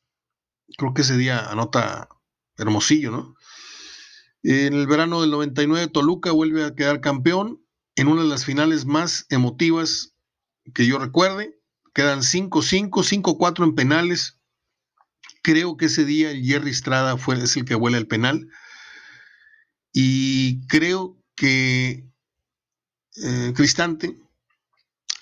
Creo 0.77 0.93
que 0.93 1.01
ese 1.01 1.17
día 1.17 1.49
anota 1.49 2.08
Hermosillo, 2.56 3.10
¿no? 3.10 3.36
En 4.43 4.73
el 4.73 4.86
verano 4.86 5.21
del 5.21 5.32
99 5.32 5.88
Toluca 5.88 6.32
vuelve 6.32 6.65
a 6.65 6.75
quedar 6.75 7.01
campeón 7.01 7.65
en 7.95 8.08
una 8.08 8.21
de 8.21 8.30
las 8.30 8.45
finales 8.45 8.86
más 8.86 9.25
emotivas 9.30 10.13
que 10.74 10.86
yo 10.86 11.00
recuerde. 11.00 11.60
Quedan 11.93 12.19
5-5, 12.19 12.89
5-4 12.89 13.63
en 13.63 13.76
penales. 13.76 14.39
Creo 15.41 15.78
que 15.78 15.86
ese 15.86 16.06
día 16.06 16.30
Jerry 16.32 16.71
Estrada 16.71 17.17
fue, 17.17 17.41
es 17.41 17.56
el 17.58 17.65
que 17.65 17.76
vuela 17.76 17.97
el 17.97 18.08
penal. 18.08 18.50
Y 19.91 20.65
creo 20.67 21.17
que 21.36 22.06
eh, 23.17 23.54
Cristante 23.56 24.17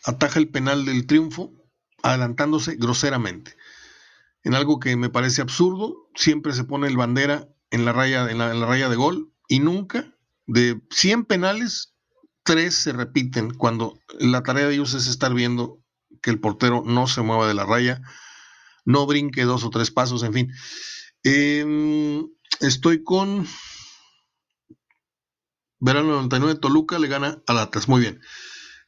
ataja 0.06 0.40
el 0.40 0.50
penal 0.50 0.86
del 0.86 1.08
triunfo 1.08 1.54
adelantándose 2.04 2.76
groseramente. 2.76 3.56
En 4.44 4.56
algo 4.56 4.80
que 4.80 4.96
me 4.96 5.10
parece 5.10 5.42
absurdo, 5.42 6.10
siempre 6.16 6.54
se 6.54 6.64
pone 6.64 6.88
el 6.88 6.98
bandera 6.98 7.50
en 7.72 7.86
la 7.86 7.94
raya, 7.94 8.30
en 8.30 8.38
la, 8.38 8.66
raya 8.66 8.90
de 8.90 8.96
gol 8.96 9.34
y 9.48 9.60
nunca, 9.60 10.16
de 10.46 10.82
100 10.92 11.26
penales, 11.26 11.94
tres 12.44 12.76
se 12.76 12.94
repiten 12.94 13.54
cuando 13.54 14.00
la 14.20 14.44
tarea 14.44 14.68
de 14.68 14.74
ellos 14.74 14.94
es 14.94 15.08
estar 15.08 15.34
viendo 15.34 15.80
que 16.22 16.30
el 16.32 16.40
portero 16.40 16.84
no 16.86 17.08
se 17.08 17.22
mueva 17.22 17.48
de 17.48 17.54
la 17.54 17.66
raya 17.66 18.02
no 18.90 19.06
brinque 19.06 19.44
dos 19.44 19.64
o 19.64 19.70
tres 19.70 19.92
pasos, 19.92 20.24
en 20.24 20.34
fin. 20.34 20.54
Em, 21.24 22.28
estoy 22.60 23.04
con 23.04 23.46
Verano 25.80 26.10
99, 26.10 26.60
Toluca 26.60 26.98
le 26.98 27.08
gana 27.08 27.42
a 27.46 27.54
Latas, 27.54 27.88
muy 27.88 28.02
bien. 28.02 28.20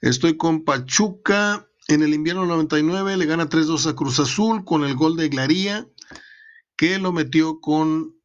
Estoy 0.02 0.38
con 0.38 0.66
Pachuca 0.66 1.70
en 1.88 2.02
el 2.02 2.14
invierno 2.16 2.48
99, 2.48 3.16
le 3.16 3.26
gana 3.28 3.48
3-2 3.48 3.88
a 3.88 3.96
Cruz 3.96 4.20
Azul 4.20 4.66
con 4.66 4.84
el 4.84 4.96
gol 4.96 5.16
de 5.16 5.30
Glaría, 5.30 5.88
que 6.76 6.98
lo 6.98 7.12
metió 7.12 7.62
con 7.62 8.16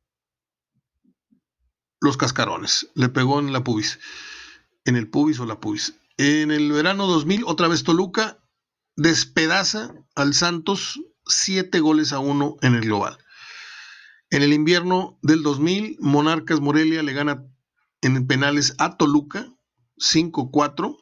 los 2.00 2.16
cascarones, 2.16 2.90
le 2.94 3.10
pegó 3.10 3.38
en 3.38 3.52
la 3.52 3.62
pubis, 3.62 3.98
en 4.86 4.96
el 4.96 5.08
pubis 5.08 5.38
o 5.40 5.46
la 5.46 5.60
pubis. 5.60 5.94
En 6.16 6.50
el 6.50 6.72
verano 6.72 7.06
2000, 7.06 7.44
otra 7.44 7.68
vez 7.68 7.84
Toluca 7.84 8.38
despedaza 8.96 9.94
al 10.14 10.32
Santos 10.32 11.00
siete 11.26 11.80
goles 11.80 12.12
a 12.12 12.18
uno 12.18 12.56
en 12.62 12.74
el 12.74 12.80
global. 12.82 13.18
En 14.30 14.42
el 14.42 14.52
invierno 14.52 15.18
del 15.22 15.42
2000, 15.42 15.98
Monarcas 16.00 16.60
Morelia 16.60 17.02
le 17.02 17.12
gana 17.12 17.44
en 18.00 18.26
penales 18.26 18.74
a 18.78 18.96
Toluca 18.96 19.52
5-4 19.98 20.96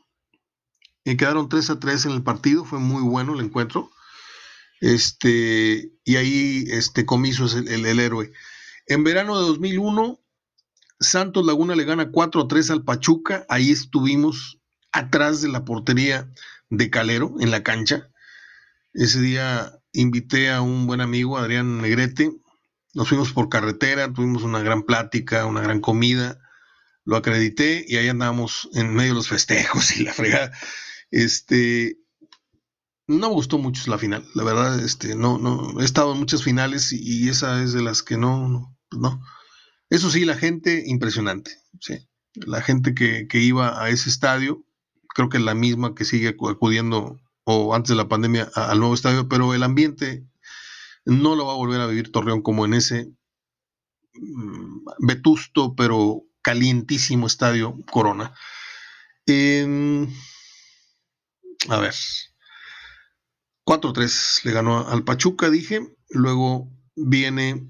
eh, 1.05 1.16
quedaron 1.16 1.49
3 1.49 1.70
a 1.70 1.80
3 1.80 2.07
en 2.07 2.12
el 2.12 2.22
partido, 2.22 2.64
fue 2.64 2.78
muy 2.78 3.03
bueno 3.03 3.35
el 3.35 3.45
encuentro. 3.45 3.91
Este, 4.80 5.93
y 6.05 6.16
ahí 6.16 6.64
este 6.68 7.05
Comiso 7.07 7.47
es 7.47 7.55
el, 7.55 7.68
el 7.68 8.01
héroe. 8.01 8.32
En 8.87 9.05
verano 9.05 9.39
de 9.39 9.47
2001, 9.47 10.20
Santos 11.05 11.46
Laguna 11.46 11.76
le 11.76 11.84
gana 11.84 12.11
4 12.11 12.42
a 12.42 12.48
3 12.48 12.70
al 12.70 12.84
Pachuca. 12.84 13.46
Ahí 13.48 13.70
estuvimos 13.70 14.59
atrás 14.92 15.42
de 15.42 15.48
la 15.48 15.64
portería 15.64 16.30
de 16.70 16.90
Calero 16.90 17.34
en 17.40 17.50
la 17.50 17.62
cancha. 17.62 18.11
Ese 18.92 19.20
día 19.20 19.78
invité 19.92 20.50
a 20.50 20.61
un 20.61 20.86
buen 20.86 21.00
amigo, 21.00 21.38
Adrián 21.38 21.80
Negrete. 21.80 22.32
Nos 22.94 23.09
fuimos 23.09 23.32
por 23.32 23.48
carretera, 23.48 24.12
tuvimos 24.12 24.42
una 24.42 24.61
gran 24.61 24.82
plática, 24.82 25.46
una 25.46 25.61
gran 25.61 25.80
comida. 25.80 26.38
Lo 27.05 27.16
acredité 27.16 27.84
y 27.86 27.96
ahí 27.96 28.09
andamos 28.09 28.68
en 28.72 28.94
medio 28.94 29.11
de 29.11 29.16
los 29.16 29.28
festejos 29.28 29.96
y 29.96 30.05
la 30.05 30.12
fregada. 30.12 30.52
Este, 31.11 31.98
no 33.07 33.28
me 33.28 33.34
gustó 33.34 33.59
mucho 33.59 33.90
la 33.90 33.98
final, 33.98 34.26
la 34.34 34.44
verdad, 34.44 34.80
este, 34.80 35.14
no, 35.14 35.38
no, 35.38 35.80
he 35.80 35.84
estado 35.84 36.12
en 36.12 36.18
muchas 36.18 36.42
finales 36.42 36.92
y, 36.92 37.28
esa 37.28 37.62
es 37.62 37.72
de 37.72 37.82
las 37.82 38.02
que 38.02 38.16
no, 38.16 38.48
no, 38.48 38.76
no. 38.92 39.22
Eso 39.91 40.11
sí, 40.11 40.24
la 40.24 40.37
gente, 40.37 40.82
impresionante, 40.87 41.53
sí. 41.80 42.07
La 42.35 42.61
gente 42.62 42.95
que, 42.95 43.28
que 43.28 43.39
iba 43.39 43.82
a 43.82 43.91
ese 43.91 44.09
estadio, 44.09 44.64
creo 45.09 45.28
que 45.28 45.37
es 45.37 45.43
la 45.45 45.55
misma 45.55 45.95
que 45.95 46.05
sigue 46.05 46.28
acudiendo 46.28 47.20
o 47.45 47.74
antes 47.74 47.91
de 47.91 47.97
la 47.97 48.09
pandemia 48.09 48.51
al 48.55 48.80
nuevo 48.80 48.95
estadio, 48.95 49.28
pero 49.28 49.55
el 49.55 49.62
ambiente 49.62 50.26
no 51.05 51.37
lo 51.37 51.47
va 51.47 51.53
a 51.53 51.57
volver 51.57 51.80
a 51.80 51.87
vivir 51.87 52.11
Torreón 52.11 52.43
como 52.43 52.64
en 52.64 52.74
ese 52.74 53.12
mm, 54.14 55.07
vetusto 55.07 55.74
pero 55.76 56.22
calientísimo 56.43 57.26
estadio 57.26 57.76
Corona. 57.91 58.35
Em, 59.26 60.09
a 61.68 61.78
ver, 61.78 61.95
4-3 63.64 64.45
le 64.45 64.53
ganó 64.53 64.87
al 64.89 65.05
Pachuca, 65.05 65.51
dije. 65.51 65.97
Luego 66.11 66.68
viene 66.95 67.68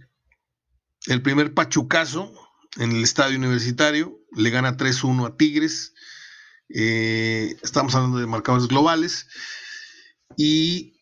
el 1.06 1.22
primer 1.22 1.54
Pachucazo 1.54 2.32
en 2.76 2.92
el 2.92 3.02
estadio 3.02 3.38
universitario. 3.38 4.20
Le 4.32 4.50
gana 4.50 4.76
3-1 4.76 5.26
a 5.26 5.36
Tigres. 5.36 5.94
Eh, 6.68 7.56
estamos 7.62 7.94
hablando 7.94 8.18
de 8.18 8.26
marcadores 8.26 8.68
globales. 8.68 9.28
Y 10.36 10.94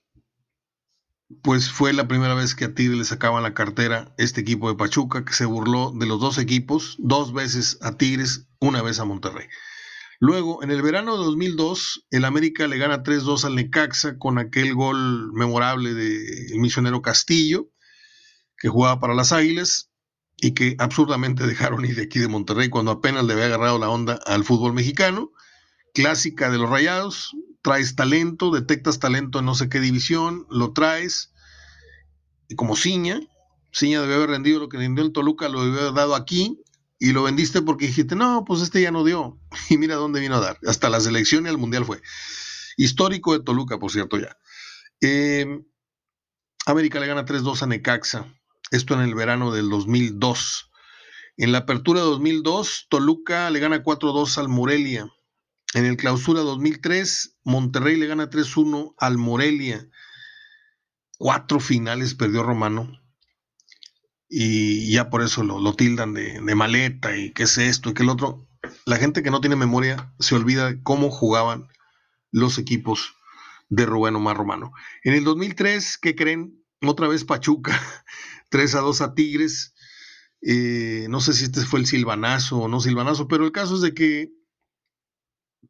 pues 1.42 1.70
fue 1.70 1.92
la 1.92 2.08
primera 2.08 2.34
vez 2.34 2.54
que 2.54 2.66
a 2.66 2.74
Tigres 2.74 2.98
le 2.98 3.04
sacaban 3.04 3.42
la 3.42 3.54
cartera 3.54 4.14
este 4.18 4.42
equipo 4.42 4.68
de 4.68 4.76
Pachuca, 4.76 5.24
que 5.24 5.32
se 5.32 5.46
burló 5.46 5.92
de 5.92 6.06
los 6.06 6.20
dos 6.20 6.38
equipos, 6.38 6.96
dos 6.98 7.32
veces 7.32 7.78
a 7.80 7.96
Tigres, 7.96 8.48
una 8.60 8.82
vez 8.82 9.00
a 9.00 9.04
Monterrey. 9.04 9.46
Luego, 10.20 10.62
en 10.62 10.70
el 10.70 10.82
verano 10.82 11.16
de 11.16 11.24
2002, 11.24 12.06
el 12.10 12.24
América 12.24 12.68
le 12.68 12.78
gana 12.78 13.02
3-2 13.02 13.44
al 13.44 13.56
Necaxa 13.56 14.18
con 14.18 14.38
aquel 14.38 14.74
gol 14.74 15.32
memorable 15.32 15.94
del 15.94 16.58
misionero 16.58 17.02
Castillo, 17.02 17.70
que 18.56 18.68
jugaba 18.68 19.00
para 19.00 19.14
las 19.14 19.32
Águilas 19.32 19.91
y 20.42 20.54
que 20.54 20.74
absurdamente 20.80 21.46
dejaron 21.46 21.84
ir 21.84 21.94
de 21.94 22.02
aquí 22.02 22.18
de 22.18 22.26
Monterrey 22.26 22.68
cuando 22.68 22.90
apenas 22.90 23.24
le 23.24 23.32
había 23.32 23.46
agarrado 23.46 23.78
la 23.78 23.88
onda 23.88 24.18
al 24.26 24.42
fútbol 24.42 24.72
mexicano. 24.72 25.32
Clásica 25.94 26.50
de 26.50 26.58
los 26.58 26.68
Rayados, 26.68 27.36
traes 27.62 27.94
talento, 27.94 28.50
detectas 28.50 28.98
talento 28.98 29.38
en 29.38 29.44
no 29.44 29.54
sé 29.54 29.68
qué 29.68 29.78
división, 29.78 30.46
lo 30.50 30.72
traes, 30.72 31.32
y 32.48 32.56
como 32.56 32.76
Ciña, 32.76 33.20
Ciña 33.72 34.00
debe 34.00 34.16
haber 34.16 34.30
rendido 34.30 34.58
lo 34.58 34.68
que 34.68 34.78
rindió 34.78 35.04
el 35.04 35.12
Toluca, 35.12 35.48
lo 35.48 35.64
debe 35.64 35.80
haber 35.80 35.94
dado 35.94 36.16
aquí, 36.16 36.60
y 36.98 37.12
lo 37.12 37.22
vendiste 37.22 37.62
porque 37.62 37.86
dijiste, 37.86 38.16
no, 38.16 38.44
pues 38.44 38.62
este 38.62 38.82
ya 38.82 38.90
no 38.90 39.04
dio. 39.04 39.38
Y 39.70 39.78
mira 39.78 39.94
dónde 39.94 40.20
vino 40.20 40.36
a 40.36 40.40
dar. 40.40 40.58
Hasta 40.66 40.90
la 40.90 41.00
selección 41.00 41.46
y 41.46 41.50
al 41.50 41.58
mundial 41.58 41.84
fue. 41.84 42.02
Histórico 42.76 43.32
de 43.32 43.44
Toluca, 43.44 43.78
por 43.78 43.92
cierto, 43.92 44.18
ya. 44.18 44.36
Em, 45.00 45.64
América 46.66 46.98
le 46.98 47.06
gana 47.06 47.24
3-2 47.24 47.62
a 47.62 47.66
Necaxa. 47.66 48.41
Esto 48.72 48.94
en 48.94 49.00
el 49.00 49.14
verano 49.14 49.52
del 49.52 49.68
2002. 49.68 50.70
En 51.36 51.52
la 51.52 51.58
apertura 51.58 52.00
de 52.00 52.06
2002, 52.06 52.86
Toluca 52.88 53.50
le 53.50 53.60
gana 53.60 53.84
4-2 53.84 54.38
al 54.38 54.48
Morelia. 54.48 55.12
En 55.74 55.84
el 55.84 55.98
clausura 55.98 56.40
2003, 56.40 57.36
Monterrey 57.44 57.96
le 57.96 58.06
gana 58.06 58.30
3-1 58.30 58.94
al 58.96 59.18
Morelia. 59.18 59.86
Cuatro 61.18 61.60
finales 61.60 62.14
perdió 62.14 62.42
Romano 62.44 62.98
y 64.26 64.90
ya 64.90 65.10
por 65.10 65.20
eso 65.20 65.42
lo, 65.42 65.74
tildan 65.74 66.14
de, 66.14 66.40
maleta 66.54 67.14
y 67.14 67.30
qué 67.34 67.42
es 67.42 67.58
esto 67.58 67.90
y 67.90 67.94
qué 67.94 68.04
el 68.04 68.08
otro. 68.08 68.48
La 68.86 68.96
gente 68.96 69.22
que 69.22 69.30
no 69.30 69.42
tiene 69.42 69.56
memoria 69.56 70.14
se 70.18 70.34
olvida 70.34 70.82
cómo 70.82 71.10
jugaban 71.10 71.68
los 72.30 72.56
equipos 72.56 73.14
de 73.68 73.84
Rubén 73.84 74.16
Omar 74.16 74.38
Romano. 74.38 74.72
En 75.04 75.12
el 75.12 75.24
2003, 75.24 75.98
¿qué 75.98 76.16
creen? 76.16 76.64
Otra 76.80 77.06
vez 77.06 77.24
Pachuca, 77.24 77.78
3 78.52 78.74
a 78.76 78.80
2 78.80 79.00
a 79.00 79.14
Tigres. 79.14 79.74
Eh, 80.42 81.06
no 81.08 81.20
sé 81.20 81.32
si 81.32 81.44
este 81.44 81.62
fue 81.62 81.80
el 81.80 81.86
silbanazo 81.86 82.58
o 82.58 82.68
no 82.68 82.80
silbanazo, 82.80 83.26
pero 83.26 83.44
el 83.44 83.52
caso 83.52 83.76
es 83.76 83.80
de 83.80 83.94
que, 83.94 84.30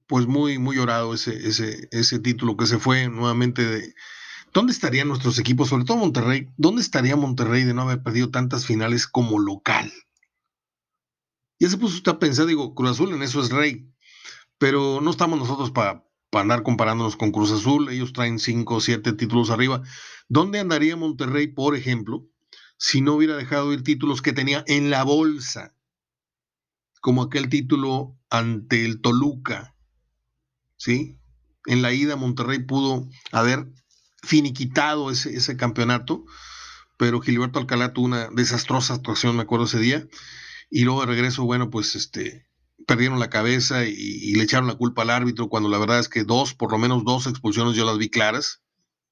pues 0.07 0.27
muy, 0.27 0.59
muy 0.59 0.77
llorado 0.77 1.15
ese, 1.15 1.49
ese, 1.49 1.89
ese 1.93 2.19
título 2.19 2.57
que 2.57 2.67
se 2.67 2.79
fue 2.79 3.09
nuevamente 3.09 3.65
de, 3.65 3.95
¿Dónde 4.53 4.73
estarían 4.73 5.09
nuestros 5.09 5.39
equipos, 5.39 5.71
sobre 5.71 5.85
todo 5.85 5.97
Monterrey? 5.97 6.51
¿Dónde 6.59 6.83
estaría 6.83 7.17
Monterrey 7.17 7.65
de 7.65 7.73
no 7.73 7.83
haber 7.83 8.03
perdido 8.03 8.31
tantas 8.31 8.67
finales 8.67 9.07
como 9.07 9.39
local? 9.39 9.91
Ya 11.59 11.71
se 11.71 11.79
puso 11.79 11.97
usted 11.97 12.13
a 12.13 12.19
pensar, 12.19 12.47
digo, 12.47 12.75
Cruz 12.75 12.91
Azul 12.91 13.15
en 13.15 13.23
eso 13.23 13.41
es 13.41 13.51
rey, 13.51 13.91
pero 14.59 15.01
no 15.01 15.11
estamos 15.11 15.39
nosotros 15.39 15.71
para 15.71 16.05
andar 16.33 16.63
comparándonos 16.65 17.17
con 17.17 17.31
Cruz 17.31 17.51
Azul, 17.51 17.89
ellos 17.89 18.13
traen 18.13 18.39
cinco 18.39 18.77
o 18.77 18.81
siete 18.81 19.15
títulos 19.15 19.49
arriba. 19.51 19.83
¿Dónde 20.29 20.59
andaría 20.59 20.97
Monterrey, 20.97 21.47
por 21.47 21.75
ejemplo, 21.75 22.29
si 22.77 23.01
no 23.01 23.15
hubiera 23.15 23.37
dejado 23.37 23.73
ir 23.73 23.83
títulos 23.83 24.23
que 24.23 24.33
tenía 24.33 24.65
en 24.67 24.91
la 24.91 25.05
bolsa, 25.05 25.75
como 27.01 27.23
aquel 27.23 27.49
título 27.49 28.17
ante 28.31 28.85
el 28.85 29.01
Toluca? 29.01 29.77
¿Sí? 30.77 31.19
En 31.67 31.83
la 31.83 31.93
ida 31.93 32.17
Monterrey 32.17 32.59
pudo 32.61 33.09
haber 33.31 33.71
finiquitado 34.23 35.11
ese, 35.11 35.35
ese 35.37 35.57
campeonato, 35.57 36.25
pero 36.97 37.21
Gilberto 37.21 37.59
Alcalá 37.59 37.93
tuvo 37.93 38.07
una 38.07 38.29
desastrosa 38.29 38.95
actuación, 38.95 39.37
me 39.37 39.43
acuerdo 39.43 39.67
ese 39.67 39.79
día, 39.79 40.07
y 40.71 40.85
luego 40.85 41.01
de 41.01 41.07
regreso, 41.07 41.45
bueno, 41.45 41.71
pues 41.71 41.95
este, 41.97 42.47
perdieron 42.87 43.19
la 43.19 43.31
cabeza 43.31 43.85
y, 43.85 44.35
le 44.35 44.45
echaron 44.45 44.69
la 44.69 44.75
culpa 44.75 45.03
al 45.03 45.11
árbitro, 45.11 45.49
cuando 45.49 45.69
la 45.69 45.79
verdad 45.79 45.99
es 45.99 46.09
que 46.09 46.25
dos, 46.25 46.55
por 46.55 46.73
lo 46.73 46.79
menos 46.79 47.05
dos 47.05 47.27
expulsiones 47.27 47.77
yo 47.77 47.85
las 47.85 47.99
vi 47.99 48.09
claras, 48.09 48.63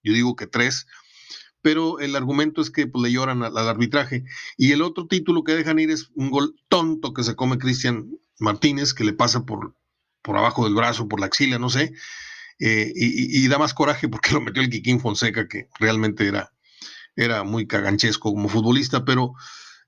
yo 0.02 0.12
digo 0.12 0.36
que 0.36 0.46
tres, 0.46 0.86
pero 1.62 1.98
el 1.98 2.16
argumento 2.16 2.60
es 2.60 2.70
que 2.70 2.86
pues, 2.86 3.02
le 3.02 3.12
lloran 3.12 3.42
al, 3.42 3.56
arbitraje. 3.56 4.24
Y 4.56 4.72
el 4.72 4.82
otro 4.82 5.06
título 5.06 5.44
que 5.44 5.54
dejan 5.54 5.78
ir 5.78 5.90
es 5.90 6.10
un 6.14 6.30
gol 6.30 6.56
tonto 6.68 7.12
que 7.12 7.22
se 7.22 7.36
come 7.36 7.58
Cristian 7.58 8.10
Martínez, 8.38 8.94
que 8.94 9.04
le 9.04 9.12
pasa 9.12 9.44
por, 9.44 9.76
por 10.22 10.36
abajo 10.36 10.64
del 10.64 10.74
brazo, 10.74 11.08
por 11.08 11.20
la 11.20 11.26
axila, 11.26 11.58
no 11.58 11.68
sé, 11.68 11.92
eh, 12.58 12.92
y, 12.94 13.48
da 13.48 13.58
más 13.58 13.72
coraje 13.74 14.08
porque 14.08 14.32
lo 14.32 14.40
metió 14.40 14.62
el 14.62 14.70
Kikín 14.70 15.00
Fonseca, 15.00 15.48
que 15.48 15.68
realmente 15.78 16.26
era, 16.26 16.52
era 17.16 17.42
muy 17.42 17.66
caganchesco 17.66 18.32
como 18.32 18.48
futbolista, 18.48 19.04
pero 19.04 19.34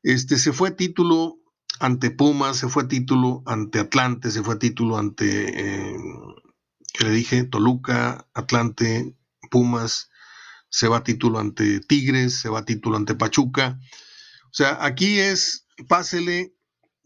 este, 0.02 0.38
se 0.38 0.52
fue 0.52 0.70
título 0.70 1.38
ante 1.80 2.10
Pumas, 2.10 2.58
se 2.58 2.68
fue 2.68 2.84
título 2.84 3.42
ante 3.46 3.78
Atlante, 3.78 4.30
se 4.30 4.42
fue 4.42 4.56
título 4.56 4.98
ante, 4.98 5.90
eh, 5.92 5.96
le 7.00 7.10
dije? 7.10 7.44
Toluca, 7.44 8.26
Atlante, 8.34 9.16
Pumas, 9.50 10.10
se 10.72 10.88
va 10.88 11.04
título 11.04 11.38
ante 11.38 11.80
Tigres, 11.80 12.40
se 12.40 12.48
va 12.48 12.64
título 12.64 12.96
ante 12.96 13.14
Pachuca. 13.14 13.78
O 14.46 14.54
sea, 14.54 14.78
aquí 14.80 15.20
es 15.20 15.66
pásele, 15.86 16.54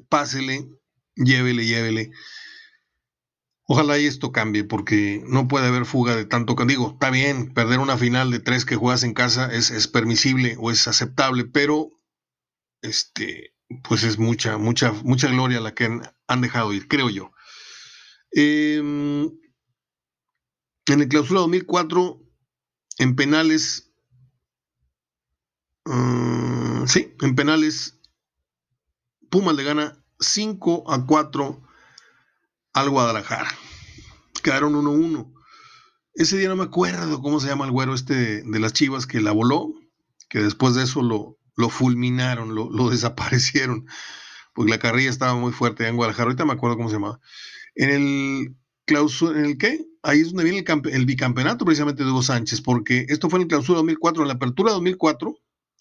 pásele, 0.09 0.69
llévele, 1.17 1.67
llévele. 1.67 2.13
Ojalá 3.65 3.99
y 3.99 4.07
esto 4.07 4.31
cambie, 4.31 4.63
porque 4.63 5.21
no 5.27 5.49
puede 5.49 5.67
haber 5.67 5.85
fuga 5.85 6.15
de 6.15 6.25
tanto. 6.25 6.55
Digo, 6.65 6.93
está 6.93 7.11
bien, 7.11 7.53
perder 7.53 7.81
una 7.81 7.99
final 7.99 8.31
de 8.31 8.39
tres 8.39 8.65
que 8.65 8.77
juegas 8.77 9.03
en 9.03 9.15
casa 9.15 9.53
es, 9.53 9.89
permisible 9.89 10.57
o 10.61 10.71
es 10.71 10.87
aceptable, 10.87 11.45
pero 11.45 11.91
este, 12.83 13.53
pues 13.83 14.05
es 14.05 14.17
mucha, 14.19 14.59
mucha, 14.59 14.93
mucha 14.93 15.27
gloria 15.27 15.59
la 15.59 15.75
que 15.75 15.91
han, 16.29 16.41
dejado 16.41 16.73
ir, 16.73 16.87
creo 16.87 17.11
yo. 17.11 17.33
Em, 18.31 19.25
en 20.87 21.01
el 21.01 21.09
clausura 21.09 21.41
2004, 21.41 22.26
en 22.99 23.17
penales, 23.17 23.93
ah, 25.87 26.85
sí, 26.87 27.15
en 27.21 27.35
penales, 27.35 27.99
Pumas 29.31 29.57
le 29.57 29.65
gana 29.65 30.03
5 30.21 30.91
a 30.91 31.05
4 31.05 31.63
al 32.73 32.91
Guadalajara. 32.91 33.51
Quedaron 34.43 34.75
1-1. 34.75 35.33
Ese 36.15 36.39
día 36.39 36.49
no 36.49 36.57
me 36.57 36.65
acuerdo 36.65 37.21
cómo 37.21 37.41
se 37.41 37.49
llama 37.49 37.67
el 37.67 37.73
güero 37.73 37.95
este 37.95 38.43
de, 38.43 38.61
las 38.61 38.73
chivas 38.73 39.07
que 39.07 39.21
la 39.21 39.33
voló, 39.33 39.75
que 40.29 40.39
después 40.41 40.75
de 40.75 40.85
eso 40.85 41.03
lo, 41.03 41.39
lo 41.57 41.69
fulminaron, 41.69 42.55
lo, 42.55 42.71
desaparecieron, 42.91 43.87
porque 44.55 44.71
la 44.71 44.79
carrilla 44.79 45.11
estaba 45.11 45.35
muy 45.35 45.53
fuerte 45.53 45.87
en 45.87 45.97
Guadalajara. 45.97 46.29
Ahorita 46.29 46.45
me 46.47 46.55
acuerdo 46.55 46.77
cómo 46.77 46.89
se 46.89 46.95
llamaba. 46.97 47.21
En 47.75 47.91
el 47.91 48.57
clausura, 48.87 49.39
¿en 49.39 49.45
el 49.45 49.59
qué? 49.59 49.85
Ahí 50.03 50.21
es 50.21 50.29
donde 50.29 50.45
viene 50.45 50.65
el, 50.67 50.95
el, 50.95 51.07
bicampeonato 51.07 51.65
precisamente 51.65 52.05
de 52.05 52.11
Hugo 52.11 52.23
Sánchez, 52.23 52.61
porque 52.63 53.07
esto 53.09 53.29
fue 53.29 53.39
en 53.39 53.43
el 53.43 53.49
clausura 53.49 53.79
2004, 53.79 54.23
en 54.23 54.29
la 54.29 54.35
apertura 54.35 54.73
2004, 54.73 55.37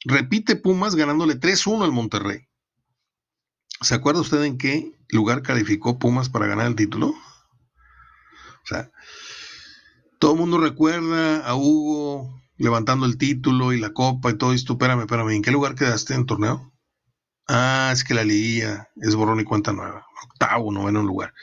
repite 0.05 0.55
Pumas 0.55 0.95
ganándole 0.95 1.39
3-1 1.39 1.83
al 1.83 1.91
Monterrey. 1.91 2.47
¿Se 3.81 3.95
acuerda 3.95 4.21
usted 4.21 4.43
en 4.43 4.57
qué 4.57 4.91
lugar 5.09 5.41
calificó 5.41 5.99
Pumas 5.99 6.29
para 6.29 6.47
ganar 6.47 6.67
el 6.67 6.75
título? 6.75 7.07
O 7.07 8.67
sea, 8.67 8.91
todo 10.19 10.33
el 10.33 10.39
mundo 10.39 10.57
recuerda 10.57 11.45
a 11.45 11.55
Hugo 11.55 12.41
levantando 12.57 13.05
el 13.05 13.17
título 13.17 13.73
y 13.73 13.79
la 13.79 13.93
copa 13.93 14.31
y 14.31 14.37
todo 14.37 14.53
esto. 14.53 14.73
Espérame, 14.73 15.01
espérame, 15.01 15.31
¿en 15.31 15.41
qué 15.41 15.51
lugar 15.51 15.75
quedaste 15.75 16.13
en 16.13 16.21
el 16.21 16.25
torneo? 16.25 16.73
Ah, 17.47 17.91
es 17.93 18.03
que 18.03 18.13
la 18.13 18.23
liguilla 18.23 18.89
es 18.95 19.13
borrón 19.13 19.39
y 19.39 19.43
cuenta 19.43 19.71
nueva. 19.71 20.05
Octavo, 20.23 20.71
noveno 20.71 21.03
lugar. 21.03 21.33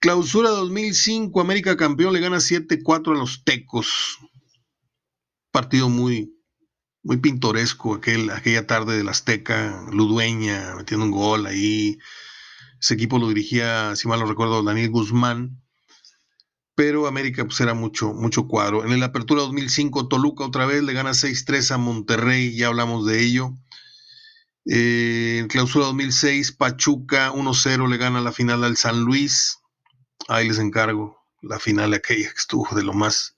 Clausura 0.00 0.50
2005, 0.50 1.40
América 1.40 1.76
campeón 1.76 2.12
le 2.12 2.20
gana 2.20 2.36
7-4 2.36 3.12
a 3.12 3.18
los 3.18 3.44
Tecos. 3.44 4.18
Partido 5.50 5.88
muy, 5.88 6.34
muy 7.02 7.16
pintoresco 7.16 7.94
aquel, 7.94 8.30
aquella 8.30 8.66
tarde 8.66 8.96
del 8.96 9.08
Azteca, 9.08 9.86
Ludueña 9.90 10.74
metiendo 10.76 11.04
un 11.06 11.12
gol 11.12 11.46
ahí. 11.46 11.98
Ese 12.80 12.94
equipo 12.94 13.18
lo 13.18 13.28
dirigía, 13.28 13.96
si 13.96 14.06
mal 14.06 14.20
no 14.20 14.26
recuerdo, 14.26 14.62
Daniel 14.62 14.90
Guzmán 14.90 15.60
pero 16.78 17.08
América 17.08 17.44
pues 17.44 17.60
era 17.60 17.74
mucho, 17.74 18.12
mucho 18.12 18.46
cuadro. 18.46 18.84
En 18.84 19.00
la 19.00 19.06
apertura 19.06 19.42
2005, 19.42 20.06
Toluca 20.06 20.44
otra 20.44 20.64
vez 20.64 20.80
le 20.84 20.92
gana 20.92 21.10
6-3 21.10 21.72
a 21.72 21.76
Monterrey, 21.76 22.54
ya 22.54 22.68
hablamos 22.68 23.04
de 23.04 23.20
ello. 23.20 23.58
Eh, 24.64 25.38
en 25.40 25.48
clausura 25.48 25.86
2006, 25.86 26.52
Pachuca 26.52 27.32
1-0 27.32 27.88
le 27.88 27.96
gana 27.96 28.20
la 28.20 28.30
final 28.30 28.62
al 28.62 28.76
San 28.76 29.00
Luis. 29.00 29.57
Ahí 30.28 30.46
les 30.46 30.58
encargo 30.58 31.26
la 31.40 31.58
final 31.58 31.94
aquella 31.94 32.28
que 32.28 32.38
estuvo 32.38 32.68
de 32.76 32.84
lo 32.84 32.92
más 32.92 33.34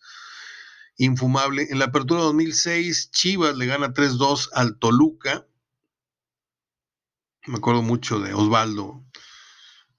infumable. 0.96 1.68
En 1.70 1.78
la 1.78 1.86
apertura 1.86 2.22
2006, 2.22 3.12
Chivas 3.12 3.56
le 3.56 3.66
gana 3.66 3.94
3-2 3.94 4.48
al 4.54 4.76
Toluca. 4.78 5.46
Me 7.46 7.58
acuerdo 7.58 7.82
mucho 7.82 8.18
de 8.18 8.34
Osvaldo 8.34 9.04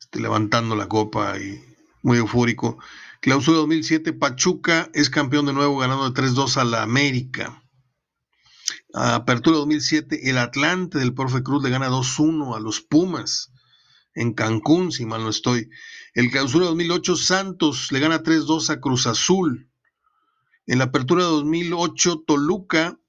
este, 0.01 0.19
levantando 0.19 0.75
la 0.75 0.89
copa 0.89 1.39
y 1.39 1.63
muy 2.03 2.17
eufórico. 2.17 2.77
Clausura 3.21 3.59
2007, 3.59 4.11
Pachuca 4.11 4.89
es 4.93 5.09
campeón 5.09 5.45
de 5.45 5.53
nuevo 5.53 5.77
ganando 5.77 6.09
de 6.09 6.21
3-2 6.21 6.57
a 6.57 6.65
la 6.65 6.83
América. 6.83 7.63
Apertura 8.93 9.57
2007, 9.57 10.29
el 10.29 10.37
Atlante 10.37 10.99
del 10.99 11.13
Profe 11.13 11.41
Cruz 11.41 11.63
le 11.63 11.69
gana 11.69 11.87
2-1 11.87 12.53
a 12.53 12.59
los 12.59 12.81
Pumas 12.81 13.50
en 14.14 14.34
Cancún, 14.34 14.91
si 14.91 15.05
mal 15.05 15.24
no 15.24 15.30
estoy. 15.30 15.70
El 16.14 16.30
clausura 16.32 16.66
2008, 16.66 17.16
Santos 17.16 17.91
le 17.91 17.99
gana 17.99 18.24
3-2 18.24 18.70
a 18.70 18.80
Cruz 18.80 19.07
Azul. 19.07 19.70
En 20.68 20.80
la 20.80 20.86
apertura 20.86 21.24
2008, 21.24 22.24
Toluca 22.28 22.99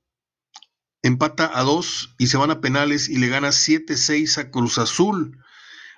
empata 1.03 1.51
a 1.59 1.63
2 1.65 2.15
y 2.19 2.29
se 2.29 2.37
van 2.37 2.51
a 2.51 2.61
penales 2.61 3.09
y 3.09 3.19
le 3.19 3.29
gana 3.29 3.49
7-6 3.49 4.39
a 4.39 4.51
Cruz 4.51 4.79
Azul. 4.79 5.39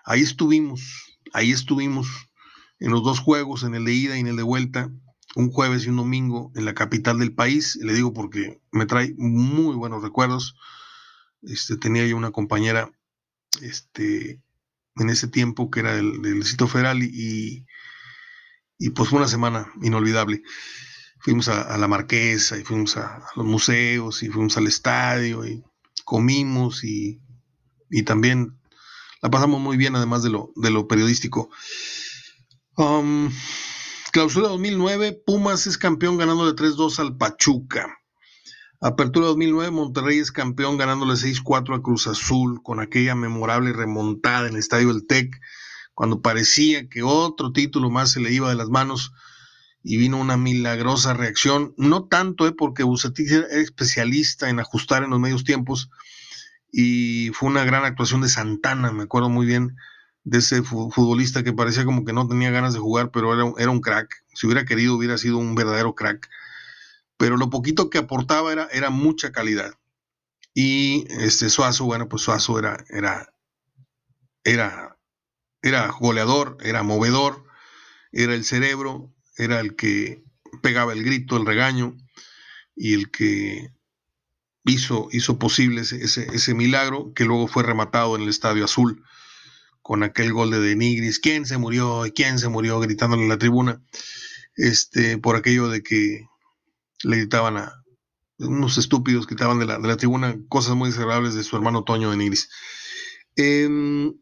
Ahí 0.04 0.22
estuvimos, 0.22 1.16
ahí 1.32 1.52
estuvimos 1.52 2.08
en 2.80 2.90
los 2.90 3.02
dos 3.02 3.20
juegos, 3.20 3.62
en 3.62 3.74
el 3.74 3.84
de 3.84 3.92
ida 3.92 4.16
y 4.16 4.20
en 4.20 4.26
el 4.26 4.36
de 4.36 4.42
vuelta, 4.42 4.90
un 5.36 5.50
jueves 5.50 5.84
y 5.84 5.90
un 5.90 5.96
domingo 5.96 6.52
en 6.54 6.64
la 6.64 6.74
capital 6.74 7.18
del 7.18 7.34
país. 7.34 7.76
Le 7.76 7.92
digo 7.92 8.12
porque 8.12 8.60
me 8.72 8.86
trae 8.86 9.14
muy 9.16 9.76
buenos 9.76 10.02
recuerdos. 10.02 10.56
Este, 11.42 11.76
tenía 11.76 12.06
yo 12.06 12.16
una 12.16 12.30
compañera 12.30 12.90
este, 13.60 14.42
en 14.96 15.10
ese 15.10 15.28
tiempo 15.28 15.70
que 15.70 15.80
era 15.80 15.94
del, 15.94 16.22
del 16.22 16.40
Distrito 16.40 16.68
Federal 16.68 17.02
y, 17.02 17.66
y, 18.78 18.90
pues 18.90 19.08
fue 19.08 19.18
una 19.18 19.28
semana 19.28 19.72
inolvidable. 19.82 20.42
Fuimos 21.18 21.48
a, 21.48 21.76
la 21.78 21.88
Marquesa 21.88 22.58
y 22.58 22.64
fuimos 22.64 22.96
a, 22.96 23.24
los 23.36 23.46
museos 23.46 24.22
y 24.22 24.28
fuimos 24.28 24.56
al 24.56 24.66
estadio 24.66 25.46
y 25.46 25.62
comimos 26.04 26.84
y, 26.84 27.20
y 27.90 28.02
también 28.02 28.58
la 29.22 29.30
pasamos 29.30 29.60
muy 29.60 29.76
bien 29.76 29.96
además 29.96 30.22
de 30.22 30.30
lo, 30.30 30.52
de 30.56 30.70
lo 30.70 30.86
periodístico. 30.86 31.50
Um, 32.76 33.30
clausura 34.12 34.48
2009, 34.48 35.22
Pumas 35.24 35.66
es 35.66 35.78
campeón 35.78 36.18
ganándole 36.18 36.52
3-2 36.52 36.98
al 36.98 37.16
Pachuca. 37.16 37.98
Apertura 38.80 39.26
2009, 39.28 39.70
Monterrey 39.70 40.18
es 40.18 40.32
campeón 40.32 40.76
ganándole 40.76 41.14
6-4 41.14 41.76
a 41.76 41.82
Cruz 41.82 42.06
Azul 42.06 42.62
con 42.62 42.80
aquella 42.80 43.14
memorable 43.14 43.72
remontada 43.72 44.48
en 44.48 44.54
el 44.54 44.58
Estadio 44.58 44.92
del 44.92 45.06
Tec, 45.06 45.40
cuando 45.94 46.20
parecía 46.20 46.88
que 46.88 47.02
otro 47.02 47.52
título 47.52 47.88
más 47.88 48.12
se 48.12 48.20
le 48.20 48.32
iba 48.32 48.48
de 48.48 48.56
las 48.56 48.68
manos 48.68 49.12
y 49.82 49.96
vino 49.96 50.18
una 50.18 50.36
milagrosa 50.36 51.14
reacción. 51.14 51.74
No 51.76 52.04
tanto 52.04 52.46
eh, 52.46 52.52
porque 52.52 52.82
Bucetich 52.82 53.30
era 53.30 53.46
especialista 53.46 54.48
en 54.48 54.58
ajustar 54.58 55.04
en 55.04 55.10
los 55.10 55.20
medios 55.20 55.44
tiempos 55.44 55.90
y 56.72 57.30
fue 57.32 57.48
una 57.48 57.64
gran 57.64 57.84
actuación 57.84 58.22
de 58.22 58.28
Santana, 58.28 58.92
me 58.92 59.04
acuerdo 59.04 59.28
muy 59.28 59.46
bien 59.46 59.76
de 60.24 60.38
ese 60.38 60.62
futbolista 60.62 61.44
que 61.44 61.52
parecía 61.52 61.84
como 61.84 62.04
que 62.04 62.14
no 62.14 62.26
tenía 62.26 62.50
ganas 62.50 62.72
de 62.72 62.80
jugar, 62.80 63.10
pero 63.12 63.32
era, 63.34 63.52
era 63.58 63.70
un 63.70 63.80
crack. 63.80 64.24
Si 64.32 64.46
hubiera 64.46 64.64
querido, 64.64 64.96
hubiera 64.96 65.18
sido 65.18 65.36
un 65.36 65.54
verdadero 65.54 65.94
crack. 65.94 66.28
Pero 67.24 67.38
lo 67.38 67.48
poquito 67.48 67.88
que 67.88 67.96
aportaba 67.96 68.52
era, 68.52 68.68
era 68.70 68.90
mucha 68.90 69.32
calidad. 69.32 69.72
Y 70.52 71.06
este 71.08 71.48
Suazo, 71.48 71.86
bueno, 71.86 72.06
pues 72.06 72.20
Suazo 72.20 72.58
era, 72.58 72.84
era, 72.90 73.32
era, 74.44 74.98
era 75.62 75.88
goleador, 75.88 76.58
era 76.60 76.82
movedor, 76.82 77.46
era 78.12 78.34
el 78.34 78.44
cerebro, 78.44 79.10
era 79.38 79.60
el 79.60 79.74
que 79.74 80.22
pegaba 80.60 80.92
el 80.92 81.02
grito, 81.02 81.38
el 81.38 81.46
regaño, 81.46 81.96
y 82.76 82.92
el 82.92 83.10
que 83.10 83.70
hizo, 84.66 85.08
hizo 85.10 85.38
posible 85.38 85.80
ese, 85.80 86.04
ese, 86.04 86.26
ese 86.30 86.52
milagro 86.52 87.14
que 87.14 87.24
luego 87.24 87.48
fue 87.48 87.62
rematado 87.62 88.16
en 88.16 88.22
el 88.24 88.28
Estadio 88.28 88.66
Azul 88.66 89.02
con 89.80 90.02
aquel 90.02 90.34
gol 90.34 90.50
de 90.50 90.60
Denigris, 90.60 91.20
quién 91.20 91.46
se 91.46 91.56
murió 91.56 92.02
quién 92.14 92.38
se 92.38 92.50
murió 92.50 92.80
gritándole 92.80 93.22
en 93.22 93.30
la 93.30 93.38
tribuna, 93.38 93.82
este, 94.56 95.16
por 95.16 95.36
aquello 95.36 95.68
de 95.68 95.82
que 95.82 96.26
le 97.02 97.16
gritaban 97.16 97.56
a 97.56 97.84
unos 98.38 98.78
estúpidos 98.78 99.26
que 99.26 99.34
estaban 99.34 99.58
de 99.58 99.66
la, 99.66 99.78
de 99.78 99.88
la 99.88 99.96
tribuna 99.96 100.36
cosas 100.48 100.74
muy 100.74 100.90
desagradables 100.90 101.34
de 101.34 101.44
su 101.44 101.56
hermano 101.56 101.84
Toño 101.84 102.10
Denigris. 102.10 102.48
Em, 103.36 104.14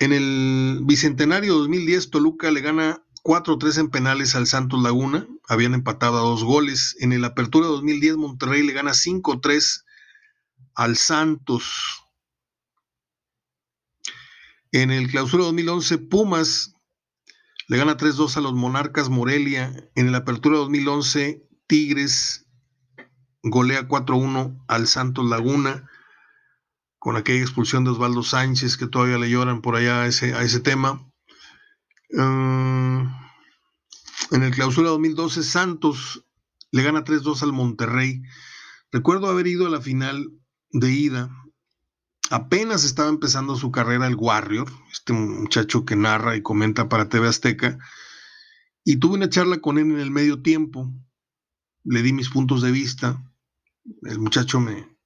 en 0.00 0.12
el 0.12 0.80
Bicentenario 0.84 1.54
2010, 1.54 2.10
Toluca 2.10 2.50
le 2.50 2.60
gana 2.60 3.02
4-3 3.24 3.78
en 3.78 3.90
penales 3.90 4.34
al 4.34 4.46
Santos 4.46 4.82
Laguna, 4.82 5.26
habían 5.48 5.74
empatado 5.74 6.18
a 6.18 6.22
dos 6.22 6.44
goles. 6.44 6.96
En 7.00 7.12
el 7.12 7.24
Apertura 7.24 7.66
2010, 7.66 8.16
Monterrey 8.16 8.62
le 8.62 8.72
gana 8.72 8.92
5-3 8.92 9.84
al 10.74 10.96
Santos. 10.96 12.02
En 14.70 14.90
el 14.90 15.08
clausura 15.10 15.44
2011, 15.44 15.98
Pumas 15.98 16.74
le 17.68 17.76
gana 17.76 17.96
3-2 17.96 18.36
a 18.36 18.40
los 18.40 18.54
Monarcas 18.54 19.08
Morelia. 19.08 19.90
En 19.94 20.08
el 20.08 20.14
apertura 20.14 20.58
2011, 20.58 21.47
Tigres 21.68 22.46
golea 23.44 23.86
4-1 23.86 24.64
al 24.66 24.88
Santos 24.88 25.24
Laguna 25.26 25.88
con 26.98 27.16
aquella 27.16 27.42
expulsión 27.42 27.84
de 27.84 27.90
Osvaldo 27.90 28.24
Sánchez 28.24 28.76
que 28.76 28.88
todavía 28.88 29.18
le 29.18 29.30
lloran 29.30 29.62
por 29.62 29.76
allá 29.76 30.02
a 30.02 30.06
ese, 30.06 30.34
a 30.34 30.42
ese 30.42 30.58
tema. 30.58 31.08
Mm, 32.10 33.02
en 34.32 34.42
el 34.42 34.50
clausura 34.50 34.88
2012, 34.88 35.44
Santos 35.44 36.24
le 36.72 36.82
gana 36.82 37.04
3-2 37.04 37.42
al 37.42 37.52
Monterrey. 37.52 38.22
Recuerdo 38.90 39.28
haber 39.28 39.46
ido 39.46 39.66
a 39.66 39.70
la 39.70 39.80
final 39.80 40.32
de 40.72 40.90
ida 40.90 41.30
apenas 42.30 42.84
estaba 42.84 43.08
empezando 43.08 43.56
su 43.56 43.70
carrera 43.70 44.06
el 44.06 44.16
Warrior, 44.16 44.70
este 44.92 45.12
muchacho 45.12 45.84
que 45.84 45.96
narra 45.96 46.36
y 46.36 46.42
comenta 46.42 46.88
para 46.88 47.08
TV 47.08 47.28
Azteca, 47.28 47.78
y 48.84 48.96
tuve 48.96 49.14
una 49.14 49.28
charla 49.28 49.58
con 49.58 49.78
él 49.78 49.90
en 49.90 50.00
el 50.00 50.10
medio 50.10 50.42
tiempo, 50.42 50.92
le 51.84 52.02
di 52.02 52.12
mis 52.12 52.28
puntos 52.28 52.62
de 52.62 52.70
vista, 52.70 53.22
el 54.02 54.18
muchacho 54.18 54.60
me, 54.60 54.96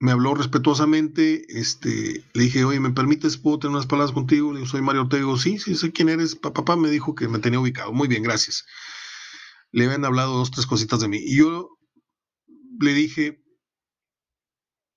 me 0.00 0.12
habló 0.12 0.34
respetuosamente, 0.34 1.44
este, 1.58 2.24
le 2.32 2.42
dije, 2.42 2.64
oye, 2.64 2.80
¿me 2.80 2.90
permites, 2.90 3.36
puedo 3.36 3.58
tener 3.58 3.76
unas 3.76 3.86
palabras 3.86 4.14
contigo? 4.14 4.52
Le 4.52 4.66
soy 4.66 4.82
Mario 4.82 5.02
Ortega, 5.02 5.26
sí, 5.36 5.58
sí, 5.58 5.74
sé 5.74 5.92
quién 5.92 6.08
eres, 6.08 6.34
papá 6.36 6.76
me 6.76 6.90
dijo 6.90 7.14
que 7.14 7.28
me 7.28 7.38
tenía 7.38 7.60
ubicado, 7.60 7.92
muy 7.92 8.08
bien, 8.08 8.22
gracias. 8.22 8.64
Le 9.72 9.84
habían 9.84 10.04
hablado 10.04 10.36
dos, 10.36 10.50
tres 10.50 10.66
cositas 10.66 11.00
de 11.00 11.08
mí, 11.08 11.18
y 11.18 11.36
yo 11.36 11.78
le 12.80 12.94
dije, 12.94 13.42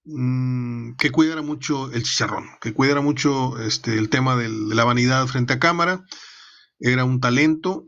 Mm, 0.03 0.95
que 0.95 1.11
cuidara 1.11 1.41
mucho 1.43 1.91
el 1.91 2.01
chicharrón, 2.03 2.45
que 2.59 2.73
cuidara 2.73 3.01
mucho 3.01 3.59
este, 3.59 3.97
el 3.97 4.09
tema 4.09 4.35
de 4.35 4.49
la 4.49 4.83
vanidad 4.83 5.27
frente 5.27 5.53
a 5.53 5.59
cámara. 5.59 6.05
Era 6.79 7.05
un 7.05 7.19
talento. 7.19 7.87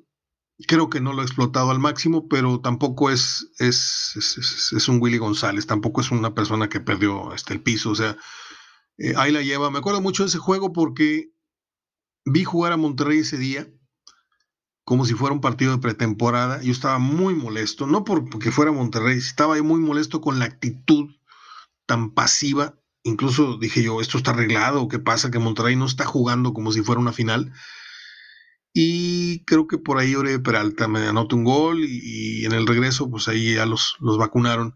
Creo 0.67 0.89
que 0.89 1.01
no 1.01 1.13
lo 1.13 1.21
ha 1.21 1.25
explotado 1.25 1.71
al 1.71 1.79
máximo, 1.79 2.27
pero 2.27 2.61
tampoco 2.61 3.09
es, 3.09 3.51
es, 3.59 4.71
es, 4.71 4.87
un 4.87 5.01
Willy 5.01 5.17
González, 5.17 5.65
tampoco 5.65 6.01
es 6.01 6.11
una 6.11 6.35
persona 6.35 6.69
que 6.69 6.79
perdió 6.79 7.33
este, 7.33 7.53
el 7.53 7.61
piso. 7.61 7.89
O 7.89 7.95
sea, 7.95 8.17
eh, 8.97 9.13
ahí 9.17 9.31
la 9.31 9.41
lleva. 9.41 9.71
Me 9.71 9.79
acuerdo 9.79 10.01
mucho 10.01 10.23
de 10.23 10.29
ese 10.29 10.37
juego 10.37 10.71
porque 10.71 11.31
vi 12.25 12.43
jugar 12.43 12.71
a 12.73 12.77
Monterrey 12.77 13.19
ese 13.19 13.37
día. 13.37 13.67
como 14.85 15.05
si 15.05 15.13
fuera 15.13 15.33
un 15.33 15.41
partido 15.41 15.71
de 15.71 15.77
pretemporada. 15.79 16.61
Yo 16.61 16.71
estaba 16.71 16.99
muy 16.99 17.35
molesto, 17.35 17.87
no 17.87 18.03
porque 18.03 18.51
fuera 18.51 18.71
Monterrey, 18.71 19.17
estaba 19.17 19.61
muy 19.63 19.79
molesto 19.79 20.21
con 20.21 20.39
la 20.39 20.45
actitud 20.45 21.09
tan 21.85 22.11
pasiva. 22.11 22.75
Incluso 23.03 23.57
dije 23.57 23.81
yo, 23.83 24.01
esto 24.01 24.17
está 24.17 24.31
arreglado, 24.31 24.87
¿qué 24.87 24.99
pasa? 24.99 25.31
Que 25.31 25.39
Monterrey 25.39 25.75
no 25.75 25.85
está 25.85 26.05
jugando 26.05 26.53
como 26.53 26.71
si 26.71 26.81
fuera 26.81 27.01
una 27.01 27.13
final. 27.13 27.53
Y 28.73 29.45
creo 29.45 29.67
que 29.67 29.77
por 29.77 29.99
ahí 29.99 30.15
Ore 30.15 30.39
Peralta 30.39 30.87
me 30.87 31.01
anotó 31.01 31.35
un 31.35 31.43
gol 31.43 31.83
y, 31.83 32.43
en 32.45 32.53
el 32.53 32.65
regreso, 32.65 33.09
pues 33.09 33.27
ahí 33.27 33.53
ya 33.53 33.67
los, 33.67 33.95
los 33.99 34.17
vacunaron. 34.17 34.75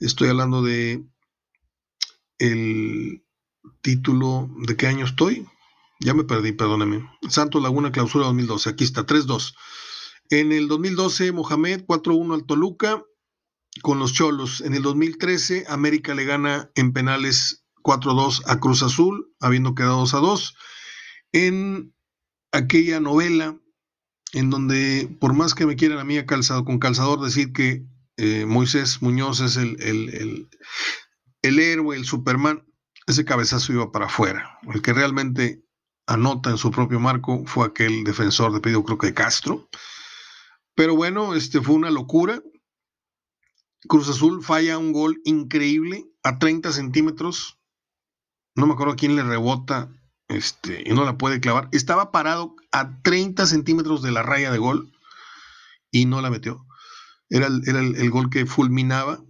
Estoy 0.00 0.28
hablando 0.28 0.62
de 0.62 1.04
el 2.38 3.22
título, 3.82 4.48
¿de 4.66 4.76
qué 4.76 4.86
año 4.86 5.04
estoy? 5.04 5.46
Ya 6.00 6.14
me 6.14 6.24
perdí, 6.24 6.52
perdóneme. 6.52 7.08
Santos 7.28 7.62
Laguna 7.62 7.92
Clausura 7.92 8.26
2012, 8.26 8.70
aquí 8.70 8.84
está, 8.84 9.06
3-2. 9.06 9.54
En 10.30 10.50
el 10.50 10.66
2012, 10.66 11.32
Mohamed 11.32 11.84
4-1 11.84 12.34
al 12.34 12.46
Toluca 12.46 13.04
con 13.82 13.98
los 13.98 14.12
Cholos. 14.14 14.62
En 14.62 14.74
el 14.74 14.82
2013, 14.82 15.66
América 15.68 16.14
le 16.14 16.24
gana 16.24 16.70
en 16.74 16.92
penales 16.92 17.64
4-2 17.82 18.42
a 18.46 18.58
Cruz 18.58 18.82
Azul, 18.82 19.32
habiendo 19.40 19.74
quedado 19.74 20.02
2-2. 20.04 20.54
En 21.32 21.94
aquella 22.52 23.00
novela 23.00 23.58
en 24.32 24.50
donde, 24.50 25.14
por 25.20 25.34
más 25.34 25.54
que 25.54 25.66
me 25.66 25.76
quieran 25.76 25.98
a 25.98 26.04
mí 26.04 26.16
a 26.18 26.26
calzado, 26.26 26.64
con 26.64 26.78
calzador 26.78 27.20
decir 27.20 27.52
que 27.52 27.84
eh, 28.16 28.46
Moisés 28.46 29.02
Muñoz 29.02 29.40
es 29.40 29.56
el, 29.56 29.80
el, 29.82 30.48
el, 31.42 31.58
héroe, 31.58 31.96
el 31.96 32.04
Superman, 32.04 32.64
ese 33.06 33.24
cabezazo 33.24 33.72
iba 33.72 33.92
para 33.92 34.06
afuera. 34.06 34.58
El 34.72 34.80
que 34.80 34.92
realmente 34.92 35.64
anota 36.06 36.50
en 36.50 36.58
su 36.58 36.70
propio 36.70 37.00
marco 37.00 37.44
fue 37.46 37.66
aquel 37.66 38.04
defensor 38.04 38.52
de 38.52 38.60
pedido, 38.60 38.84
creo 38.84 38.98
que 38.98 39.14
Castro. 39.14 39.68
Pero 40.74 40.96
bueno, 40.96 41.34
este 41.34 41.60
fue 41.60 41.74
una 41.74 41.90
locura. 41.90 42.42
Cruz 43.88 44.08
Azul 44.08 44.42
falla 44.42 44.78
un 44.78 44.92
gol 44.92 45.20
increíble 45.24 46.06
a 46.22 46.38
30 46.38 46.72
centímetros. 46.72 47.58
No 48.54 48.66
me 48.66 48.74
acuerdo 48.74 48.96
quién 48.96 49.16
le 49.16 49.22
rebota 49.22 49.90
este, 50.32 50.82
y 50.84 50.92
no 50.92 51.04
la 51.04 51.18
puede 51.18 51.40
clavar. 51.40 51.68
Estaba 51.72 52.12
parado 52.12 52.56
a 52.70 53.00
30 53.02 53.46
centímetros 53.46 54.02
de 54.02 54.12
la 54.12 54.22
raya 54.22 54.50
de 54.50 54.58
gol 54.58 54.92
y 55.90 56.06
no 56.06 56.20
la 56.20 56.30
metió. 56.30 56.66
Era 57.28 57.48
era 57.66 57.80
el 57.80 58.10
gol 58.10 58.30
que 58.30 58.46
fulminaba 58.46 59.22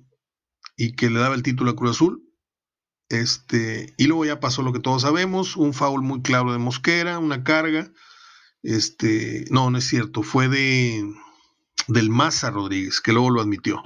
y 0.77 0.95
que 0.95 1.11
le 1.11 1.21
daba 1.21 1.35
el 1.35 1.43
título 1.43 1.71
a 1.71 1.77
Cruz 1.77 1.93
Azul. 1.93 2.23
Este, 3.09 3.93
y 3.99 4.07
luego 4.07 4.25
ya 4.25 4.41
pasó 4.41 4.63
lo 4.63 4.73
que 4.73 4.81
todos 4.81 5.03
sabemos, 5.03 5.57
un 5.57 5.75
foul 5.75 6.03
muy 6.03 6.23
claro 6.23 6.53
de 6.53 6.59
Mosquera, 6.59 7.19
una 7.19 7.45
carga. 7.45 7.93
Este, 8.63 9.45
no, 9.51 9.71
no 9.71 9.79
es 9.79 9.87
cierto, 9.87 10.23
fue 10.23 10.49
de 10.49 11.05
del 11.89 12.11
Maza 12.11 12.51
Rodríguez, 12.51 13.01
que 13.01 13.13
luego 13.13 13.31
lo 13.31 13.41
admitió. 13.41 13.83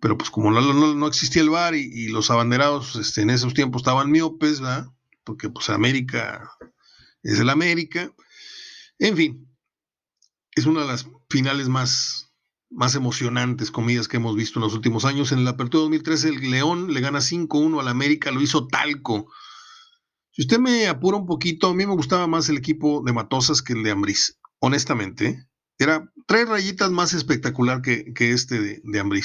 Pero 0.00 0.16
pues 0.16 0.30
como 0.30 0.50
no, 0.50 0.94
no, 0.94 1.06
existía 1.06 1.42
el 1.42 1.50
VAR 1.50 1.74
y, 1.74 2.08
los 2.08 2.30
abanderados 2.30 2.94
este, 2.96 3.22
en 3.22 3.30
esos 3.30 3.54
tiempos 3.54 3.80
estaban 3.80 4.10
miopes, 4.10 4.60
¿verdad? 4.60 4.86
Porque 5.28 5.50
pues 5.50 5.68
América 5.68 6.50
es 7.22 7.38
el 7.38 7.50
América. 7.50 8.10
En 8.98 9.14
fin, 9.14 9.46
es 10.52 10.64
una 10.64 10.80
de 10.80 10.86
las 10.86 11.06
finales 11.28 11.68
más 11.68 12.32
más 12.70 12.94
emocionantes, 12.94 13.70
comidas 13.70 14.08
que 14.08 14.16
hemos 14.16 14.36
visto 14.36 14.58
en 14.58 14.64
los 14.64 14.74
últimos 14.74 15.04
años. 15.04 15.32
En 15.32 15.44
la 15.44 15.50
apertura 15.50 15.82
2013, 15.82 16.28
el 16.30 16.50
León 16.50 16.94
le 16.94 17.00
gana 17.00 17.18
5-1 17.18 17.78
al 17.78 17.88
América, 17.88 18.30
lo 18.30 18.40
hizo 18.40 18.68
Talco. 18.68 19.30
Si 20.30 20.42
usted 20.42 20.58
me 20.58 20.86
apura 20.86 21.18
un 21.18 21.26
poquito, 21.26 21.68
a 21.68 21.74
mí 21.74 21.86
me 21.86 21.94
gustaba 21.94 22.26
más 22.26 22.48
el 22.48 22.56
equipo 22.56 23.02
de 23.04 23.12
Matosas 23.12 23.60
que 23.60 23.74
el 23.74 23.82
de 23.82 23.90
Ambriz, 23.90 24.38
honestamente. 24.60 25.46
Era 25.78 26.10
tres 26.26 26.48
rayitas 26.48 26.90
más 26.90 27.12
espectacular 27.12 27.82
que, 27.82 28.14
este 28.16 28.60
de, 28.60 28.80
de 28.82 29.22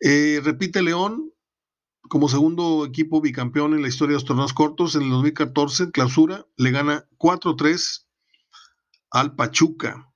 eh, 0.00 0.40
repite 0.42 0.82
León 0.82 1.33
como 2.08 2.28
segundo 2.28 2.84
equipo 2.84 3.20
bicampeón 3.20 3.74
en 3.74 3.82
la 3.82 3.88
historia 3.88 4.12
de 4.12 4.16
los 4.16 4.24
torneos 4.24 4.52
cortos. 4.52 4.94
En 4.94 5.02
el 5.02 5.10
2014, 5.10 5.90
clausura, 5.90 6.46
le 6.56 6.70
gana 6.70 7.06
4-3 7.18 8.06
al 9.10 9.34
Pachuca. 9.34 10.10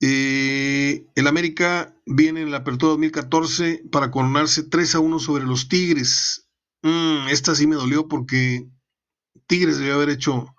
Eh, 0.00 1.06
el 1.14 1.26
América 1.26 1.94
viene 2.06 2.42
en 2.42 2.50
la 2.50 2.58
apertura 2.58 2.90
2014 2.90 3.84
para 3.90 4.10
coronarse 4.10 4.62
3 4.62 4.94
a 4.94 5.00
1 5.00 5.18
sobre 5.18 5.44
los 5.44 5.68
Tigres. 5.68 6.48
Mm, 6.82 7.28
esta 7.28 7.54
sí 7.54 7.66
me 7.66 7.76
dolió 7.76 8.06
porque 8.06 8.68
Tigres 9.46 9.78
debió 9.78 9.94
haber 9.94 10.10
hecho 10.10 10.54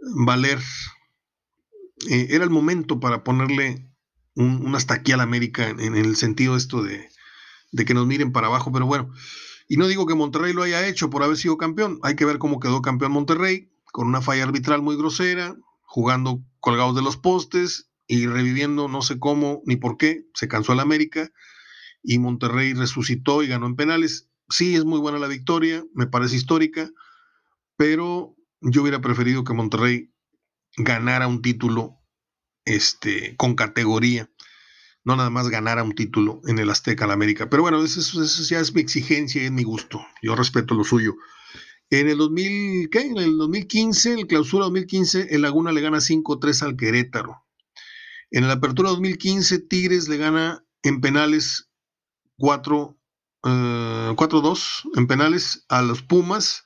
valer. 0.00 0.58
Eh, 2.10 2.28
era 2.30 2.44
el 2.44 2.50
momento 2.50 3.00
para 3.00 3.22
ponerle 3.22 3.88
un, 4.34 4.74
hasta 4.74 4.94
aquí 4.94 5.12
al 5.12 5.20
América 5.20 5.68
en, 5.68 5.96
el 5.96 6.16
sentido 6.16 6.56
esto 6.56 6.82
de, 6.82 7.08
de 7.72 7.84
que 7.84 7.94
nos 7.94 8.06
miren 8.06 8.32
para 8.32 8.46
abajo, 8.46 8.72
pero 8.72 8.86
bueno. 8.86 9.10
Y 9.68 9.76
no 9.76 9.88
digo 9.88 10.06
que 10.06 10.14
Monterrey 10.14 10.52
lo 10.52 10.62
haya 10.62 10.86
hecho 10.86 11.10
por 11.10 11.22
haber 11.22 11.36
sido 11.36 11.56
campeón. 11.56 11.98
Hay 12.02 12.14
que 12.14 12.24
ver 12.24 12.38
cómo 12.38 12.60
quedó 12.60 12.82
campeón 12.82 13.12
Monterrey, 13.12 13.70
con 13.92 14.06
una 14.06 14.22
falla 14.22 14.44
arbitral 14.44 14.82
muy 14.82 14.96
grosera, 14.96 15.56
jugando 15.82 16.42
colgados 16.60 16.94
de 16.94 17.02
los 17.02 17.16
postes 17.16 17.90
y 18.06 18.26
reviviendo 18.26 18.88
no 18.88 19.02
sé 19.02 19.18
cómo 19.18 19.62
ni 19.64 19.76
por 19.76 19.96
qué, 19.96 20.26
se 20.34 20.48
cansó 20.48 20.72
el 20.72 20.80
América 20.80 21.30
y 22.02 22.18
Monterrey 22.18 22.74
resucitó 22.74 23.42
y 23.42 23.48
ganó 23.48 23.66
en 23.66 23.76
penales. 23.76 24.28
Sí, 24.48 24.76
es 24.76 24.84
muy 24.84 25.00
buena 25.00 25.18
la 25.18 25.26
victoria, 25.26 25.84
me 25.92 26.06
parece 26.06 26.36
histórica, 26.36 26.88
pero 27.76 28.36
yo 28.60 28.82
hubiera 28.82 29.00
preferido 29.00 29.42
que 29.42 29.54
Monterrey 29.54 30.12
ganara 30.76 31.26
un 31.26 31.42
título 31.42 31.98
este, 32.64 33.34
con 33.36 33.54
categoría, 33.54 34.30
no 35.06 35.14
nada 35.14 35.30
más 35.30 35.48
ganara 35.48 35.84
un 35.84 35.94
título 35.94 36.40
en 36.48 36.58
el 36.58 36.68
Azteca 36.68 37.04
al 37.04 37.12
América. 37.12 37.48
Pero 37.48 37.62
bueno, 37.62 37.82
eso, 37.82 38.24
ya 38.24 38.58
es 38.58 38.74
mi 38.74 38.80
exigencia 38.80 39.40
y 39.40 39.46
es 39.46 39.52
mi 39.52 39.62
gusto. 39.62 40.04
Yo 40.20 40.34
respeto 40.34 40.74
lo 40.74 40.82
suyo. 40.82 41.14
En 41.90 42.08
el 42.08 42.18
2000, 42.18 42.90
¿qué? 42.90 43.02
En 43.02 43.16
el 43.18 43.38
2015, 43.38 44.14
el 44.14 44.26
clausura 44.26 44.64
2015, 44.64 45.28
el 45.30 45.42
Laguna 45.42 45.70
le 45.70 45.80
gana 45.80 45.98
5-3 45.98 46.62
al 46.62 46.76
Querétaro. 46.76 47.44
En 48.32 48.48
la 48.48 48.54
apertura 48.54 48.90
2015, 48.90 49.60
Tigres 49.60 50.08
le 50.08 50.16
gana 50.16 50.64
en 50.82 51.00
penales 51.00 51.70
4, 52.38 52.98
4-2 53.42 54.58
eh, 54.58 54.90
en 54.96 55.06
penales 55.06 55.64
a 55.68 55.82
los 55.82 56.02
Pumas. 56.02 56.64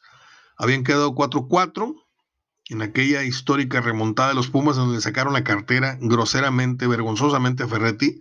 Habían 0.56 0.82
quedado 0.82 1.14
4-4 1.14 1.94
en 2.70 2.82
aquella 2.82 3.24
histórica 3.24 3.80
remontada 3.80 4.30
de 4.30 4.34
los 4.34 4.48
Pumas 4.48 4.76
donde 4.76 5.00
sacaron 5.00 5.32
la 5.32 5.44
cartera 5.44 5.98
groseramente, 6.00 6.86
vergonzosamente 6.86 7.64
a 7.64 7.68
Ferretti. 7.68 8.20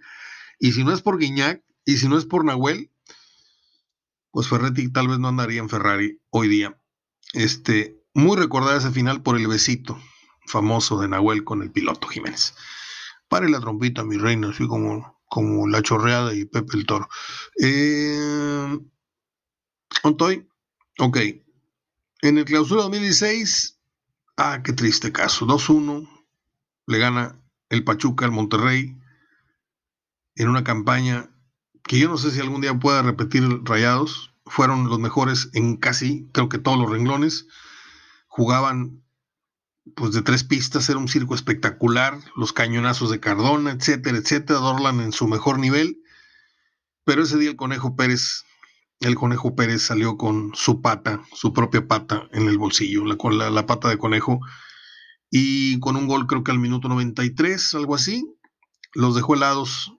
Y 0.59 0.73
si 0.73 0.83
no 0.83 0.91
es 0.91 1.01
por 1.01 1.19
Guiñac 1.19 1.63
y 1.85 1.97
si 1.97 2.07
no 2.07 2.17
es 2.17 2.25
por 2.25 2.43
Nahuel, 2.43 2.91
pues 4.31 4.47
Ferretti 4.47 4.91
tal 4.91 5.07
vez 5.07 5.19
no 5.19 5.27
andaría 5.27 5.59
en 5.59 5.69
Ferrari 5.69 6.19
hoy 6.29 6.47
día. 6.47 6.79
Este, 7.33 8.03
muy 8.13 8.37
recordada 8.37 8.77
ese 8.77 8.91
final 8.91 9.21
por 9.21 9.37
el 9.37 9.47
besito 9.47 9.99
famoso 10.45 10.99
de 10.99 11.07
Nahuel 11.07 11.43
con 11.43 11.61
el 11.61 11.71
piloto 11.71 12.07
Jiménez. 12.07 12.55
Pare 13.27 13.49
la 13.49 13.59
trompita, 13.59 14.03
mi 14.03 14.17
reina, 14.17 14.49
así 14.49 14.67
como, 14.67 15.21
como 15.25 15.67
la 15.67 15.83
chorreada 15.83 16.33
y 16.33 16.45
Pepe 16.45 16.75
el 16.75 16.85
Toro. 16.85 17.07
Eh, 17.61 18.79
Ok. 20.99 21.17
En 22.21 22.37
el 22.37 22.45
clausura 22.45 22.81
2016, 22.83 23.78
ah, 24.39 24.61
qué 24.63 24.73
triste 24.73 25.11
caso. 25.11 25.45
2-1, 25.45 26.09
le 26.87 26.97
gana 26.97 27.39
el 27.69 27.83
Pachuca 27.83 28.25
al 28.25 28.31
Monterrey 28.31 28.97
en 30.35 30.49
una 30.49 30.63
campaña 30.63 31.29
que 31.83 31.99
yo 31.99 32.09
no 32.09 32.17
sé 32.17 32.31
si 32.31 32.39
algún 32.39 32.61
día 32.61 32.77
pueda 32.77 33.01
repetir 33.01 33.43
Rayados, 33.63 34.33
fueron 34.45 34.87
los 34.87 34.99
mejores 34.99 35.49
en 35.53 35.77
casi, 35.77 36.29
creo 36.33 36.49
que 36.49 36.57
todos 36.57 36.79
los 36.79 36.89
renglones. 36.89 37.47
Jugaban 38.27 39.03
pues 39.95 40.13
de 40.13 40.21
tres 40.21 40.43
pistas, 40.43 40.87
era 40.89 40.99
un 40.99 41.07
circo 41.07 41.35
espectacular, 41.35 42.19
los 42.35 42.53
cañonazos 42.53 43.09
de 43.11 43.19
Cardona, 43.19 43.71
etcétera, 43.71 44.17
etcétera, 44.17 44.59
Dorlan 44.59 45.01
en 45.01 45.11
su 45.11 45.27
mejor 45.27 45.59
nivel. 45.59 46.01
Pero 47.05 47.23
ese 47.23 47.37
día 47.37 47.49
el 47.49 47.55
Conejo 47.55 47.95
Pérez, 47.95 48.45
el 48.99 49.15
Conejo 49.15 49.55
Pérez 49.55 49.83
salió 49.83 50.17
con 50.17 50.51
su 50.53 50.81
pata, 50.81 51.23
su 51.33 51.53
propia 51.53 51.87
pata 51.87 52.27
en 52.31 52.47
el 52.47 52.57
bolsillo, 52.57 53.05
la, 53.05 53.15
con 53.15 53.37
la, 53.37 53.65
pata 53.65 53.89
de 53.89 53.97
conejo, 53.97 54.41
y 55.31 55.79
con 55.79 55.95
un 55.95 56.07
gol 56.07 56.27
creo 56.27 56.43
que 56.43 56.51
al 56.51 56.59
minuto 56.59 56.89
93, 56.89 57.75
algo 57.75 57.95
así, 57.95 58.25
los 58.93 59.15
dejó 59.15 59.35
helados 59.35 59.93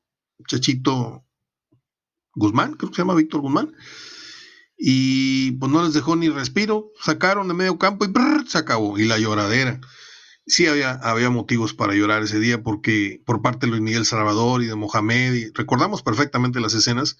Chachito 0.47 1.25
Guzmán, 2.35 2.75
creo 2.75 2.91
que 2.91 2.97
se 2.97 3.03
llama 3.03 3.15
Víctor 3.15 3.41
Guzmán, 3.41 3.75
y 4.77 5.53
pues 5.53 5.73
no 5.73 5.83
les 5.83 5.95
dejó 5.95 6.17
ni 6.17 6.29
respiro, 6.29 6.93
sacaron 7.01 7.49
de 7.49 7.55
medio 7.55 7.79
campo 7.79 8.05
y 8.05 8.49
se 8.49 8.59
acabó, 8.59 8.99
y 8.99 9.07
la 9.07 9.19
lloradera. 9.19 9.81
Sí 10.47 10.67
había, 10.67 10.93
había 10.93 11.31
motivos 11.31 11.75
para 11.75 11.95
llorar 11.95 12.23
ese 12.23 12.41
día 12.41 12.63
porque 12.63 13.23
por 13.25 13.41
parte 13.41 13.67
de 13.67 13.71
Luis 13.71 13.83
Miguel 13.83 14.05
Salvador 14.05 14.63
y 14.63 14.67
de 14.67 14.75
Mohamed, 14.75 15.35
y 15.35 15.53
recordamos 15.53 16.03
perfectamente 16.03 16.61
las 16.61 16.75
escenas, 16.75 17.19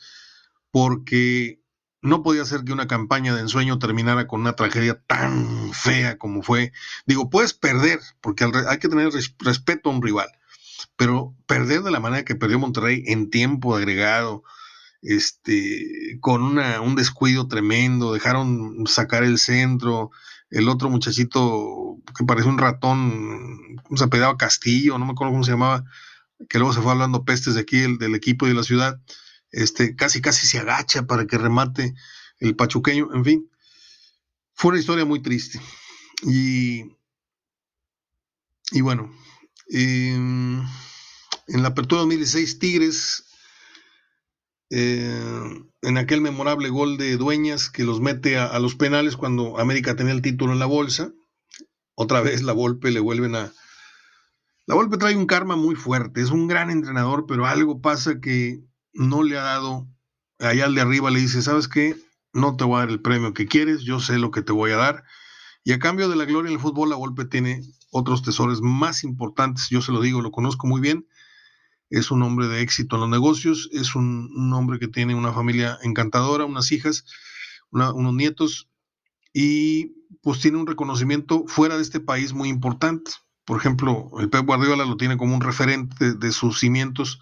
porque 0.73 1.60
no 2.03 2.23
podía 2.23 2.45
ser 2.45 2.65
que 2.65 2.73
una 2.73 2.87
campaña 2.87 3.35
de 3.35 3.43
ensueño 3.43 3.79
terminara 3.79 4.27
con 4.27 4.41
una 4.41 4.55
tragedia 4.55 5.01
tan 5.07 5.73
fea 5.73 6.19
como 6.19 6.43
fue. 6.43 6.73
Digo, 7.07 7.31
puedes 7.31 7.53
perder, 7.53 8.01
porque 8.21 8.45
hay 8.45 8.79
que 8.79 8.89
tener 8.89 9.11
respeto 9.39 9.91
a 9.91 9.93
un 9.93 10.03
rival, 10.03 10.29
pero 10.97 11.35
perder 11.47 11.83
de 11.83 11.91
la 11.91 12.01
manera 12.01 12.25
que 12.25 12.37
perdió 12.37 12.59
Monterrey 12.59 13.05
en 13.07 13.31
tiempo 13.31 13.77
agregado, 13.77 14.43
este, 15.03 16.19
con 16.21 16.59
un 16.59 16.95
descuido 16.95 17.49
tremendo, 17.49 18.13
dejaron 18.13 18.87
sacar 18.87 19.25
el 19.25 19.39
centro, 19.39 20.11
el 20.51 20.69
otro 20.69 20.91
muchachito 20.91 21.99
que 22.17 22.25
parece 22.25 22.49
un 22.49 22.59
ratón, 22.59 23.81
se 23.95 24.05
apedaba 24.05 24.37
Castillo, 24.37 24.99
no 24.99 25.07
me 25.07 25.13
acuerdo 25.13 25.33
cómo 25.33 25.45
se 25.45 25.53
llamaba, 25.53 25.85
que 26.49 26.59
luego 26.59 26.73
se 26.73 26.81
fue 26.81 26.93
hablando 26.93 27.25
pestes 27.25 27.55
de 27.55 27.61
aquí, 27.61 27.97
del 27.97 28.15
equipo 28.15 28.47
y 28.47 28.51
de 28.51 28.57
la 28.57 28.63
ciudad, 28.63 29.01
este, 29.53 29.97
casi 29.97 30.21
casi 30.21 30.47
se 30.47 30.59
agacha 30.59 31.07
para 31.07 31.27
que 31.27 31.39
remate 31.39 31.95
el 32.39 32.57
pachuqueño, 32.57 33.15
en 33.15 33.25
fin, 33.25 33.51
fue 34.55 34.71
una 34.71 34.81
historia 34.81 35.05
muy 35.05 35.21
triste. 35.21 35.61
Y, 36.23 36.85
y 38.73 38.81
bueno, 38.81 39.11
em, 39.69 40.61
en 41.47 41.63
la 41.63 41.69
apertura 41.69 42.01
2016, 42.01 42.59
Tigres 42.59 43.25
eh, 44.71 45.65
en 45.83 45.99
aquel 45.99 46.21
memorable 46.21 46.69
gol 46.69 46.97
de 46.97 47.17
Dueñas 47.17 47.71
que 47.71 47.83
los 47.83 48.01
mete 48.01 48.39
a, 48.39 48.57
los 48.61 48.77
penales 48.77 49.17
cuando 49.17 49.59
América 49.59 49.97
tenía 49.97 50.13
el 50.13 50.23
título 50.23 50.53
en 50.53 50.61
la 50.61 50.67
bolsa. 50.67 51.13
Otra 51.95 52.21
vez 52.21 52.43
la 52.43 52.53
Volpe 52.53 52.91
le 52.91 53.01
vuelven 53.01 53.35
a... 53.35 53.53
La 54.67 54.75
Volpe 54.77 54.97
trae 54.97 55.17
un 55.17 55.27
karma 55.27 55.57
muy 55.57 55.75
fuerte, 55.75 56.21
es 56.21 56.31
un 56.31 56.47
gran 56.47 56.71
entrenador, 56.71 57.27
pero 57.27 57.47
algo 57.47 57.81
pasa 57.81 58.21
que 58.21 58.63
no 58.93 59.23
le 59.23 59.39
ha 59.39 59.43
dado, 59.43 59.89
allá 60.39 60.67
al 60.67 60.75
de 60.75 60.81
arriba 60.81 61.11
le 61.11 61.21
dice, 61.21 61.43
¿sabes 61.43 61.69
qué? 61.69 61.97
No 62.33 62.57
te 62.57 62.65
voy 62.65 62.77
a 62.77 62.81
dar 62.81 62.91
el 62.91 63.01
premio 63.01 63.35
que 63.35 63.47
quieres, 63.47 63.83
yo 63.83 64.01
sé 64.01 64.19
lo 64.19 64.31
que 64.31 64.43
te 64.43 64.53
voy 64.53 64.73
a 64.73 64.77
dar. 64.77 65.05
Y 65.65 65.73
a 65.73 65.79
cambio 65.79 66.09
de 66.09 66.17
la 66.17 66.25
gloria 66.25 66.49
en 66.49 66.55
el 66.55 66.61
fútbol, 66.61 66.91
la 66.91 66.97
Volpe 66.97 67.25
tiene 67.25 67.63
otros 67.91 68.23
tesoros 68.23 68.63
más 68.63 69.05
importantes, 69.05 69.69
yo 69.69 69.83
se 69.83 69.93
lo 69.93 70.01
digo, 70.01 70.23
lo 70.23 70.31
conozco 70.31 70.67
muy 70.67 70.81
bien, 70.81 71.07
es 71.91 72.11
un 72.11 72.23
hombre 72.23 72.47
de 72.47 72.63
éxito 72.63 72.97
en 72.97 73.01
los 73.01 73.11
negocios, 73.11 73.69
es 73.73 73.95
un, 73.95 74.53
hombre 74.55 74.79
que 74.79 74.89
tiene 74.89 75.15
una 75.15 75.33
familia 75.33 75.77
encantadora, 75.83 76.45
unas 76.45 76.71
hijas, 76.71 77.05
unos 77.71 78.15
nietos, 78.15 78.69
y 79.33 80.07
pues 80.23 80.41
tiene 80.41 80.59
un 80.59 80.67
reconocimiento 80.67 81.45
fuera 81.47 81.77
de 81.77 81.83
este 81.83 82.01
país 82.01 82.33
muy 82.33 82.49
importante. 82.49 83.11
Por 83.45 83.59
ejemplo, 83.59 84.11
el 84.19 84.31
Pep 84.31 84.47
Guardiola 84.47 84.85
lo 84.85 84.97
tiene 84.97 85.17
como 85.17 85.35
un 85.35 85.41
referente 85.41 86.15
de, 86.15 86.33
sus 86.33 86.61
cimientos, 86.61 87.21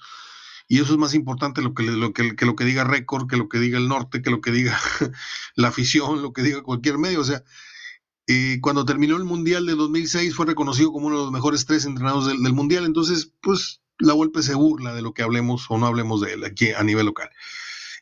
y 0.68 0.80
eso 0.80 0.92
es 0.92 0.98
más 0.98 1.14
importante 1.14 1.62
lo 1.62 1.74
que, 1.74 1.82
lo 1.82 2.12
que, 2.12 2.34
lo 2.44 2.54
que 2.54 2.64
diga 2.64 2.84
Récord, 2.84 3.26
que 3.26 3.38
lo 3.38 3.48
que 3.48 3.58
diga 3.58 3.78
el 3.78 3.88
norte, 3.88 4.20
que 4.20 4.30
lo 4.30 4.42
que 4.42 4.52
diga 4.52 4.78
la 5.56 5.68
afición, 5.68 6.22
lo 6.22 6.32
que 6.32 6.42
diga 6.42 6.62
cualquier 6.62 6.98
medio. 6.98 7.20
O 7.20 7.24
sea, 7.24 7.42
eh, 8.26 8.58
cuando 8.60 8.84
terminó 8.84 9.16
el 9.16 9.24
Mundial 9.24 9.64
de 9.64 9.74
2006 9.74 10.34
fue 10.34 10.44
reconocido 10.44 10.92
como 10.92 11.06
uno 11.06 11.18
de 11.18 11.24
los 11.24 11.32
mejores 11.32 11.64
tres 11.64 11.86
entrenados 11.86 12.26
del, 12.26 12.42
del 12.42 12.52
Mundial. 12.52 12.84
Entonces, 12.84 13.32
pues 13.40 13.80
la 13.98 14.12
Volpe 14.12 14.42
se 14.42 14.54
burla 14.54 14.94
de 14.94 15.02
lo 15.02 15.14
que 15.14 15.22
hablemos 15.22 15.66
o 15.70 15.78
no 15.78 15.86
hablemos 15.86 16.20
de 16.20 16.34
él 16.34 16.44
aquí 16.44 16.70
a 16.72 16.82
nivel 16.82 17.06
local. 17.06 17.30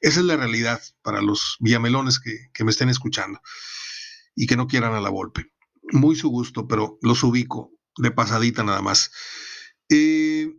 Esa 0.01 0.21
es 0.21 0.27
la 0.27 0.37
realidad 0.37 0.83
para 1.03 1.23
los 1.23 1.57
villamelones 1.61 2.21
que, 2.21 2.65
me 2.65 2.71
estén 2.71 2.89
escuchando 2.89 3.41
y 4.35 4.47
que 4.47 4.57
no 4.57 4.67
quieran 4.67 4.93
a 4.93 5.01
la 5.01 5.09
Volpe. 5.09 5.53
Muy 5.93 6.17
su 6.17 6.29
gusto, 6.29 6.67
pero 6.67 6.99
los 7.01 7.23
ubico 7.23 7.73
de 7.97 8.11
pasadita 8.11 8.63
nada 8.63 8.83
más. 8.83 9.13
Eh, 9.89 10.53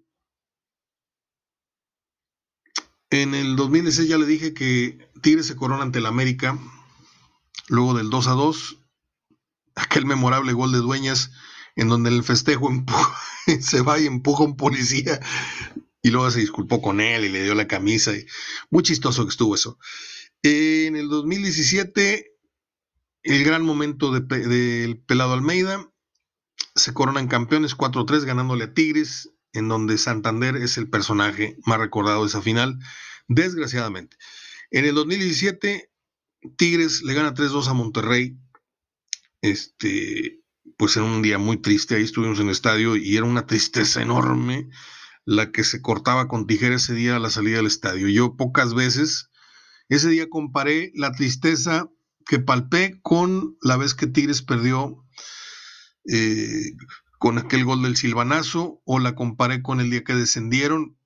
en 3.10 3.34
el 3.34 3.56
2016 3.56 4.10
ya 4.10 4.18
le 4.18 4.26
dije 4.26 4.54
que 4.54 5.10
Tigres 5.22 5.48
se 5.48 5.56
corona 5.56 5.84
ante 5.84 6.00
el 6.00 6.06
América, 6.06 6.60
luego 7.68 7.94
del 7.94 8.10
2 8.10 8.28
a 8.28 8.32
2, 8.32 8.78
aquel 9.76 10.06
memorable 10.06 10.54
gol 10.54 10.72
de 10.72 10.80
Dueñas 10.80 11.32
en 11.76 11.88
donde 11.88 12.10
el 12.10 12.24
festejo 12.24 12.70
se 13.62 13.82
va 13.82 14.00
y 14.00 14.08
empuja 14.08 14.44
un 14.44 14.58
policía 14.58 15.20
y 16.02 16.10
luego 16.10 16.30
se 16.32 16.40
disculpó 16.40 16.82
con 16.82 17.00
él 17.00 17.26
y 17.26 17.30
le 17.30 17.44
dio 17.44 17.56
la 17.56 17.68
camisa. 17.68 18.12
muy 18.70 18.84
chistoso 18.84 19.24
que 19.26 19.30
estuvo 19.30 19.56
eso. 19.56 19.78
En 20.44 20.96
el 20.96 21.10
2017, 21.10 22.32
el 23.24 23.44
gran 23.44 23.64
momento 23.64 24.12
del 24.12 25.04
pelado 25.06 25.34
Almeida, 25.34 25.92
se 26.76 26.94
coronan 26.94 27.28
campeones 27.28 27.76
4-3 27.76 28.24
ganándole 28.24 28.66
a 28.66 28.74
Tigres, 28.74 29.32
en 29.54 29.68
donde 29.68 29.98
Santander 29.98 30.56
es 30.56 30.78
el 30.78 30.90
personaje 30.90 31.58
más 31.66 31.80
recordado 31.80 32.22
de 32.22 32.28
esa 32.28 32.42
final, 32.42 32.80
desgraciadamente. 33.28 34.18
En 34.72 34.86
el 34.86 34.96
2017, 34.96 35.92
Tigres 36.58 37.02
le 37.04 37.14
gana 37.14 37.34
3-2 37.34 37.68
a 37.68 37.74
Monterrey. 37.74 38.38
Este, 39.42 40.42
pues 40.78 40.96
era 40.96 41.06
un 41.06 41.22
día 41.22 41.38
muy 41.38 41.58
triste, 41.58 41.96
ahí 41.96 42.04
estuvimos 42.04 42.40
en 42.40 42.48
el 42.48 42.52
estadio 42.52 42.96
y 42.96 43.16
era 43.16 43.26
una 43.26 43.46
tristeza 43.46 44.02
enorme 44.02 44.70
la 45.26 45.52
que 45.52 45.64
se 45.64 45.82
cortaba 45.82 46.28
con 46.28 46.48
tijera 46.48 46.76
ese 46.76 46.94
día 46.94 47.18
a 47.18 47.20
la 47.20 47.30
salida 47.30 47.58
del 47.58 47.68
estadio. 47.68 48.08
Yo 48.08 48.38
pocas 48.38 48.74
veces, 48.74 49.30
ese 49.90 50.10
día 50.10 50.30
comparé 50.30 50.92
la 50.96 51.12
tristeza 51.12 51.90
que 52.26 52.40
palpé 52.40 53.00
con 53.02 53.58
la 53.62 53.78
vez 53.78 53.94
que 53.94 54.08
Tigres 54.08 54.42
perdió 54.42 55.04
eh, 56.06 56.72
con 57.20 57.38
aquel 57.38 57.66
gol 57.66 57.82
del 57.82 57.98
silbanazo, 57.98 58.82
o 58.86 59.00
la 59.00 59.16
comparé 59.16 59.62
con 59.62 59.80
el 59.80 59.90
día 59.90 60.04
que 60.04 60.16
descendieron, 60.16 60.98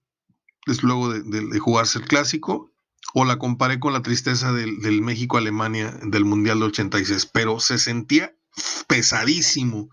desde 0.66 0.84
luego 0.84 1.12
de, 1.12 1.59
jugarse 1.59 1.99
el 1.99 2.05
clásico, 2.05 2.72
o 3.14 3.26
la 3.26 3.39
comparé 3.39 3.80
con 3.80 3.93
la 3.93 4.01
tristeza 4.01 4.53
del, 4.53 4.82
del 4.82 5.01
México-Alemania 5.01 5.99
del 6.03 6.26
Mundial 6.26 6.59
de 6.59 6.66
86, 6.66 7.26
pero 7.34 7.59
se 7.59 7.78
sentía 7.78 8.36
pesadísimo 8.88 9.89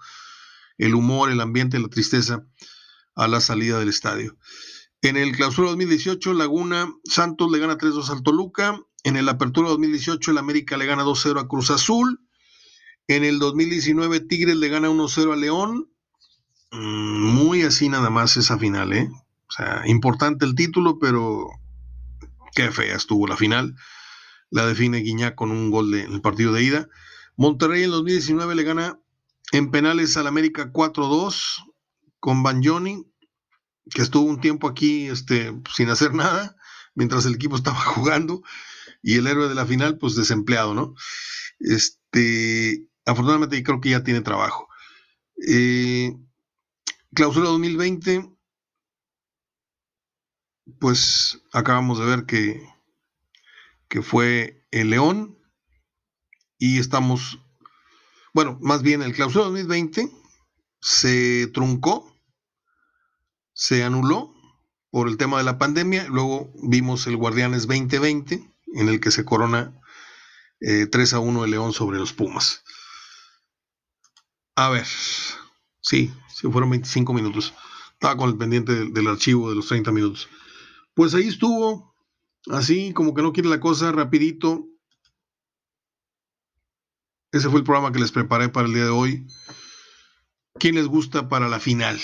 el 0.78 0.94
humor, 0.94 1.30
el 1.30 1.40
ambiente, 1.40 1.78
la 1.78 1.88
tristeza 1.88 2.44
a 3.14 3.28
la 3.28 3.40
salida 3.40 3.78
del 3.78 3.88
estadio. 3.88 4.36
En 5.02 5.16
el 5.16 5.36
clausura 5.36 5.68
2018, 5.68 6.34
Laguna 6.34 6.92
Santos 7.04 7.50
le 7.50 7.58
gana 7.58 7.78
3-2 7.78 8.10
al 8.10 8.22
Toluca. 8.22 8.80
En 9.04 9.16
el 9.16 9.28
apertura 9.28 9.68
2018, 9.68 10.32
el 10.32 10.38
América 10.38 10.76
le 10.76 10.86
gana 10.86 11.04
2-0 11.04 11.40
a 11.40 11.46
Cruz 11.46 11.70
Azul. 11.70 12.20
En 13.06 13.24
el 13.24 13.38
2019, 13.38 14.20
Tigres 14.20 14.56
le 14.56 14.68
gana 14.68 14.90
1-0 14.90 15.32
a 15.32 15.36
León. 15.36 15.92
Mm, 16.70 17.22
muy 17.22 17.62
así 17.62 17.88
nada 17.88 18.10
más 18.10 18.36
esa 18.36 18.58
final, 18.58 18.92
¿eh? 18.92 19.08
O 19.48 19.52
sea, 19.52 19.82
importante 19.86 20.44
el 20.44 20.54
título, 20.54 20.98
pero 20.98 21.48
qué 22.54 22.70
fea 22.70 22.96
estuvo 22.96 23.26
la 23.26 23.36
final. 23.36 23.76
La 24.50 24.66
define 24.66 24.98
Guiñac 24.98 25.34
con 25.34 25.50
un 25.50 25.70
gol 25.70 25.90
de, 25.90 26.04
en 26.04 26.12
el 26.12 26.20
partido 26.20 26.52
de 26.52 26.62
ida. 26.62 26.88
Monterrey 27.36 27.84
en 27.84 27.90
2019 27.90 28.54
le 28.54 28.62
gana 28.64 28.98
en 29.52 29.70
penales 29.70 30.16
al 30.16 30.26
América 30.26 30.72
4-2 30.72 31.64
con 32.20 32.42
Banjoni, 32.42 33.06
que 33.90 34.02
estuvo 34.02 34.24
un 34.28 34.40
tiempo 34.40 34.68
aquí 34.68 35.06
este, 35.06 35.54
sin 35.74 35.88
hacer 35.88 36.14
nada, 36.14 36.56
mientras 36.94 37.24
el 37.26 37.34
equipo 37.34 37.56
estaba 37.56 37.80
jugando, 37.80 38.42
y 39.02 39.16
el 39.16 39.26
héroe 39.26 39.48
de 39.48 39.54
la 39.54 39.66
final, 39.66 39.98
pues 39.98 40.14
desempleado, 40.16 40.74
¿no? 40.74 40.94
Este, 41.60 42.86
afortunadamente 43.06 43.62
creo 43.62 43.80
que 43.80 43.90
ya 43.90 44.02
tiene 44.02 44.20
trabajo. 44.20 44.68
Eh, 45.46 46.12
clausura 47.14 47.48
2020, 47.48 48.30
pues 50.78 51.42
acabamos 51.52 51.98
de 51.98 52.06
ver 52.06 52.26
que, 52.26 52.62
que 53.88 54.02
fue 54.02 54.66
el 54.70 54.90
León, 54.90 55.38
y 56.58 56.78
estamos, 56.78 57.38
bueno, 58.34 58.58
más 58.60 58.82
bien 58.82 59.02
el 59.02 59.14
clausura 59.14 59.44
2020 59.44 60.10
se 60.80 61.46
truncó, 61.48 62.12
se 63.52 63.84
anuló 63.84 64.34
por 64.90 65.08
el 65.08 65.16
tema 65.16 65.38
de 65.38 65.44
la 65.44 65.58
pandemia, 65.58 66.06
luego 66.08 66.52
vimos 66.62 67.06
el 67.06 67.16
Guardianes 67.16 67.66
2020 67.66 68.42
en 68.74 68.88
el 68.88 69.00
que 69.00 69.10
se 69.10 69.24
corona 69.24 69.80
3 70.60 71.12
eh, 71.12 71.16
a 71.16 71.18
1 71.20 71.44
el 71.44 71.50
León 71.50 71.72
sobre 71.72 71.98
los 71.98 72.12
Pumas. 72.12 72.64
A 74.56 74.70
ver, 74.70 74.86
sí, 75.88 76.12
si 76.28 76.50
fueron 76.50 76.70
25 76.70 77.12
minutos. 77.12 77.54
Estaba 77.92 78.16
con 78.16 78.30
el 78.30 78.36
pendiente 78.36 78.74
del, 78.74 78.92
del 78.92 79.08
archivo 79.08 79.50
de 79.50 79.56
los 79.56 79.66
30 79.68 79.90
minutos. 79.92 80.28
Pues 80.94 81.14
ahí 81.14 81.26
estuvo, 81.28 81.94
así 82.50 82.92
como 82.92 83.14
que 83.14 83.22
no 83.22 83.32
quiere 83.32 83.48
la 83.48 83.60
cosa, 83.60 83.92
rapidito, 83.92 84.68
ese 87.30 87.50
fue 87.50 87.58
el 87.58 87.64
programa 87.64 87.92
que 87.92 87.98
les 87.98 88.10
preparé 88.10 88.48
para 88.48 88.66
el 88.66 88.74
día 88.74 88.84
de 88.84 88.90
hoy. 88.90 89.26
¿Quién 90.58 90.76
les 90.76 90.86
gusta 90.86 91.28
para 91.28 91.48
la 91.48 91.60
final? 91.60 92.00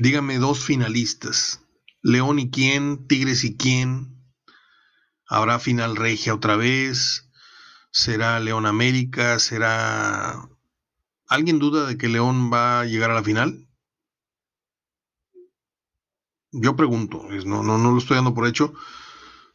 Díganme 0.00 0.38
dos 0.38 0.64
finalistas. 0.64 1.60
León 2.02 2.40
y 2.40 2.50
quién, 2.50 3.06
Tigres 3.06 3.44
y 3.44 3.56
quién. 3.56 4.20
¿Habrá 5.28 5.60
final 5.60 5.94
regia 5.94 6.34
otra 6.34 6.56
vez? 6.56 7.30
¿Será 7.92 8.40
León 8.40 8.66
América? 8.66 9.38
¿Será... 9.38 10.48
¿Alguien 11.32 11.58
duda 11.58 11.86
de 11.86 11.96
que 11.96 12.08
León 12.08 12.50
va 12.52 12.80
a 12.80 12.84
llegar 12.84 13.10
a 13.10 13.14
la 13.14 13.24
final? 13.24 13.66
Yo 16.52 16.76
pregunto, 16.76 17.26
no, 17.46 17.62
no, 17.62 17.78
no 17.78 17.90
lo 17.90 17.98
estoy 17.98 18.16
dando 18.16 18.34
por 18.34 18.46
hecho, 18.46 18.74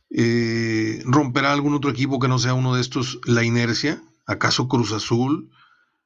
Eh, 0.10 1.04
¿Romperá 1.06 1.52
algún 1.52 1.74
otro 1.76 1.92
equipo 1.92 2.18
que 2.20 2.30
no 2.30 2.40
sea 2.40 2.54
uno 2.56 2.74
de 2.74 2.82
estos 2.82 3.20
la 3.26 3.44
inercia? 3.44 4.02
¿Acaso 4.26 4.68
Cruz 4.68 4.92
Azul? 4.92 5.52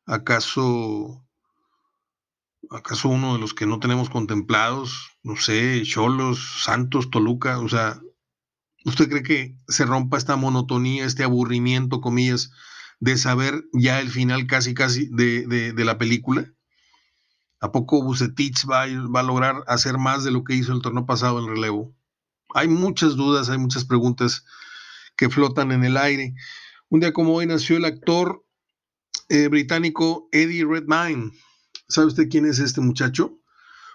¿Acaso 0.05 1.23
acaso 2.69 3.09
uno 3.09 3.33
de 3.33 3.39
los 3.39 3.53
que 3.53 3.65
no 3.65 3.79
tenemos 3.79 4.09
contemplados? 4.09 5.11
No 5.23 5.35
sé, 5.37 5.83
Cholos, 5.83 6.63
Santos, 6.63 7.09
Toluca, 7.11 7.59
o 7.59 7.69
sea, 7.69 8.01
¿usted 8.85 9.07
cree 9.09 9.23
que 9.23 9.55
se 9.67 9.85
rompa 9.85 10.17
esta 10.17 10.35
monotonía, 10.35 11.05
este 11.05 11.23
aburrimiento, 11.23 12.01
comillas, 12.01 12.51
de 13.01 13.17
saber 13.17 13.65
ya 13.73 13.99
el 13.99 14.09
final 14.09 14.47
casi 14.47 14.73
casi 14.73 15.07
de, 15.07 15.45
de, 15.73 15.85
la 15.85 15.97
película? 15.97 16.53
¿A 17.59 17.71
poco 17.71 18.01
Bucetich 18.03 18.65
va, 18.69 18.85
va 19.13 19.19
a 19.19 19.23
lograr 19.23 19.63
hacer 19.67 19.97
más 19.97 20.23
de 20.23 20.31
lo 20.31 20.43
que 20.43 20.55
hizo 20.55 20.71
el 20.71 20.81
torneo 20.81 21.05
pasado 21.05 21.39
en 21.39 21.47
relevo? 21.47 21.93
Hay 22.53 22.67
muchas 22.67 23.15
dudas, 23.15 23.49
hay 23.49 23.57
muchas 23.57 23.85
preguntas 23.85 24.45
que 25.17 25.29
flotan 25.29 25.71
en 25.71 25.83
el 25.83 25.97
aire. 25.97 26.35
Un 26.89 26.99
día 26.99 27.11
como 27.11 27.33
hoy 27.33 27.47
nació 27.47 27.77
el 27.77 27.85
actor 27.85 28.45
eh, 29.29 29.47
británico 29.47 30.29
Eddie 30.31 30.65
Redmayne. 30.65 31.31
¿Sabe 31.87 32.07
usted 32.07 32.29
quién 32.29 32.45
es 32.45 32.59
este 32.59 32.81
muchacho? 32.81 33.39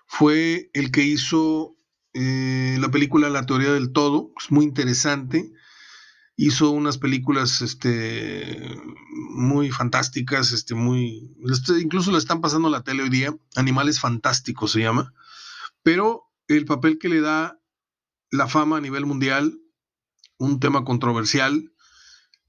Fue 0.06 0.70
el 0.74 0.90
que 0.90 1.02
hizo 1.02 1.76
eh, 2.12 2.76
la 2.80 2.90
película 2.90 3.30
La 3.30 3.46
teoría 3.46 3.72
del 3.72 3.92
todo, 3.92 4.32
es 4.42 4.50
muy 4.50 4.64
interesante. 4.64 5.52
Hizo 6.36 6.70
unas 6.70 6.98
películas 6.98 7.62
este, 7.62 8.78
muy 9.10 9.70
fantásticas, 9.70 10.52
este, 10.52 10.74
muy, 10.74 11.34
incluso 11.80 12.12
le 12.12 12.18
están 12.18 12.42
pasando 12.42 12.68
la 12.68 12.82
tele 12.82 13.02
hoy 13.02 13.08
día, 13.08 13.34
Animales 13.54 14.00
Fantásticos 14.00 14.72
se 14.72 14.80
llama, 14.80 15.14
pero 15.82 16.30
el 16.48 16.66
papel 16.66 16.98
que 16.98 17.08
le 17.08 17.20
da 17.20 17.58
la 18.30 18.48
fama 18.48 18.76
a 18.76 18.80
nivel 18.80 19.06
mundial, 19.06 19.58
un 20.38 20.60
tema 20.60 20.84
controversial, 20.84 21.72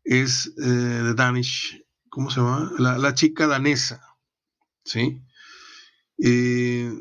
es 0.04 0.54
eh, 0.58 1.14
Danish, 1.16 1.86
¿cómo 2.10 2.30
se 2.30 2.40
llama? 2.40 2.72
La, 2.78 3.14
chica 3.14 3.48
danesa, 3.48 4.02
¿sí? 4.84 5.22
Eh, 6.18 6.92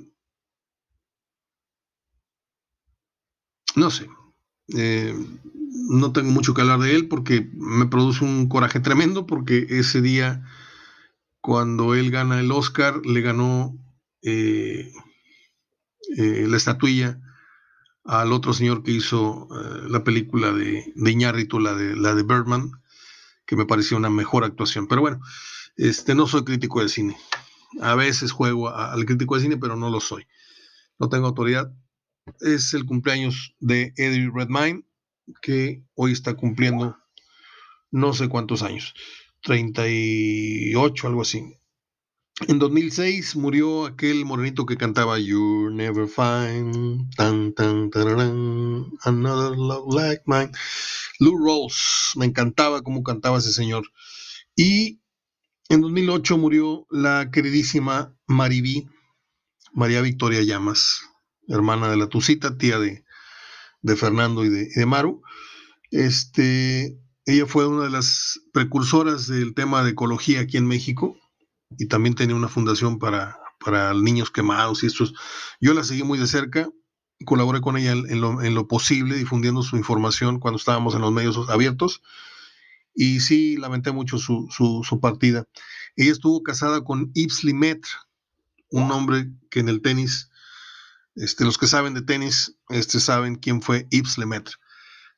no 3.77 3.91
sé, 3.91 4.09
eh, 4.75 5.15
no 5.89 6.13
tengo 6.13 6.31
mucho 6.31 6.55
que 6.55 6.63
hablar 6.63 6.81
de 6.81 6.95
él 6.95 7.09
porque 7.09 7.51
me 7.55 7.87
produce 7.87 8.25
un 8.25 8.49
coraje 8.49 8.81
tremendo 8.81 9.27
porque 9.27 9.67
ese 9.69 10.01
día, 10.01 10.45
cuando 11.41 11.95
él 11.95 12.11
gana 12.11 12.41
el 12.41 12.51
Oscar, 12.51 13.05
le 13.05 13.21
ganó 13.21 13.79
la 16.19 16.57
estatuilla 16.57 17.21
al 18.07 18.33
otro 18.33 18.53
señor 18.53 18.83
que 18.83 18.93
hizo 18.93 19.49
eh, 19.51 19.89
la 19.89 20.05
película 20.05 20.53
de, 20.53 20.93
de 20.95 21.17
la 21.61 21.75
de, 21.75 21.97
la 21.97 22.15
de 22.15 22.23
Birdman, 22.23 22.71
que 23.45 23.57
me 23.57 23.67
pareció 23.67 23.97
una 23.97 24.11
mejor 24.11 24.45
actuación. 24.45 24.87
Pero 24.87 25.01
bueno, 25.01 25.21
este, 25.77 26.15
no 26.15 26.27
soy 26.27 26.45
crítico 26.45 26.81
de 26.81 26.89
cine. 26.89 27.17
A 27.81 27.95
veces 27.95 28.33
juego 28.33 28.69
al 28.69 29.05
crítico 29.05 29.35
de 29.37 29.43
cine, 29.43 29.57
pero 29.57 29.77
no 29.77 29.91
lo 29.91 30.01
soy. 30.01 30.27
No 30.99 31.09
tengo 31.09 31.27
autoridad. 31.27 31.73
Es 32.41 32.75
el 32.75 32.85
cumpleaños 32.85 33.55
de 33.61 33.93
Eddie 33.97 34.31
Redmayne, 34.33 34.85
que 35.43 35.83
hoy 35.95 36.13
está 36.13 36.35
cumpliendo 36.35 36.97
no 37.91 38.13
sé 38.13 38.29
cuántos 38.29 38.63
años, 38.63 38.95
38, 39.43 41.07
algo 41.07 41.23
así. 41.23 41.57
En 42.49 42.59
2006 42.59 43.37
murió 43.37 43.87
aquel 43.87 44.27
morenito 44.27 44.67
que 44.67 44.77
cantaba 44.77 45.19
You 45.19 45.71
Never 45.71 46.07
Find 46.07 47.11
tan, 47.17 47.55
tan, 47.55 47.91
Another 49.05 49.57
Love 49.57 49.95
Like 49.95 50.23
Mine. 50.27 50.51
Lou 51.19 51.39
Rawls, 51.39 52.13
me 52.17 52.27
encantaba 52.27 52.83
cómo 52.83 53.03
cantaba 53.03 53.39
ese 53.39 53.53
señor. 53.55 53.85
Y 54.55 55.01
en 55.71 55.81
2008 55.81 56.37
murió 56.37 56.87
la 56.91 57.31
queridísima 57.31 58.15
Mariví, 58.27 58.87
María 59.73 60.03
Victoria 60.03 60.43
Llamas, 60.43 61.01
hermana 61.49 61.89
de 61.89 61.97
la 61.97 62.09
Tucita, 62.09 62.57
tía 62.59 62.79
de, 62.79 63.05
Fernando 63.97 64.45
y 64.45 64.49
de, 64.49 64.69
de, 64.75 64.87
Maru. 64.87 65.23
Este, 65.91 66.99
ella 67.25 67.47
fue 67.47 67.67
una 67.67 67.85
de 67.85 67.91
las 67.91 68.41
precursoras 68.53 69.27
del 69.27 69.55
tema 69.55 69.83
de 69.83 69.91
ecología 69.91 70.41
aquí 70.41 70.57
en 70.57 70.67
México 70.67 71.17
y 71.79 71.87
también 71.87 72.15
tenía 72.15 72.37
una 72.37 72.49
fundación 72.49 72.99
para, 72.99 73.39
para 73.59 73.95
niños 73.95 74.31
quemados 74.31 74.83
y 74.83 74.87
estos. 74.87 75.15
Yo 75.61 75.75
la 75.75 75.85
seguí 75.85 76.03
muy 76.03 76.19
de 76.19 76.27
cerca, 76.27 76.69
colaboré 77.25 77.61
con 77.61 77.77
ella 77.77 77.93
en 77.93 78.21
lo, 78.21 78.43
en 78.43 78.55
lo, 78.55 78.69
posible, 78.69 79.17
difundiendo 79.17 79.63
su 79.63 79.77
información 79.77 80.39
cuando 80.39 80.59
estábamos 80.59 80.95
en 80.95 81.01
los 81.01 81.13
medios 81.13 81.49
abiertos, 81.49 82.03
y 82.95 83.21
sí 83.21 83.57
lamenté 83.57 83.93
mucho 83.93 84.19
su, 84.19 84.47
su, 84.51 84.83
su 84.85 85.01
partida. 85.01 85.47
Ella 85.97 86.13
estuvo 86.13 86.43
casada 86.43 86.83
con 86.85 87.13
Yves 87.13 87.45
Lemaitre, 87.45 87.91
un 88.71 88.91
hombre 88.91 89.31
que 89.51 89.61
en 89.61 89.69
el 89.69 89.83
tenis, 89.83 90.31
este, 91.17 91.45
los 91.45 91.59
que 91.59 91.67
saben 91.67 91.95
de 91.95 92.03
tenis, 92.03 92.57
este, 92.69 93.01
saben 93.01 93.37
quién 93.37 93.63
fue 93.63 93.89
Yves 93.91 94.19
Lemaitre, 94.19 94.55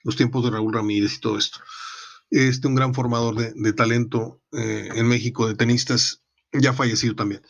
los 0.04 0.16
tiempos 0.16 0.44
de 0.44 0.50
Raúl 0.50 0.72
Ramírez 0.72 1.14
y 1.14 1.20
todo 1.20 1.36
esto. 1.36 1.58
Este, 2.30 2.68
un 2.68 2.74
gran 2.74 2.94
formador 2.94 3.34
de, 3.36 3.72
talento 3.72 4.42
eh, 4.52 4.90
en 4.94 5.08
México 5.08 5.48
de 5.48 5.54
tenistas 5.54 6.22
ya 6.52 6.72
fallecido 6.72 7.14
también. 7.14 7.42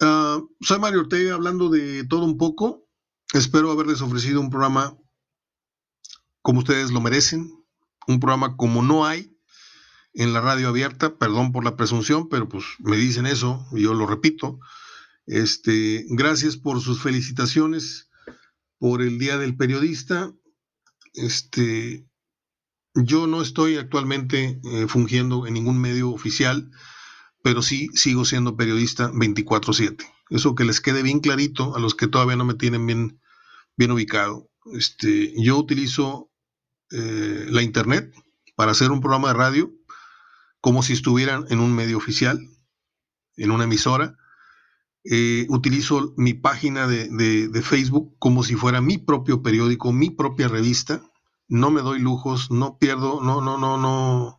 Ah, 0.00 0.40
soy 0.60 0.78
Mario 0.78 1.00
Ortega 1.00 1.34
hablando 1.34 1.70
de 1.70 2.04
todo 2.04 2.24
un 2.24 2.36
poco. 2.36 2.88
Espero 3.32 3.70
haberles 3.70 4.00
ofrecido 4.00 4.40
un 4.40 4.50
programa 4.50 4.96
como 6.42 6.58
ustedes 6.58 6.90
lo 6.90 7.00
merecen, 7.00 7.64
un 8.06 8.20
programa 8.20 8.56
como 8.56 8.82
no 8.82 9.06
hay 9.06 9.36
en 10.12 10.32
la 10.32 10.40
radio 10.40 10.68
abierta, 10.68 11.16
perdón 11.16 11.52
por 11.52 11.64
la 11.64 11.76
presunción, 11.76 12.28
pero 12.28 12.48
pues 12.48 12.64
me 12.80 12.96
dicen 12.96 13.26
eso 13.26 13.66
yo 13.72 13.94
lo 13.94 14.06
repito. 14.06 14.58
Este, 15.26 16.04
gracias 16.10 16.56
por 16.56 16.80
sus 16.80 17.02
felicitaciones 17.02 18.08
por 18.78 19.02
el 19.02 19.18
Día 19.18 19.38
del 19.38 19.56
Periodista. 19.56 20.32
Este, 21.14 22.06
yo 22.94 23.26
no 23.26 23.42
estoy 23.42 23.76
actualmente 23.76 24.60
eh, 24.64 24.86
fungiendo 24.88 25.46
en 25.46 25.54
ningún 25.54 25.80
medio 25.80 26.10
oficial 26.10 26.70
pero 27.42 27.62
sí 27.62 27.88
sigo 27.94 28.24
siendo 28.24 28.56
periodista 28.56 29.10
24/7. 29.12 30.04
Eso 30.30 30.54
que 30.54 30.64
les 30.64 30.80
quede 30.80 31.02
bien 31.02 31.20
clarito 31.20 31.76
a 31.76 31.80
los 31.80 31.94
que 31.94 32.06
todavía 32.06 32.36
no 32.36 32.44
me 32.44 32.54
tienen 32.54 32.86
bien, 32.86 33.20
bien 33.76 33.90
ubicado. 33.90 34.48
Este, 34.72 35.34
yo 35.42 35.58
utilizo 35.58 36.30
eh, 36.90 37.46
la 37.48 37.62
internet 37.62 38.12
para 38.54 38.72
hacer 38.72 38.90
un 38.90 39.00
programa 39.00 39.28
de 39.28 39.34
radio 39.34 39.72
como 40.60 40.82
si 40.82 40.92
estuvieran 40.92 41.46
en 41.50 41.58
un 41.58 41.74
medio 41.74 41.96
oficial, 41.96 42.38
en 43.36 43.50
una 43.50 43.64
emisora. 43.64 44.16
Eh, 45.04 45.46
utilizo 45.48 46.14
mi 46.16 46.32
página 46.32 46.86
de, 46.86 47.08
de, 47.08 47.62
Facebook 47.62 48.14
como 48.20 48.44
si 48.44 48.54
fuera 48.54 48.80
mi 48.80 48.98
propio 48.98 49.42
periódico, 49.42 49.92
mi 49.92 50.10
propia 50.10 50.48
revista. 50.48 51.02
No 51.48 51.70
me 51.70 51.80
doy 51.80 51.98
lujos, 51.98 52.50
no 52.50 52.78
pierdo, 52.78 53.20
no, 53.20 53.40
no, 53.40 53.58
no, 53.58 53.76
no, 53.76 54.38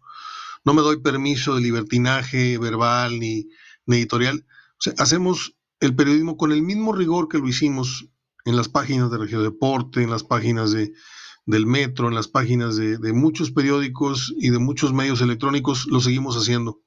no 0.64 0.74
me 0.74 0.82
doy 0.82 1.01
permiso 1.01 1.55
de 1.55 1.61
libertinaje 1.61 2.57
verbal 2.57 3.20
ni, 3.20 3.49
editorial. 3.88 4.45
hacemos 4.97 5.57
el 5.82 5.95
periodismo 5.95 6.38
con 6.38 6.53
el 6.53 6.61
mismo 6.61 6.93
rigor 6.93 7.28
que 7.28 7.39
lo 7.39 7.47
hicimos 7.47 8.07
en 8.45 8.55
las 8.55 8.70
páginas 8.70 9.11
de 9.11 9.18
Regio 9.18 9.41
Deporte, 9.41 10.01
en 10.01 10.09
las 10.09 10.24
páginas 10.24 10.72
de, 10.72 10.93
del 11.45 11.66
Metro, 11.66 12.07
en 12.07 12.16
las 12.16 12.30
páginas 12.30 12.78
de, 12.78 13.14
muchos 13.14 13.51
periódicos 13.51 14.34
y 14.38 14.49
de 14.49 14.59
muchos 14.59 14.93
medios 14.93 15.22
electrónicos, 15.22 15.88
lo 15.88 15.99
seguimos 15.99 16.38
haciendo 16.38 16.82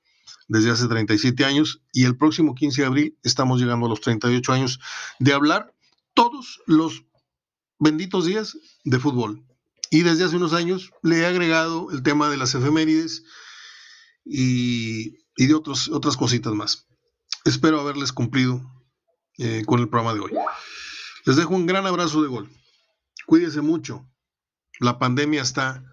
desde 0.49 0.71
hace 0.71 0.89
37 0.89 1.45
años 1.45 1.83
y 1.93 2.05
el 2.05 2.17
próximo 2.17 2.55
15 2.55 2.81
de 2.83 2.87
abril 2.87 3.19
estamos 3.23 3.61
llegando 3.61 3.87
a 3.87 3.89
los 3.89 4.01
38 4.01 4.53
años 4.53 4.81
de 5.19 5.33
hablar 5.33 5.75
todos 6.15 6.61
los 6.67 7.05
benditos 7.79 8.27
días 8.27 8.57
de 8.85 8.99
fútbol. 8.99 9.45
Y 9.91 10.03
desde 10.03 10.25
hace 10.25 10.37
unos 10.37 10.53
años 10.53 10.91
le 11.03 11.21
he 11.21 11.27
agregado 11.27 11.91
el 11.91 12.03
tema 12.03 12.29
de 12.29 12.37
las 12.37 12.55
efemérides, 12.55 13.23
y, 14.27 15.17
de 15.37 15.55
otros, 15.55 15.89
otras 15.89 16.17
cositas 16.17 16.53
más. 16.53 16.87
Espero 17.45 17.81
haberles 17.81 18.13
cumplido 18.13 18.61
eh, 19.39 19.63
con 19.65 19.81
el 19.81 19.89
programa 19.89 20.15
de 20.15 20.21
hoy. 20.21 20.33
Les 21.25 21.37
dejo 21.37 21.55
un 21.55 21.67
gran 21.67 21.87
abrazo 21.87 22.23
de 22.23 22.29
gol. 22.29 22.51
Cuídense 23.27 23.61
mucho. 23.61 24.05
La 24.81 24.99
pandemia 24.99 25.43
está 25.43 25.85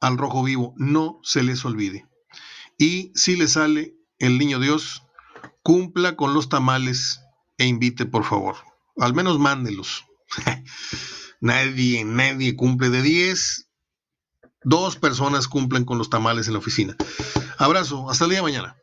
al 0.00 0.16
rojo 0.16 0.44
vivo. 0.44 0.74
No 0.76 1.20
se 1.22 1.42
les 1.42 1.64
olvide. 1.64 2.06
Y 2.78 3.12
si 3.14 3.36
le 3.36 3.48
sale 3.48 3.94
el 4.18 4.38
niño 4.38 4.58
Dios, 4.60 5.02
cumpla 5.62 6.16
con 6.16 6.34
los 6.34 6.48
tamales 6.48 7.20
e 7.58 7.66
invite, 7.66 8.06
por 8.06 8.24
favor. 8.24 8.56
Al 8.96 9.14
menos 9.14 9.38
mándelos. 9.38 10.04
nadie, 11.40 12.04
nadie 12.04 12.56
cumple 12.56 12.90
de 12.90 13.02
10. 13.02 13.68
Dos 14.62 14.96
personas 14.96 15.48
cumplen 15.48 15.84
con 15.84 15.98
los 15.98 16.10
tamales 16.10 16.46
en 16.46 16.54
la 16.54 16.58
oficina. 16.58 16.96
Abrazo, 17.58 18.10
hasta 18.10 18.24
el 18.24 18.30
día 18.30 18.38
de 18.38 18.42
mañana. 18.42 18.76